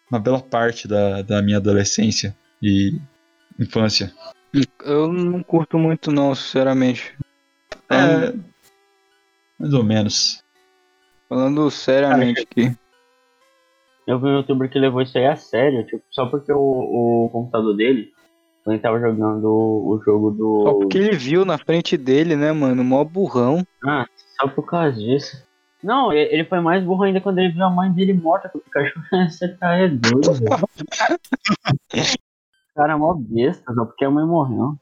[0.10, 3.00] uma bela parte da, da minha adolescência e
[3.60, 4.12] infância.
[4.84, 7.18] Eu não curto muito não, sinceramente.
[7.90, 8.34] É,
[9.60, 10.44] Mais ou menos.
[11.28, 12.76] Falando seriamente aqui.
[14.08, 16.58] Eu vi um youtuber que levou isso aí a sério, tipo, só porque o,
[17.26, 18.14] o computador dele,
[18.64, 20.64] quando ele tava jogando o jogo do.
[20.64, 22.86] Só porque ele viu na frente dele, né, mano?
[22.86, 23.68] Mó burrão.
[23.86, 24.06] Ah,
[24.40, 25.46] só por causa disso.
[25.84, 28.62] Não, ele foi mais burro ainda quando ele viu a mãe dele morta com o
[28.62, 29.06] cachorro.
[29.30, 30.56] Você tá é doido, velho.
[32.72, 34.76] O cara é mó besta, só porque a mãe morreu.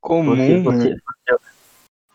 [0.00, 1.38] Comum, Você, você, você,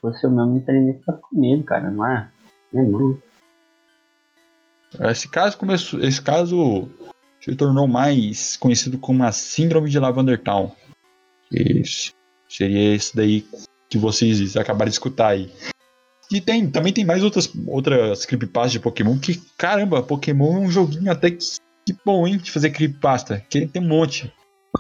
[0.02, 2.30] você mesmo não tem nem ficar com medo, cara, não é?
[2.74, 3.18] É não.
[5.10, 6.00] Esse caso começou.
[6.02, 6.90] Esse caso
[7.42, 10.72] se tornou mais conhecido como a síndrome de Lavender Town.
[11.52, 12.14] Isso.
[12.48, 13.46] Seria esse daí
[13.90, 15.52] que vocês acabaram de escutar aí.
[16.32, 20.72] E tem, também tem mais outras, outras creepypastas de Pokémon que, caramba, Pokémon é um
[20.72, 21.38] joguinho até que,
[21.86, 23.44] que bom, hein, de fazer creepypasta.
[23.50, 24.32] Que tem um monte.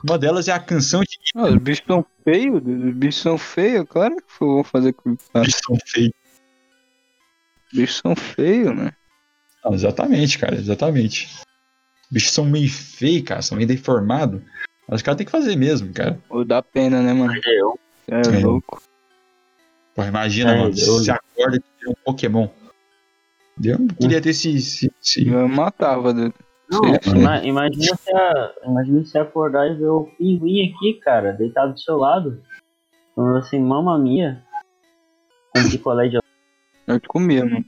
[0.07, 3.85] Uma delas é a canção de Ah, os bichos são feios, os bichos são feios,
[3.89, 6.13] claro que eu vou fazer com Os São Feio.
[7.73, 8.91] bichos são feios, né?
[9.65, 11.27] Ah, exatamente, cara, exatamente.
[12.05, 14.39] Os bichos são meio feios, cara, são meio deformados.
[14.87, 16.19] Mas os caras têm que fazer mesmo, cara.
[16.29, 17.33] Ou dá pena, né, mano?
[17.45, 17.79] Eu.
[18.07, 18.39] É, É.
[18.45, 18.81] louco.
[19.99, 20.87] Pô, imagina, É, mano, Deus.
[20.87, 22.47] você acorda e tem um Pokémon.
[23.61, 24.55] Eu não queria ter esse.
[24.55, 26.33] esse, esse- Eu matava, doido.
[26.71, 27.17] Não, Sim.
[27.17, 28.11] ima- imagina você,
[28.65, 32.41] imagina você acordar e ver o pinguim aqui, cara, deitado do seu lado.
[33.13, 34.41] Falando assim, mamma mia.
[35.53, 36.19] Com picolé de
[36.87, 37.65] Eu te comia, mano.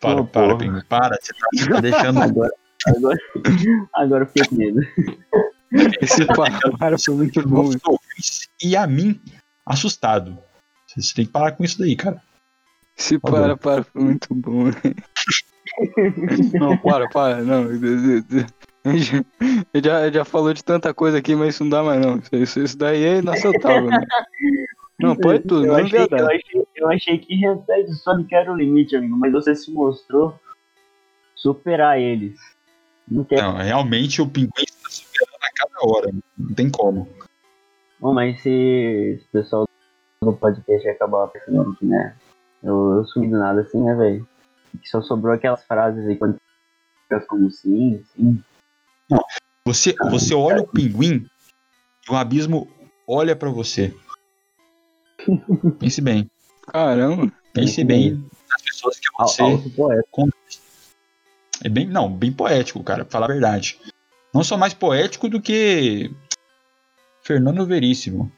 [0.00, 0.58] Para, Não, para, porra.
[0.58, 1.16] Pingo, para.
[1.20, 2.18] Você tá, você tá deixando.
[2.22, 2.50] Agora,
[2.88, 3.18] agora,
[3.94, 4.80] agora eu fiquei com medo.
[6.00, 7.70] Esse para foi muito bom.
[8.64, 9.20] e a mim
[9.64, 10.36] assustado.
[10.96, 12.22] Você tem que parar com isso daí, cara.
[12.96, 14.64] Esse Tá para, para foi muito bom.
[16.58, 17.64] Não, para, para, não.
[18.84, 19.24] Ele já,
[19.82, 22.20] já, já falou de tanta coisa aqui, mas isso não dá mais não.
[22.32, 24.04] Isso, isso, daí é inaceitável, né?
[25.00, 26.24] Não, pode tudo, eu não é achei, eu, verdade.
[26.24, 27.36] achei, eu achei que
[27.86, 30.38] do Sonic era o limite, amigo, mas você se mostrou
[31.34, 32.38] superar eles.
[33.08, 33.40] Não quer.
[33.40, 36.10] Não, realmente o pinguim está superando a cada hora.
[36.36, 37.08] Não tem como.
[37.98, 39.68] Bom, mas se se o pessoal
[40.24, 42.16] do podcast acabar percebendo que, né?
[42.62, 44.28] Eu, eu sumi do nada assim, né, velho?
[44.84, 46.36] Só sobrou aquelas frases aí quando
[47.02, 48.42] fica como sim, sim.
[49.66, 51.26] Você, você olha o pinguim
[52.08, 52.68] e o abismo
[53.06, 53.94] olha pra você.
[55.78, 56.30] Pense bem.
[56.72, 57.30] Caramba.
[57.52, 59.42] Pense bem nas pessoas que você.
[61.64, 63.78] É bem, não, bem poético, cara, pra falar a verdade.
[64.34, 66.10] Não só mais poético do que
[67.22, 68.32] Fernando Veríssimo.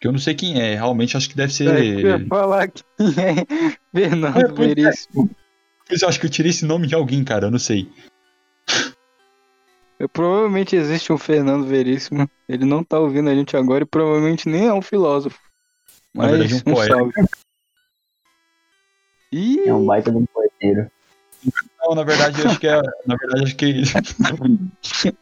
[0.00, 1.68] Que eu não sei quem é, realmente acho que deve ser.
[1.74, 4.74] É, eu ia falar que é É, Fernando pois é.
[4.74, 5.30] Veríssimo.
[5.90, 7.90] Mas eu acho que eu tirei esse nome de alguém, cara, eu não sei.
[9.98, 12.30] Eu, provavelmente existe um Fernando Veríssimo.
[12.48, 15.40] Ele não tá ouvindo a gente agora e provavelmente nem é um filósofo.
[16.14, 16.94] Mas verdade, um poeta.
[16.94, 17.12] salve.
[19.32, 20.90] Ih, É um baita de um poeteiro.
[21.80, 22.80] Não, na verdade, eu acho que é.
[23.06, 23.82] Na verdade, acho que.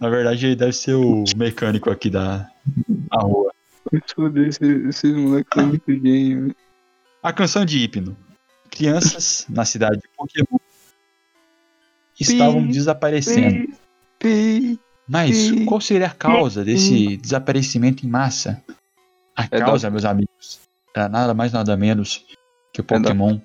[0.00, 3.51] na verdade, ele deve ser o mecânico aqui da, da rua.
[4.14, 6.40] Tudo esse, esses moleques são muito gênios.
[6.42, 6.56] velho.
[7.22, 8.16] A canção de hipno.
[8.70, 10.58] Crianças na cidade de Pokémon
[12.18, 13.72] estavam desaparecendo.
[15.08, 18.62] Mas qual seria a causa desse desaparecimento em massa?
[19.36, 20.60] A É causa, meus amigos,
[20.94, 22.24] era nada mais nada menos
[22.72, 23.40] que o É Pokémon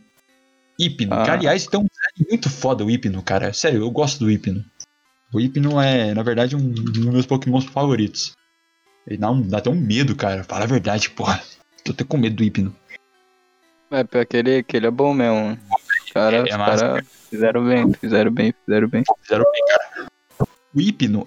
[0.80, 1.09] Hipno.
[1.23, 1.34] Que, Ah.
[1.34, 3.51] aliás, tem um design muito foda o Hipno, cara.
[3.53, 4.64] Sério, eu gosto do Hipno.
[5.34, 8.34] O Hipno é, na verdade, um dos meus Pokémons favoritos.
[9.07, 10.43] Ele dá, um, dá até um medo, cara.
[10.43, 11.41] Fala a verdade, porra.
[11.84, 12.75] Tô até com medo do Hipno.
[13.89, 15.57] É, pior que ele, que ele é bom mesmo.
[16.05, 16.85] Os caras É massa.
[16.85, 19.03] cara fizeram bem, fizeram bem, fizeram bem.
[19.21, 20.09] Fizeram bem, cara.
[20.75, 21.25] O Hipno,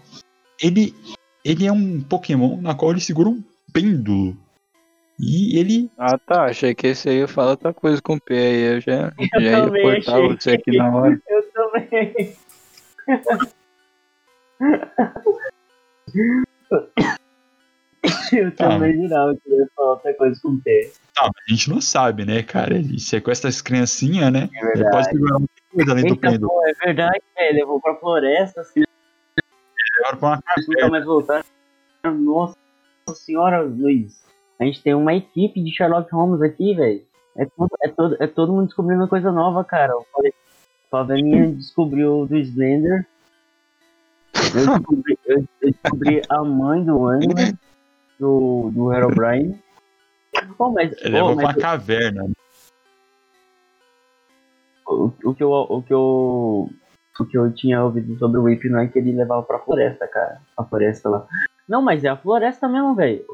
[0.61, 0.95] ele,
[1.43, 3.43] ele é um Pokémon na qual ele segura um
[3.73, 4.37] pêndulo.
[5.19, 8.35] E ele Ah tá, achei que esse aí ia falar outra coisa com o P
[8.35, 8.63] aí.
[8.75, 10.29] Eu já, já ia cortar achei.
[10.29, 11.21] você aqui na hora.
[11.29, 12.37] Eu também.
[18.33, 18.69] Eu Tá.
[18.69, 20.93] também jurava que eu ia falar outra coisa com o P.
[21.15, 22.75] Tá, mas a gente não sabe, né, cara?
[22.77, 24.49] Ele sequestra as criancinhas, né?
[24.53, 24.91] É Ele verdade.
[24.97, 26.49] pode segurar muita coisa além do Eita, pêndulo.
[26.49, 27.55] pô, é verdade, velho.
[27.59, 28.91] Levou pra floresta, as crianças
[29.99, 30.91] Agora pra uma nunca caverna.
[30.91, 31.45] mais voltaram.
[32.05, 32.57] Nossa
[33.15, 34.21] senhora, Luiz.
[34.59, 37.03] A gente tem uma equipe de Sherlock Holmes aqui, velho.
[37.37, 39.95] É, tudo- é, todo, é todo mundo descobrindo coisa nova, cara.
[39.97, 40.35] O Fave-
[40.91, 43.07] Favelinha descobriu do Slender.
[44.55, 47.55] Eu descobri, eu, eu descobri a mãe do Angler,
[48.21, 49.59] do, do Herobrine.
[50.57, 52.29] Pô, mas, levou pra mas uma caverna.
[54.87, 56.69] o, o que eu, o que eu
[57.19, 60.07] o que eu tinha ouvido sobre o Whip não é que ele levava pra floresta,
[60.09, 60.41] cara.
[60.57, 61.27] A floresta lá.
[61.69, 63.25] Não, mas é a floresta mesmo, velho.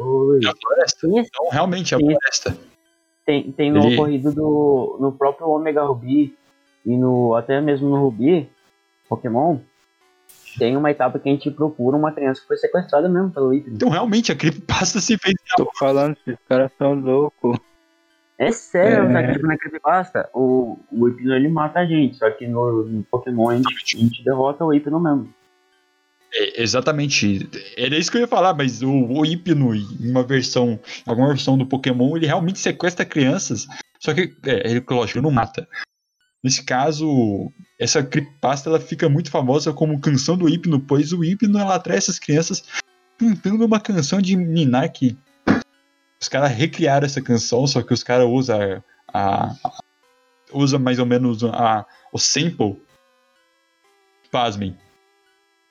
[0.43, 1.07] É a floresta.
[1.07, 2.57] Esse, Então, realmente, é a floresta.
[3.25, 4.99] Tem, tem no Ele- ocorrido do.
[5.01, 6.37] No próprio Omega Ruby
[6.85, 7.35] e no.
[7.35, 8.49] Até mesmo no Ruby,
[9.09, 9.59] Pokémon,
[10.59, 13.75] tem uma etapa que a gente procura uma criança que foi sequestrada mesmo pelo Hypno.
[13.75, 15.35] Então, realmente, a creepypasta se fez.
[15.57, 17.59] Tô falando, esses caras são loucos.
[18.39, 19.13] É sério, É.
[19.13, 19.33] tá?
[19.33, 23.49] Tipo, na Creepypasta, o, o Hypno ele mata a gente, só que no, no Pokémon
[23.49, 25.35] a gente, a gente derrota o Hypno mesmo.
[26.35, 27.49] É, exatamente.
[27.77, 31.29] Era isso que eu ia falar, mas o, o Hipno, em uma versão, em alguma
[31.29, 33.67] versão do Pokémon, ele realmente sequestra crianças.
[33.99, 35.67] Só que, é, ele, lógico, ele não mata.
[36.47, 41.59] Nesse caso, essa creepypasta ela fica muito famosa como canção do Hipno, pois o Hipno
[41.59, 42.63] ela atrai essas crianças
[43.19, 45.19] cantando uma canção de Ninar que
[46.23, 48.81] os caras recriaram essa canção, só que os caras usam
[49.13, 49.81] a, a-
[50.53, 52.81] usa mais ou menos a, o sample.
[54.31, 54.79] Pasmem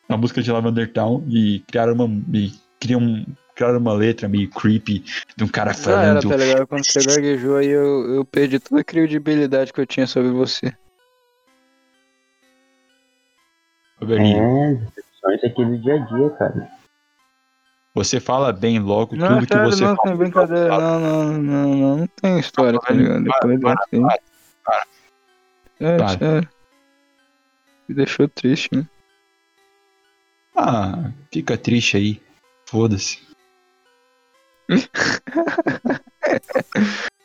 [0.10, 3.26] a música de Lavender Town e criaram uma, e criam,
[3.56, 5.04] criaram uma letra meio creepy
[5.36, 6.30] de um cara Já era, falando.
[6.30, 6.68] tá ligado?
[6.68, 10.74] Quando você gaguejou aí, eu, eu perdi toda a credibilidade que eu tinha sobre você.
[14.00, 16.70] Robertinho, É, decepções aqui do dia a dia, cara.
[17.94, 20.08] Você fala bem logo Não, tudo que você não, fala.
[20.10, 20.68] sem brincadeira.
[20.68, 23.24] Não, não, não, não, não tem história, tá ligado?
[23.24, 24.02] Depois para, aí.
[24.02, 24.20] para,
[24.66, 24.86] para.
[25.80, 26.10] É, para.
[26.10, 26.50] sério.
[27.88, 28.86] Me deixou triste, né?
[30.58, 32.22] Ah, fica triste aí.
[32.66, 33.20] Foda-se.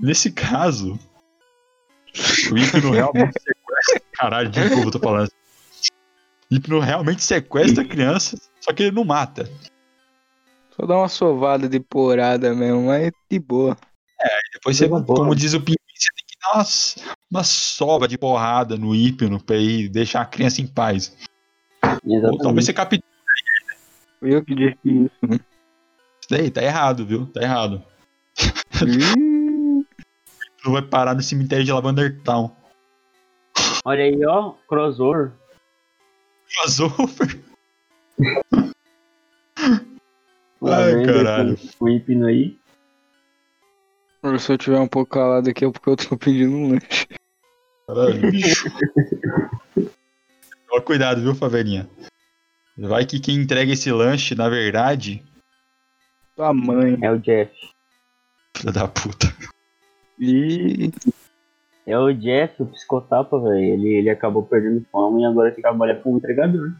[0.00, 0.96] Nesse caso,
[2.52, 4.00] o Hipno realmente sequestra.
[4.12, 5.28] Caralho, de novo eu tô falando.
[6.50, 9.50] O Hipno realmente sequestra crianças, só que ele não mata.
[10.70, 13.76] Só dá uma sovada de porada mesmo, mas de boa.
[14.52, 15.04] Depois você, boa.
[15.04, 16.64] como diz o Pinguim, você tem que dar uma,
[17.30, 21.16] uma sova de porrada no Hipno pra ir deixar a criança em paz.
[21.82, 22.64] Ou talvez Exatamente.
[22.64, 23.02] você capture
[24.20, 27.26] Fui eu que disse isso, isso daí, tá errado, viu?
[27.26, 27.82] Tá errado.
[30.64, 32.50] Não vai parar no cemitério de Lavender Town.
[33.84, 35.32] Olha aí, ó, crossover.
[36.52, 37.40] Crossover.
[40.60, 41.56] Ai, caralho.
[41.78, 42.58] O Hypno aí.
[44.38, 47.06] Se eu tiver um pouco calado aqui é porque eu tô pedindo um lanche.
[47.86, 48.68] Caralho, bicho.
[50.68, 51.88] Toma cuidado, viu, Favelinha?
[52.78, 55.24] Vai que quem entrega esse lanche, na verdade,
[56.36, 56.96] Tua mãe.
[57.02, 57.52] É o Jeff.
[58.56, 59.26] filha da puta.
[60.20, 60.92] Ih,
[61.84, 63.58] É o Jeff, o psicotapa, velho.
[63.58, 66.72] Ele, ele acabou perdendo fama e agora que trabalhar como entregador.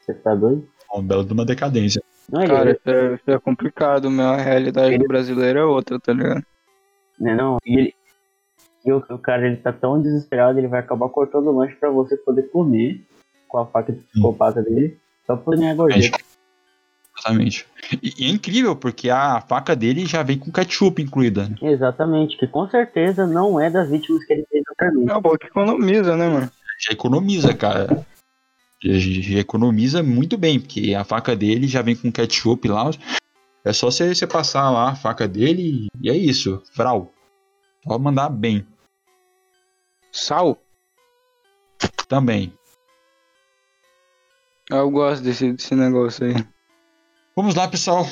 [0.00, 0.68] Você tá doido?
[0.92, 2.00] É um belo de uma decadência.
[2.30, 4.26] Não, ele, cara, isso é, isso é complicado, meu.
[4.26, 6.44] A realidade do brasileiro é outra, tá ligado?
[7.18, 7.58] né, não.
[7.66, 7.94] E ele.
[8.84, 11.90] E o, o cara ele tá tão desesperado, ele vai acabar cortando o lanche pra
[11.90, 13.02] você poder comer
[13.48, 16.18] com a faca de psicopata dele, só por ganhar gorjeta.
[17.16, 17.66] Exatamente.
[18.02, 21.48] E, e é incrível, porque a faca dele já vem com ketchup incluída.
[21.48, 21.56] né?
[21.62, 25.12] Exatamente, que com certeza não é das vítimas que ele fez anteriormente.
[25.12, 26.50] É bom que economiza, né, mano?
[26.80, 28.04] Já economiza, cara.
[28.82, 32.90] Já, já economiza muito bem, porque a faca dele já vem com ketchup lá.
[33.64, 36.62] É só você, você passar lá a faca dele e é isso.
[36.74, 37.10] Vral.
[37.84, 38.66] Pode mandar bem
[40.12, 40.60] Sal?
[42.08, 42.52] também.
[44.74, 46.34] Ah, Eu gosto desse, desse negócio aí.
[47.36, 48.04] Vamos lá, pessoal.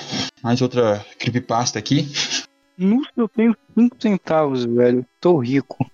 [0.44, 2.06] Mais outra creepypasta aqui.
[2.78, 5.04] Nossa, eu tenho 5 centavos, velho.
[5.20, 5.90] Tô rico.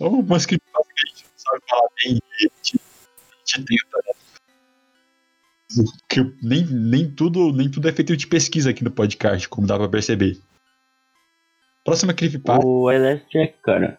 [0.00, 3.98] Algumas creepypastas que a gente não sabe falar bem e a gente, a gente tenta,
[4.06, 5.84] né?
[6.08, 9.76] Que nem, nem, tudo, nem tudo é feito de pesquisa aqui no podcast, como dá
[9.76, 10.38] pra perceber.
[11.84, 13.98] Próxima creepypasta, O Last Jack, cara.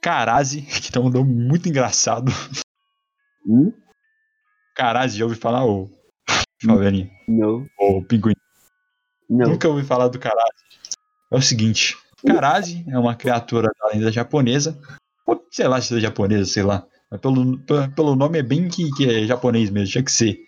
[0.00, 2.30] Karazi, que tem um nome muito engraçado.
[3.44, 3.72] Hum?
[4.78, 5.90] Karazi, já ouvi falar, ô
[6.64, 8.34] Favelinha, Não, ô Pinguim.
[9.28, 9.50] não.
[9.50, 10.64] Nunca ouvi falar do Karazi.
[11.32, 14.80] É o seguinte, Karazi é uma criatura da lenda japonesa,
[15.26, 16.86] ou sei lá se é japonesa, sei lá.
[17.10, 20.38] Mas pelo, pe- pelo nome é bem que, que é japonês mesmo, tinha que ser.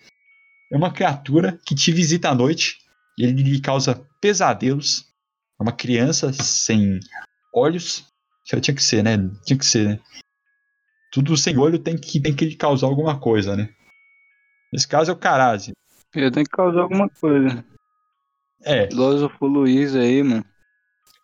[0.71, 2.77] É uma criatura que te visita à noite
[3.17, 5.05] e ele lhe causa pesadelos.
[5.59, 6.99] É uma criança sem
[7.53, 8.05] olhos.
[8.45, 9.17] Já tinha que ser, né?
[9.45, 9.99] Tinha que ser, né?
[11.11, 13.73] Tudo sem olho tem que, tem que lhe causar alguma coisa, né?
[14.71, 15.71] Nesse caso é o Karazi.
[16.13, 17.65] Eu tenho que causar alguma coisa.
[18.63, 20.45] É, Filósofo Luiz aí, mano.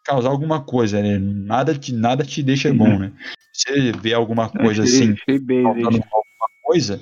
[0.03, 1.17] causar alguma coisa, né?
[1.19, 3.13] Nada te, nada te deixa bom, né?
[3.53, 6.03] Você vê alguma coisa achei, assim, Achei bem, alguma
[6.63, 6.99] coisa,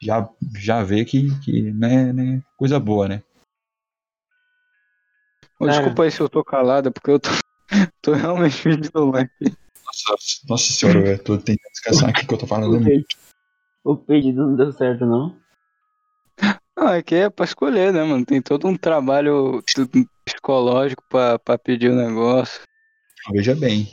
[0.00, 3.22] já, já vê que, que não, é, não é coisa boa, né?
[5.58, 5.70] Cara.
[5.70, 7.30] Desculpa aí se eu tô calado, porque eu tô,
[8.02, 9.30] tô realmente lanche.
[9.84, 12.86] Nossa, nossa senhora, eu tô tentando descansar aqui que eu tô falando O muito.
[12.86, 13.06] pedido,
[13.84, 15.43] o pedido não deu certo, não.
[16.76, 18.24] Não, é que é pra escolher, né, mano?
[18.24, 19.62] Tem todo um trabalho.
[20.24, 22.62] psicológico pra, pra pedir o negócio.
[23.32, 23.86] Veja bem.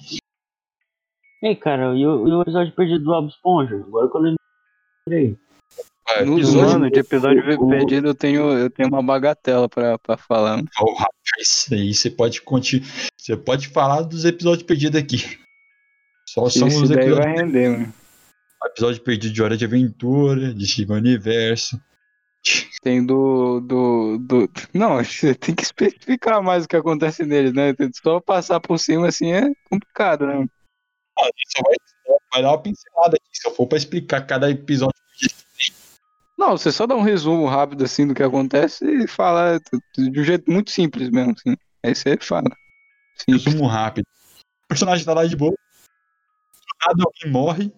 [1.44, 3.76] Ei, cara, e o, e o episódio perdido do Bob Esponja?
[3.76, 4.22] Agora que eu
[5.10, 5.38] lembrei.
[6.10, 9.98] É, No episódio- ano de episódio o- perdido, eu tenho, eu tenho uma bagatela pra,
[10.00, 10.62] pra falar.
[10.80, 12.82] Oh, rapaz, isso aí você pode conti...
[13.18, 15.18] Você pode falar dos episódios perdidos aqui.
[16.28, 17.94] Só são Esse os daí episódios, vai render, mano.
[18.66, 21.80] episódio perdido de Hora de Aventura, de Steven Universo.
[22.82, 24.50] Tem do, do, do.
[24.74, 27.74] Não, você tem que especificar mais o que acontece neles, né?
[28.02, 30.34] Só passar por cima assim é complicado, né?
[31.20, 31.76] A gente só vai,
[32.34, 33.28] vai dar uma pincelada aqui.
[33.32, 34.96] Se eu for pra explicar cada episódio
[36.38, 39.60] Não, você só dá um resumo rápido assim do que acontece e fala
[39.96, 41.56] de um jeito muito simples mesmo, assim.
[41.84, 42.50] Aí você fala.
[43.18, 43.46] Simples.
[43.46, 44.06] resumo rápido.
[44.66, 45.54] O personagem tá lá de boa.
[46.88, 47.74] Nada alguém morre.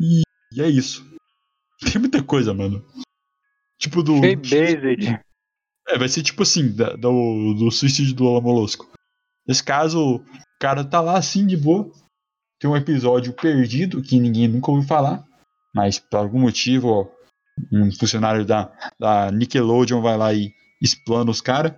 [0.00, 0.22] E,
[0.52, 1.06] e é isso.
[1.80, 2.84] Tem muita coisa, mano.
[3.82, 4.20] Tipo do.
[4.20, 5.20] Based.
[5.88, 8.88] É, vai ser tipo assim, da- do, do suicídio do Molusco.
[9.46, 10.24] Nesse caso, o
[10.60, 11.90] cara tá lá assim de boa.
[12.60, 15.24] Tem um episódio perdido que ninguém nunca ouviu falar.
[15.74, 17.06] Mas por algum motivo, ó,
[17.72, 21.72] um funcionário da, da Nickelodeon vai lá e explana os caras.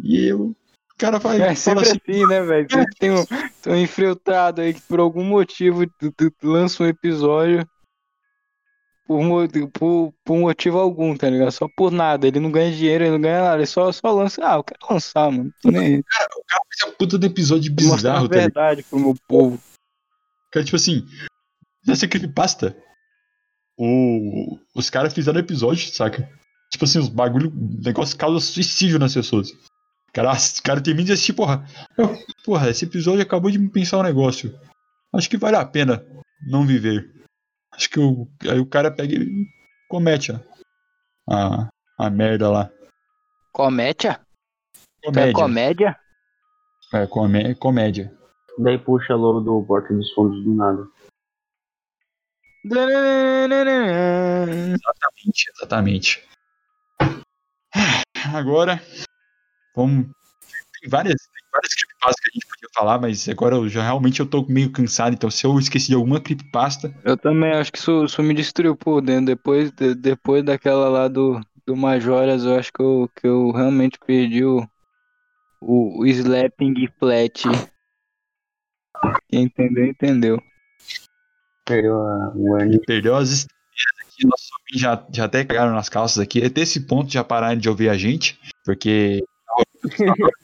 [0.00, 0.54] E o
[0.96, 1.98] cara vai É sempre assim.
[2.08, 2.68] assim, né, velho?
[3.00, 3.24] Tem um,
[3.60, 5.82] tem um infiltrado aí que por algum motivo
[6.40, 7.66] lança um episódio
[9.06, 9.20] por,
[9.72, 11.50] por, por motivo algum, tá ligado?
[11.52, 12.26] Só por nada.
[12.26, 13.56] Ele não ganha dinheiro, ele não ganha nada.
[13.56, 14.40] Ele só, só lança.
[14.44, 15.52] Ah, eu quero lançar, mano.
[15.64, 15.98] Nem aí.
[15.98, 16.04] O
[16.46, 19.60] cara fez a puta do episódio bizarro, tá verdade pro meu povo.
[20.52, 21.06] Cara, tipo assim,
[21.86, 22.76] nessa creepypasta,
[23.78, 26.28] o, os caras fizeram episódio, saca?
[26.70, 29.50] Tipo assim, os bagulho, o negócio causa suicídio nas pessoas.
[30.12, 31.66] Cara, os cara termina e diz assim, porra,
[31.96, 34.58] eu- porra, esse episódio acabou de me pensar um negócio.
[35.14, 36.04] Acho que vale a pena
[36.46, 37.10] não viver.
[37.72, 39.46] Acho que o, aí o cara pega e
[39.88, 40.40] comete a,
[41.28, 41.68] a,
[41.98, 42.70] a merda lá.
[43.52, 44.20] Comédia?
[45.02, 45.32] Comédia.
[45.32, 46.00] comédia?
[46.92, 48.16] É, comé- comédia.
[48.58, 50.86] Daí puxa logo do Porta dos Fundos do nada.
[54.74, 56.28] Exatamente, exatamente.
[58.34, 58.80] Agora,
[59.74, 60.06] vamos.
[60.80, 64.20] Tem várias, tem várias creepypastas que a gente podia falar, mas agora eu já realmente
[64.20, 67.78] eu tô meio cansado, então se eu esqueci de alguma creepypasta, Eu também acho que
[67.78, 69.26] isso, isso me destruiu por dentro.
[69.26, 73.98] Depois, de- depois daquela lá do, do Majoras, eu acho que eu, que eu realmente
[74.04, 74.66] perdi o,
[75.60, 77.44] o, o Slapping Flat.
[79.28, 80.42] Quem entendeu, entendeu.
[81.64, 82.80] Perdeu a Warning.
[82.84, 86.44] perdeu as estrelas aqui, nossos já, já até cagaram nas calças aqui.
[86.44, 89.24] Até esse ponto já pararam de ouvir a gente, porque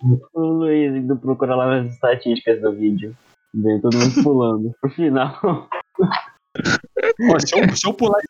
[0.00, 3.16] O Luiz indo procurar lá nas estatísticas do vídeo.
[3.54, 4.74] Vem todo mundo pulando.
[4.80, 5.38] Pro final.
[5.42, 8.20] ó, se, eu, se eu pular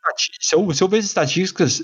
[0.40, 1.82] se eu, se eu ver as estatísticas,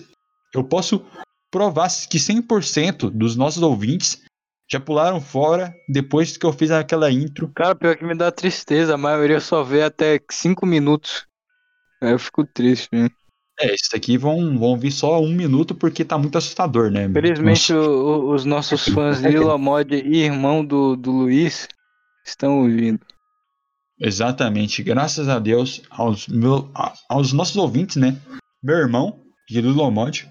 [0.55, 1.05] eu posso
[1.51, 4.23] provar que 100% dos nossos ouvintes
[4.70, 8.94] já pularam fora depois que eu fiz aquela intro Cara, pior que me dá tristeza.
[8.94, 11.27] A maioria só vê até 5 minutos.
[12.02, 13.09] Aí eu fico triste, né?
[13.61, 17.05] É, esses aqui vão, vão vir só um minuto porque tá muito assustador, né?
[17.05, 21.69] Infelizmente, o- o- os nossos fãs Lila Mod e irmão do, do Luiz
[22.25, 23.01] estão ouvindo.
[24.01, 24.83] Exatamente.
[24.83, 26.69] Graças a Deus aos, meu,
[27.09, 28.21] aos nossos ouvintes, né?
[28.63, 30.29] Meu irmão, de Lulomod.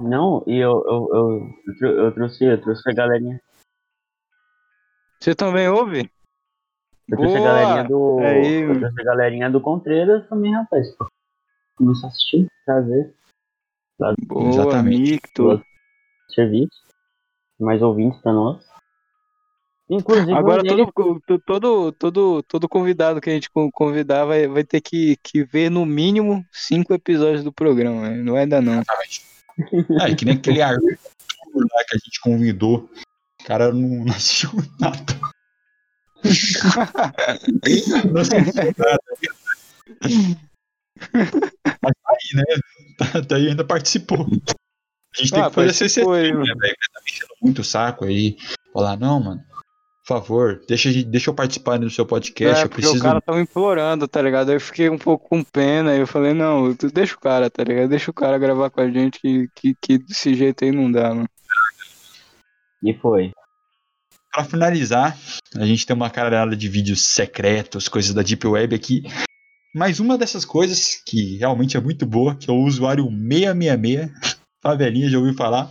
[0.00, 3.38] Não, e eu, eu, eu, eu, trou- eu trouxe, eu trouxe a galerinha.
[5.20, 6.10] Você também ouve?
[7.08, 8.18] Eu trouxe a galerinha do.
[8.20, 10.86] Aí, eu trouxe a galerinha do Contreiras também, rapaz.
[11.78, 13.14] Começou a assistir, prazer,
[14.26, 15.00] Boa, Exatamente.
[15.12, 15.62] Micto.
[16.34, 16.82] serviço.
[17.58, 18.64] Mais ouvintes pra nós.
[19.90, 24.24] Inclusive, Agora hoje ele- todo, to- todo, todo, todo convidado que a gente con- convidar
[24.26, 28.10] vai, vai ter que, que ver no mínimo cinco episódios do programa.
[28.10, 28.16] né?
[28.22, 28.82] Não vai dar não.
[30.00, 30.84] É, que nem aquele Arthur
[31.54, 32.88] lá que a gente convidou.
[33.40, 35.18] O cara não, não assistiu nada.
[38.12, 38.98] Não assistiu nada.
[41.82, 42.44] Mas tá aí, né?
[42.98, 44.26] Tá, tá aí, ainda participou.
[44.26, 46.76] A gente tem Ah, que fazer esse aí, né, velho?
[46.92, 48.36] Tá me enchendo muito o saco aí.
[48.72, 49.40] Falar, não, mano.
[50.06, 52.62] Por favor, deixa, deixa eu participar do seu podcast.
[52.62, 52.98] É, eu preciso.
[52.98, 54.48] o cara tava implorando, tá ligado?
[54.48, 55.94] Aí eu fiquei um pouco com pena.
[55.94, 57.90] E eu falei, não, tu deixa o cara, tá ligado?
[57.90, 61.14] Deixa o cara gravar com a gente que, que, que desse jeito aí não dá,
[61.14, 61.28] mano.
[62.82, 63.32] E foi.
[64.32, 65.18] Pra finalizar,
[65.56, 69.02] a gente tem uma caralhada de vídeos secretos, coisas da Deep Web aqui.
[69.78, 74.10] Mas uma dessas coisas que realmente é muito boa, que é o usuário 666.
[74.60, 75.70] Favelinha, já ouviu falar?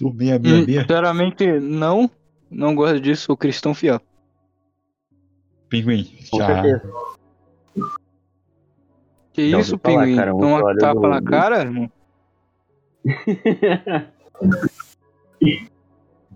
[0.00, 0.80] Do Hum, 666.
[0.82, 2.10] Sinceramente, não.
[2.50, 4.00] Não gosto disso, sou cristão fiel.
[5.68, 6.12] Pinguim.
[6.34, 6.62] Já...
[9.32, 10.16] Que Já isso, falar, pinguim?
[10.16, 11.88] cara, um Toma usuário tapa do- na cara, irmão?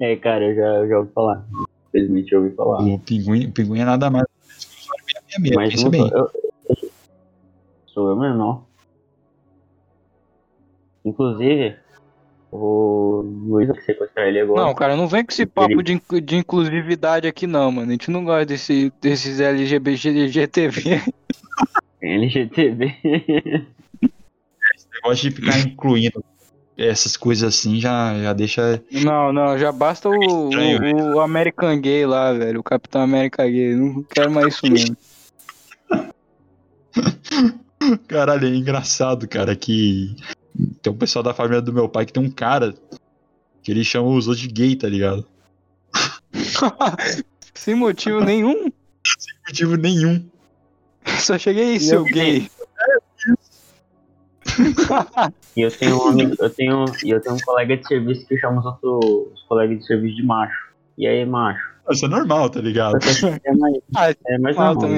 [0.00, 1.46] É, cara, eu já, eu já ouvi falar.
[1.88, 2.82] Infelizmente eu ouvi falar.
[2.82, 6.10] O pinguim, o pinguim é nada mais que o usuário 666, Mas pensa não bem.
[6.12, 6.53] eu-
[7.94, 8.66] sou eu mesmo, não.
[11.04, 11.76] Inclusive,
[12.50, 14.62] o Luiz vai sequestrar ele agora.
[14.62, 17.88] Não, cara, não vem com esse papo de, de inclusividade aqui não, mano.
[17.88, 21.02] A gente não gosta desse, desses LGBTV.
[22.02, 22.94] LGTV.
[24.94, 26.24] Negócio de ficar incluindo
[26.76, 28.82] essas coisas assim já, já deixa.
[28.90, 32.60] Não, não, já basta o, Estranho o, o American Gay lá, velho.
[32.60, 33.74] O Capitão América Gay.
[33.74, 34.96] Não quero mais isso mesmo.
[38.09, 40.15] Caralho, é engraçado, cara, que
[40.82, 42.74] tem um pessoal da família do meu pai que tem um cara
[43.62, 45.27] que ele chama os outros de gay, tá ligado?
[47.55, 48.70] Sem motivo nenhum.
[49.47, 50.24] Motivo nenhum.
[51.19, 52.51] Só cheguei aí, E seu eu- gay.
[55.56, 58.61] E eu tenho um amigo, eu tenho, eu tenho um colega de serviço que chama
[58.61, 60.73] os outros os colegas de serviço de macho.
[60.98, 61.61] E aí, macho?
[61.90, 62.97] Isso é normal, tá ligado?
[63.44, 64.90] É mais, Ah, é mais normal.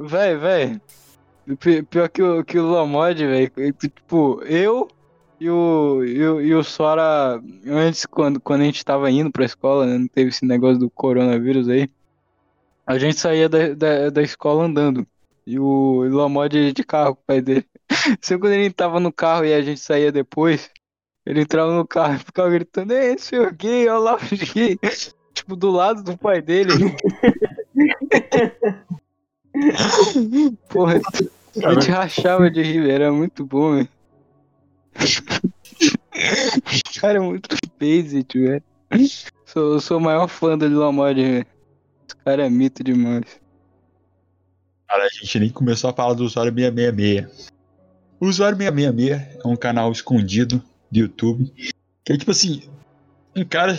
[0.00, 0.80] Véi, véi.
[1.58, 3.50] Pi- Pior que o, que o Lomod, velho.
[3.74, 4.88] Tipo, eu
[5.40, 9.44] e o, e o, e o Sora, antes, quando, quando a gente tava indo pra
[9.44, 11.88] escola, né, não teve esse negócio do coronavírus aí,
[12.86, 15.06] a gente saía da, da, da escola andando.
[15.44, 17.66] E o Lomod ia de carro com o pai dele.
[18.22, 20.70] Sempre quando ele tava no carro e a gente saía depois,
[21.26, 24.18] ele entrava no carro e ficava gritando: Ei, seu gay, olha lá o
[24.54, 24.78] gay.
[25.34, 26.74] Tipo, do lado do pai dele.
[30.68, 31.00] Porra,
[31.64, 33.88] a gente rachava de rir, era muito bom, velho.
[37.00, 38.62] Cara é muito basic, velho.
[39.46, 41.46] Sou, sou o maior fã do Lomod, velho.
[42.06, 43.24] Esse cara é mito demais.
[44.88, 47.48] Cara, a gente nem começou a falar do usuário 666.
[48.20, 51.52] O usuário 666 é um canal escondido do YouTube.
[52.04, 52.62] Que é tipo assim:
[53.34, 53.76] um cara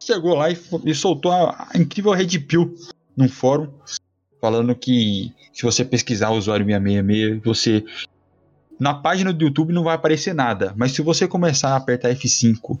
[0.00, 2.74] chegou lá e, e soltou a, a incrível Red Pill
[3.16, 3.70] num fórum.
[4.46, 7.84] Falando que se você pesquisar o usuário 666, você.
[8.78, 10.72] Na página do YouTube não vai aparecer nada.
[10.76, 12.78] Mas se você começar a apertar F5,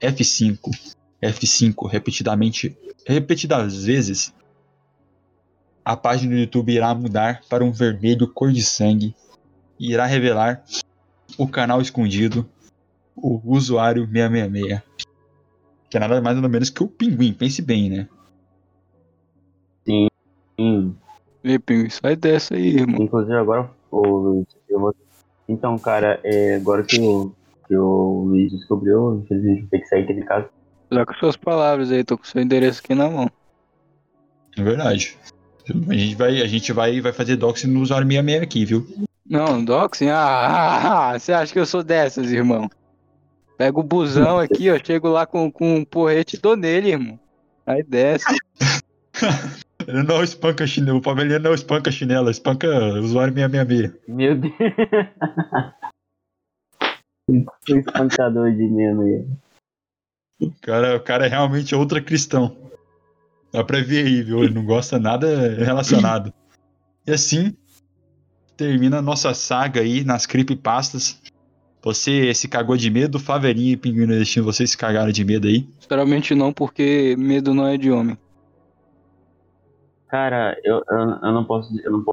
[0.00, 0.70] F5,
[1.20, 4.32] F5 repetidamente, repetidas vezes,
[5.84, 9.12] a página do YouTube irá mudar para um vermelho cor de sangue
[9.76, 10.62] e irá revelar
[11.36, 12.48] o canal escondido,
[13.16, 14.82] o usuário 666.
[15.90, 18.08] Que é nada mais nada menos que o pinguim, pense bem, né?
[19.84, 20.08] Sim.
[21.42, 23.02] Ei, Pinguim, sai dessa aí, irmão.
[23.02, 24.94] Inclusive agora, o Luiz, eu vou...
[25.48, 27.32] Então, cara, é, agora que o,
[27.66, 30.48] que o Luiz descobriu, infelizmente vou ter que sair aqui de casa.
[30.90, 33.30] Usar com suas palavras aí, tô com seu endereço aqui na mão.
[34.56, 35.16] É verdade.
[35.88, 39.06] A gente vai, a gente vai, vai fazer doxing no usuário 666 aqui, viu?
[39.28, 40.08] Não, doxing?
[40.08, 42.68] Ah, ah, ah, você acha que eu sou dessas, irmão?
[43.56, 47.18] Pego o busão aqui, ó, chego lá com, com um porrete e dou nele, irmão.
[47.66, 48.24] Aí desce.
[49.86, 53.92] Ele não espanca chinelo, o Pavelinha não espanca chinela, espanca o usuário 666.
[54.08, 54.54] Meu Deus!
[57.30, 59.26] o espancador de meno aí.
[60.40, 62.56] O cara, o cara é realmente outra cristão.
[63.52, 64.44] Dá pra ver aí, viu?
[64.44, 66.32] Ele não gosta nada relacionado.
[67.06, 67.56] E assim,
[68.56, 71.20] termina a nossa saga aí nas creepypastas.
[71.82, 75.46] Você se cagou de medo, Faverinha e Pinguim no Destino, vocês se cagaram de medo
[75.46, 75.66] aí.
[75.80, 78.18] Sinceramente não, porque medo não é de homem.
[80.08, 82.04] Cara, eu, eu, eu não posso eu não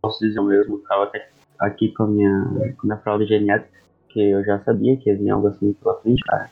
[0.00, 0.76] posso dizer o mesmo.
[0.76, 1.28] Eu tava até
[1.58, 2.44] aqui com a minha,
[2.76, 3.78] com a minha fralda genética,
[4.08, 6.50] que eu já sabia que ia vir algo assim pela frente, cara.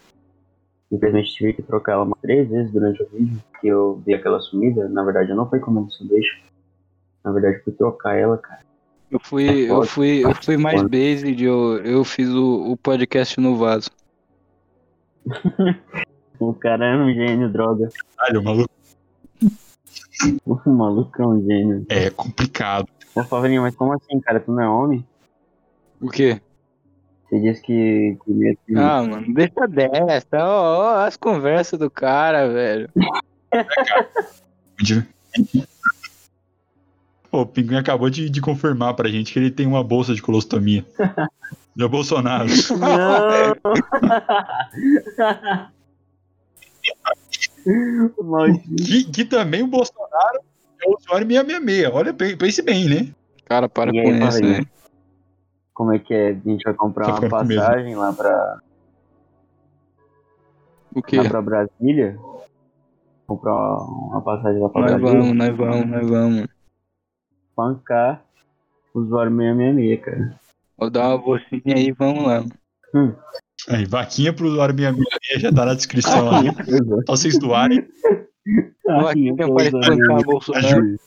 [0.91, 4.41] Infelizmente tive que trocar ela umas três vezes durante o vídeo, que eu vi aquela
[4.41, 4.89] sumida.
[4.89, 6.43] Na verdade, eu não fui comendo sanduíche.
[7.25, 8.61] Na verdade, fui trocar ela, cara.
[9.11, 13.57] Eu fui, eu fui, eu fui mais based, eu, eu fiz o, o podcast no
[13.57, 13.91] vaso.
[16.43, 17.89] O cara é um gênio, droga.
[18.17, 18.71] Caralho, maluco.
[20.45, 21.87] O maluco é um gênio.
[21.89, 22.89] É complicado.
[23.15, 24.41] Ô, Favrinha, mas como assim, cara?
[24.41, 25.07] Tu não é homem?
[26.01, 26.41] O quê?
[27.29, 28.17] Você disse que.
[28.25, 30.39] que Ah, mano, deixa dessa.
[30.39, 32.89] Ó, ó, as conversas do cara, velho.
[37.31, 40.85] O Pinguim acabou de, de confirmar pra gente que ele tem uma bolsa de colostomia.
[41.75, 42.49] Do Bolsonaro.
[42.79, 43.57] Não!
[48.87, 50.41] Que, que também o Bolsonaro
[50.85, 51.91] é o usuário 666.
[51.95, 53.13] Olha, pe- pense bem, né?
[53.45, 54.67] Cara, para E aí, com isso, velho.
[55.75, 56.29] Como é que é?
[56.31, 58.59] A gente vai comprar Tô uma passagem lá pra,
[60.95, 61.17] O quê?
[61.19, 62.19] lá pra Brasília?
[63.27, 65.13] Comprar uma passagem lá pra Nós Brasília?
[65.21, 66.49] vamos, nós vamos, nós vamos.
[67.57, 68.25] Pancar
[68.95, 70.41] o usuário 666, cara.
[70.77, 72.45] Vou dar uma bolsinha aí, vamos lá.
[73.69, 76.41] Aí, vaquinha pro usuário 666 já tá na descrição lá.
[77.07, 77.87] Só vocês doarem.
[78.85, 80.67] Vaquinha para espancar Bolsonaro.
[80.67, 80.99] Ajude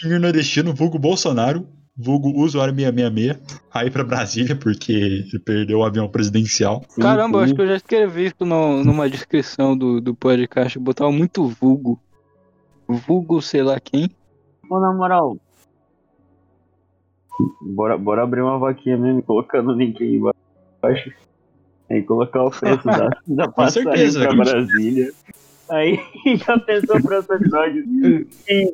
[0.00, 1.66] Pinheiro nordestino, vulgo Bolsonaro,
[1.96, 6.84] vulgo usuário 666, aí pra Brasília, porque ele perdeu o avião presidencial.
[7.00, 7.44] Caramba, sim.
[7.44, 10.76] acho que eu já escrevi isso no- numa descrição do, do podcast.
[10.76, 12.00] Eu botava muito vulgo.
[12.88, 14.10] Vulgo, sei lá quem.
[14.68, 15.36] Pô, na moral.
[17.60, 20.31] Bora, bora abrir uma vaquinha mesmo, colocando o link aí embaixo.
[21.90, 24.50] Aí colocar o preço da, da passagem certeza, pra gente.
[24.50, 25.12] Brasília.
[25.70, 26.00] Aí
[26.36, 27.84] já pensou pro outro episódio.
[28.48, 28.72] E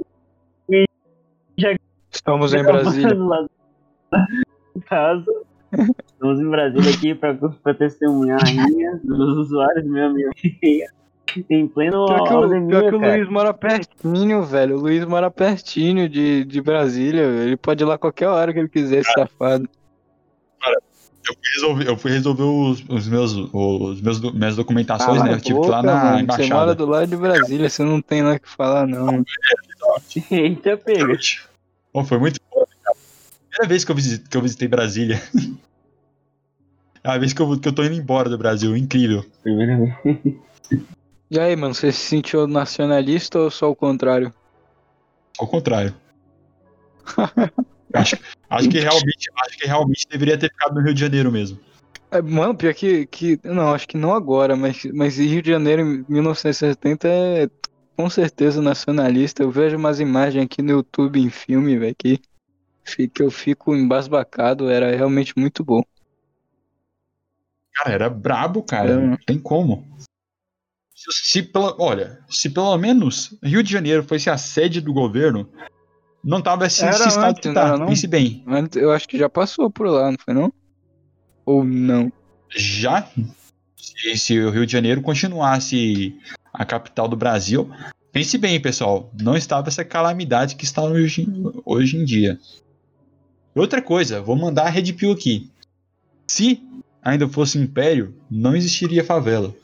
[2.10, 3.16] Estamos em Brasília.
[4.86, 5.32] Casa.
[6.06, 10.16] Estamos em Brasília aqui pra, pra testemunhar a rinha dos usuários mesmo.
[11.51, 13.16] Em pleno Pior que, o, pior que o cara.
[13.16, 14.76] Luiz mora pertinho, velho.
[14.76, 17.22] O Luiz mora pertinho de, de Brasília.
[17.22, 19.68] Ele pode ir lá qualquer hora que ele quiser, esse safado.
[21.28, 25.24] Eu fui resolver, eu fui resolver os, os meus, os meus, do- minhas documentações, Cala
[25.24, 25.30] né?
[25.30, 26.18] a Eu tive que ir lá boca, na mano.
[26.18, 26.55] Você embaixada.
[26.55, 29.22] mora do lado de Brasília, você não tem lá o que falar, não.
[30.30, 31.18] Eita, pega.
[31.92, 32.96] Pô, foi muito foda, cara.
[33.50, 35.20] Primeira vez que eu, visitei, que eu visitei Brasília.
[37.05, 39.24] É a vez que eu, que eu tô indo embora do Brasil, incrível.
[39.42, 40.36] Primeira vez.
[41.30, 44.34] E aí, mano, você se sentiu nacionalista ou só o contrário?
[45.38, 45.94] Ao contrário.
[47.94, 48.16] acho,
[48.51, 51.59] acho que realmente, acho que realmente deveria ter ficado no Rio de Janeiro mesmo.
[52.10, 53.39] É, mano, pior que, que.
[53.44, 57.51] Não, acho que não agora, mas, mas Rio de Janeiro em 1970 é
[57.97, 59.43] com certeza nacionalista.
[59.43, 62.20] Eu vejo umas imagens aqui no YouTube em filme, velho, que,
[63.09, 64.70] que eu fico embasbacado.
[64.70, 65.82] Era realmente muito bom.
[67.74, 68.93] Cara, era brabo, cara.
[68.93, 68.97] É.
[68.97, 69.86] Não tem como.
[70.94, 75.48] Se, se pela, olha, se pelo menos Rio de Janeiro fosse a sede do governo,
[76.23, 77.69] não tava esse, Era esse estado antes, que não tá.
[77.69, 77.86] era não?
[77.86, 78.45] Pense bem.
[78.74, 80.53] Eu acho que já passou por lá, não foi não?
[81.47, 82.12] Ou não?
[82.51, 83.09] Já
[83.77, 86.16] se, se o Rio de Janeiro continuasse
[86.53, 87.70] a capital do Brasil,
[88.12, 91.27] pense bem, pessoal, não estava essa calamidade que está hoje,
[91.65, 92.39] hoje em dia.
[93.55, 95.51] Outra coisa, vou mandar a Red Pill aqui.
[96.27, 96.62] Se
[97.03, 99.55] ainda fosse império, não existiria favela.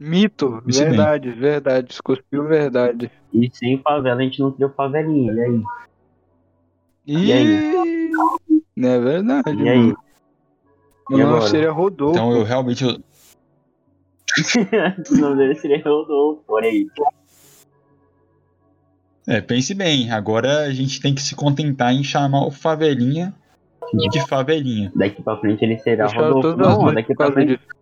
[0.00, 0.88] Mito, Isso bem.
[0.88, 1.92] verdade, verdade.
[1.92, 3.10] Escupiu verdade.
[3.34, 5.32] E sem favela a gente não criou favelinha.
[5.34, 5.62] E aí?
[7.06, 8.10] E, aí?
[8.74, 9.62] Não é verdade.
[9.62, 9.78] E aí?
[9.86, 9.96] Meu
[11.10, 11.50] E nome agora?
[11.50, 12.12] seria Rodolfo.
[12.14, 12.92] Então eu realmente eu-
[15.12, 16.86] o nome dele seria Rodolfo, olha aí.
[19.26, 23.34] É, pense bem, agora a gente tem que se contentar em chamar o favelinha
[24.10, 24.90] de favelinha.
[24.94, 26.56] Daqui pra frente ele será Rodolfo.
[26.56, 27.56] Não, daqui pra frente.
[27.58, 27.79] disso.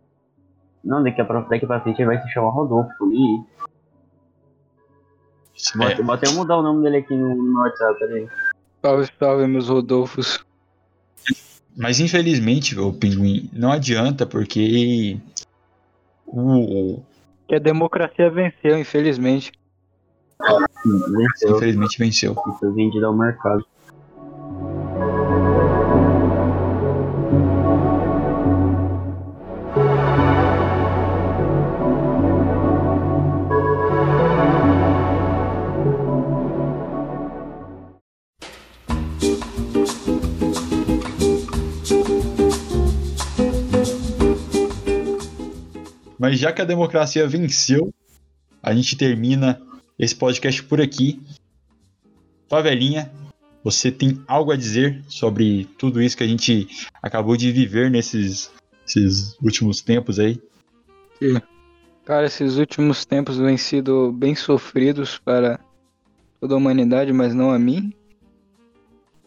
[0.89, 2.91] Não, daqui pra, daqui pra frente ele vai se chamar Rodolfo.
[3.13, 3.45] E
[5.77, 8.27] vou, É, até- vou até mudar o nome dele aqui no, no WhatsApp, peraí.
[8.83, 10.43] Salve, salve, meus Rodolfos.
[11.77, 15.19] mas infelizmente, o pinguim, não adianta porque
[16.27, 17.03] o,
[17.47, 19.53] Que a democracia venceu, infelizmente.
[20.87, 21.57] Venceu.
[21.57, 22.35] infelizmente venceu.
[22.59, 23.63] Foi vendido ao mercado.
[46.39, 47.93] Já que a democracia venceu,
[48.63, 49.61] a gente termina
[49.99, 51.21] esse podcast por aqui.
[52.49, 53.13] Favelinha,
[53.63, 56.69] você tem algo a dizer sobre tudo isso que a gente
[57.03, 58.51] acabou de viver nesses
[58.87, 60.41] esses últimos tempos aí?
[62.05, 65.61] Cara, esses últimos tempos vêm sido bem sofridos para
[66.41, 67.93] toda a humanidade, mas não a mim.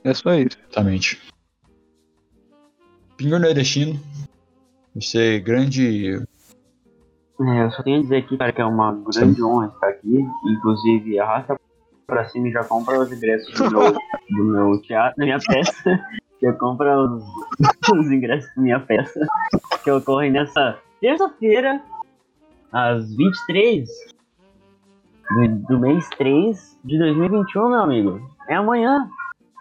[0.03, 0.57] É só isso.
[0.63, 1.19] Exatamente.
[3.15, 4.01] Pinhor Nordestino,
[4.95, 6.23] você é grande.
[7.43, 10.25] É, eu só tenho a dizer aqui, cara, que é uma grande honra estar aqui.
[10.45, 11.59] Inclusive, arrasta
[12.05, 13.93] pra cima e já compra os ingressos do meu,
[14.29, 15.99] do meu teatro, da minha peça.
[16.41, 17.23] Já compra os,
[17.93, 19.19] os ingressos da minha peça.
[19.83, 21.79] Que ocorre nessa terça-feira,
[22.71, 23.87] às 23
[25.29, 28.19] do, do mês 3 de 2021, meu amigo.
[28.49, 29.07] É amanhã.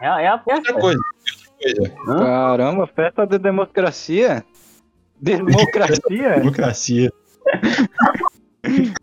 [0.01, 0.73] É, é a Outra festa.
[0.81, 1.97] coisa, outra coisa.
[2.09, 2.19] Hã?
[2.25, 4.43] Caramba, festa da democracia?
[5.21, 6.31] Democracia?
[6.39, 7.13] Democracia.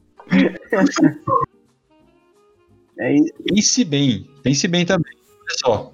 [3.00, 3.16] É.
[3.48, 5.14] Pense bem, pense bem também.
[5.64, 5.92] Só.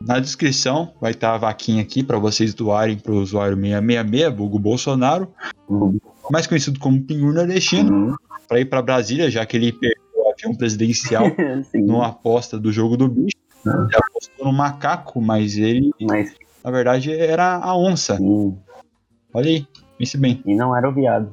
[0.00, 4.58] Na descrição vai estar a vaquinha aqui para vocês doarem para o usuário 666, Bugo
[4.58, 5.28] Bolsonaro,
[6.30, 8.14] mais conhecido como Pinhur Nordestino, Uhum.
[8.48, 11.24] para ir para Brasília, já que ele perdeu o avião presidencial
[11.74, 13.36] numa aposta do jogo do bicho.
[13.64, 18.16] Ele apostou no macaco, mas ele Mas Na verdade, era a onça.
[18.16, 18.58] Sim.
[19.32, 19.66] Olha aí,
[19.96, 20.42] pense bem.
[20.44, 21.32] E não era o viado.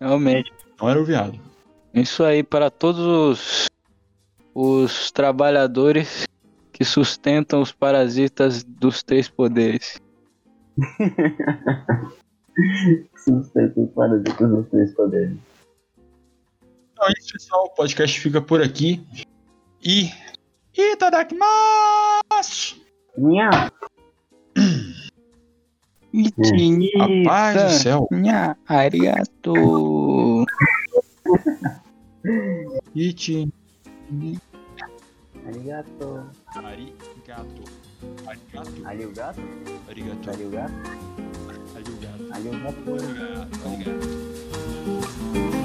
[0.00, 0.52] Realmente.
[0.80, 1.38] Não era o viado.
[1.92, 3.66] Isso aí para todos os,
[4.54, 6.26] os trabalhadores
[6.72, 10.00] que sustentam os parasitas dos três poderes.
[13.16, 15.36] Sustento os parasitas dos três poderes.
[16.92, 17.66] Então é isso, pessoal.
[17.66, 19.04] O podcast fica por aqui.
[19.82, 20.10] E.
[20.74, 21.40] Itadakimasu!
[26.12, 26.90] Minha.
[26.98, 28.08] Rapaz do céu.
[28.10, 29.54] Nha, arigato.
[32.94, 33.48] Iti.
[35.46, 36.26] Arigato.
[36.56, 37.64] Arigato.
[38.26, 38.86] Arigato.
[38.86, 39.40] Arigato.
[39.88, 40.30] Arigato.
[40.30, 40.72] Arigato.
[41.76, 42.22] Arigato.
[42.32, 42.90] Arigato.
[43.66, 45.59] Obrigado.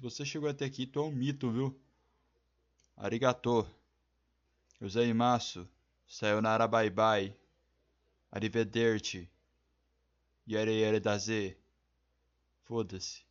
[0.00, 1.78] Se você chegou até aqui, tu é um mito, viu?
[2.96, 3.68] Arigato.
[4.80, 5.68] Gozaimasu.
[6.08, 7.36] Sayonara bye bye.
[8.32, 9.28] Arrivederci.
[10.46, 11.54] Yare yare daze.
[12.64, 13.29] Foda-se.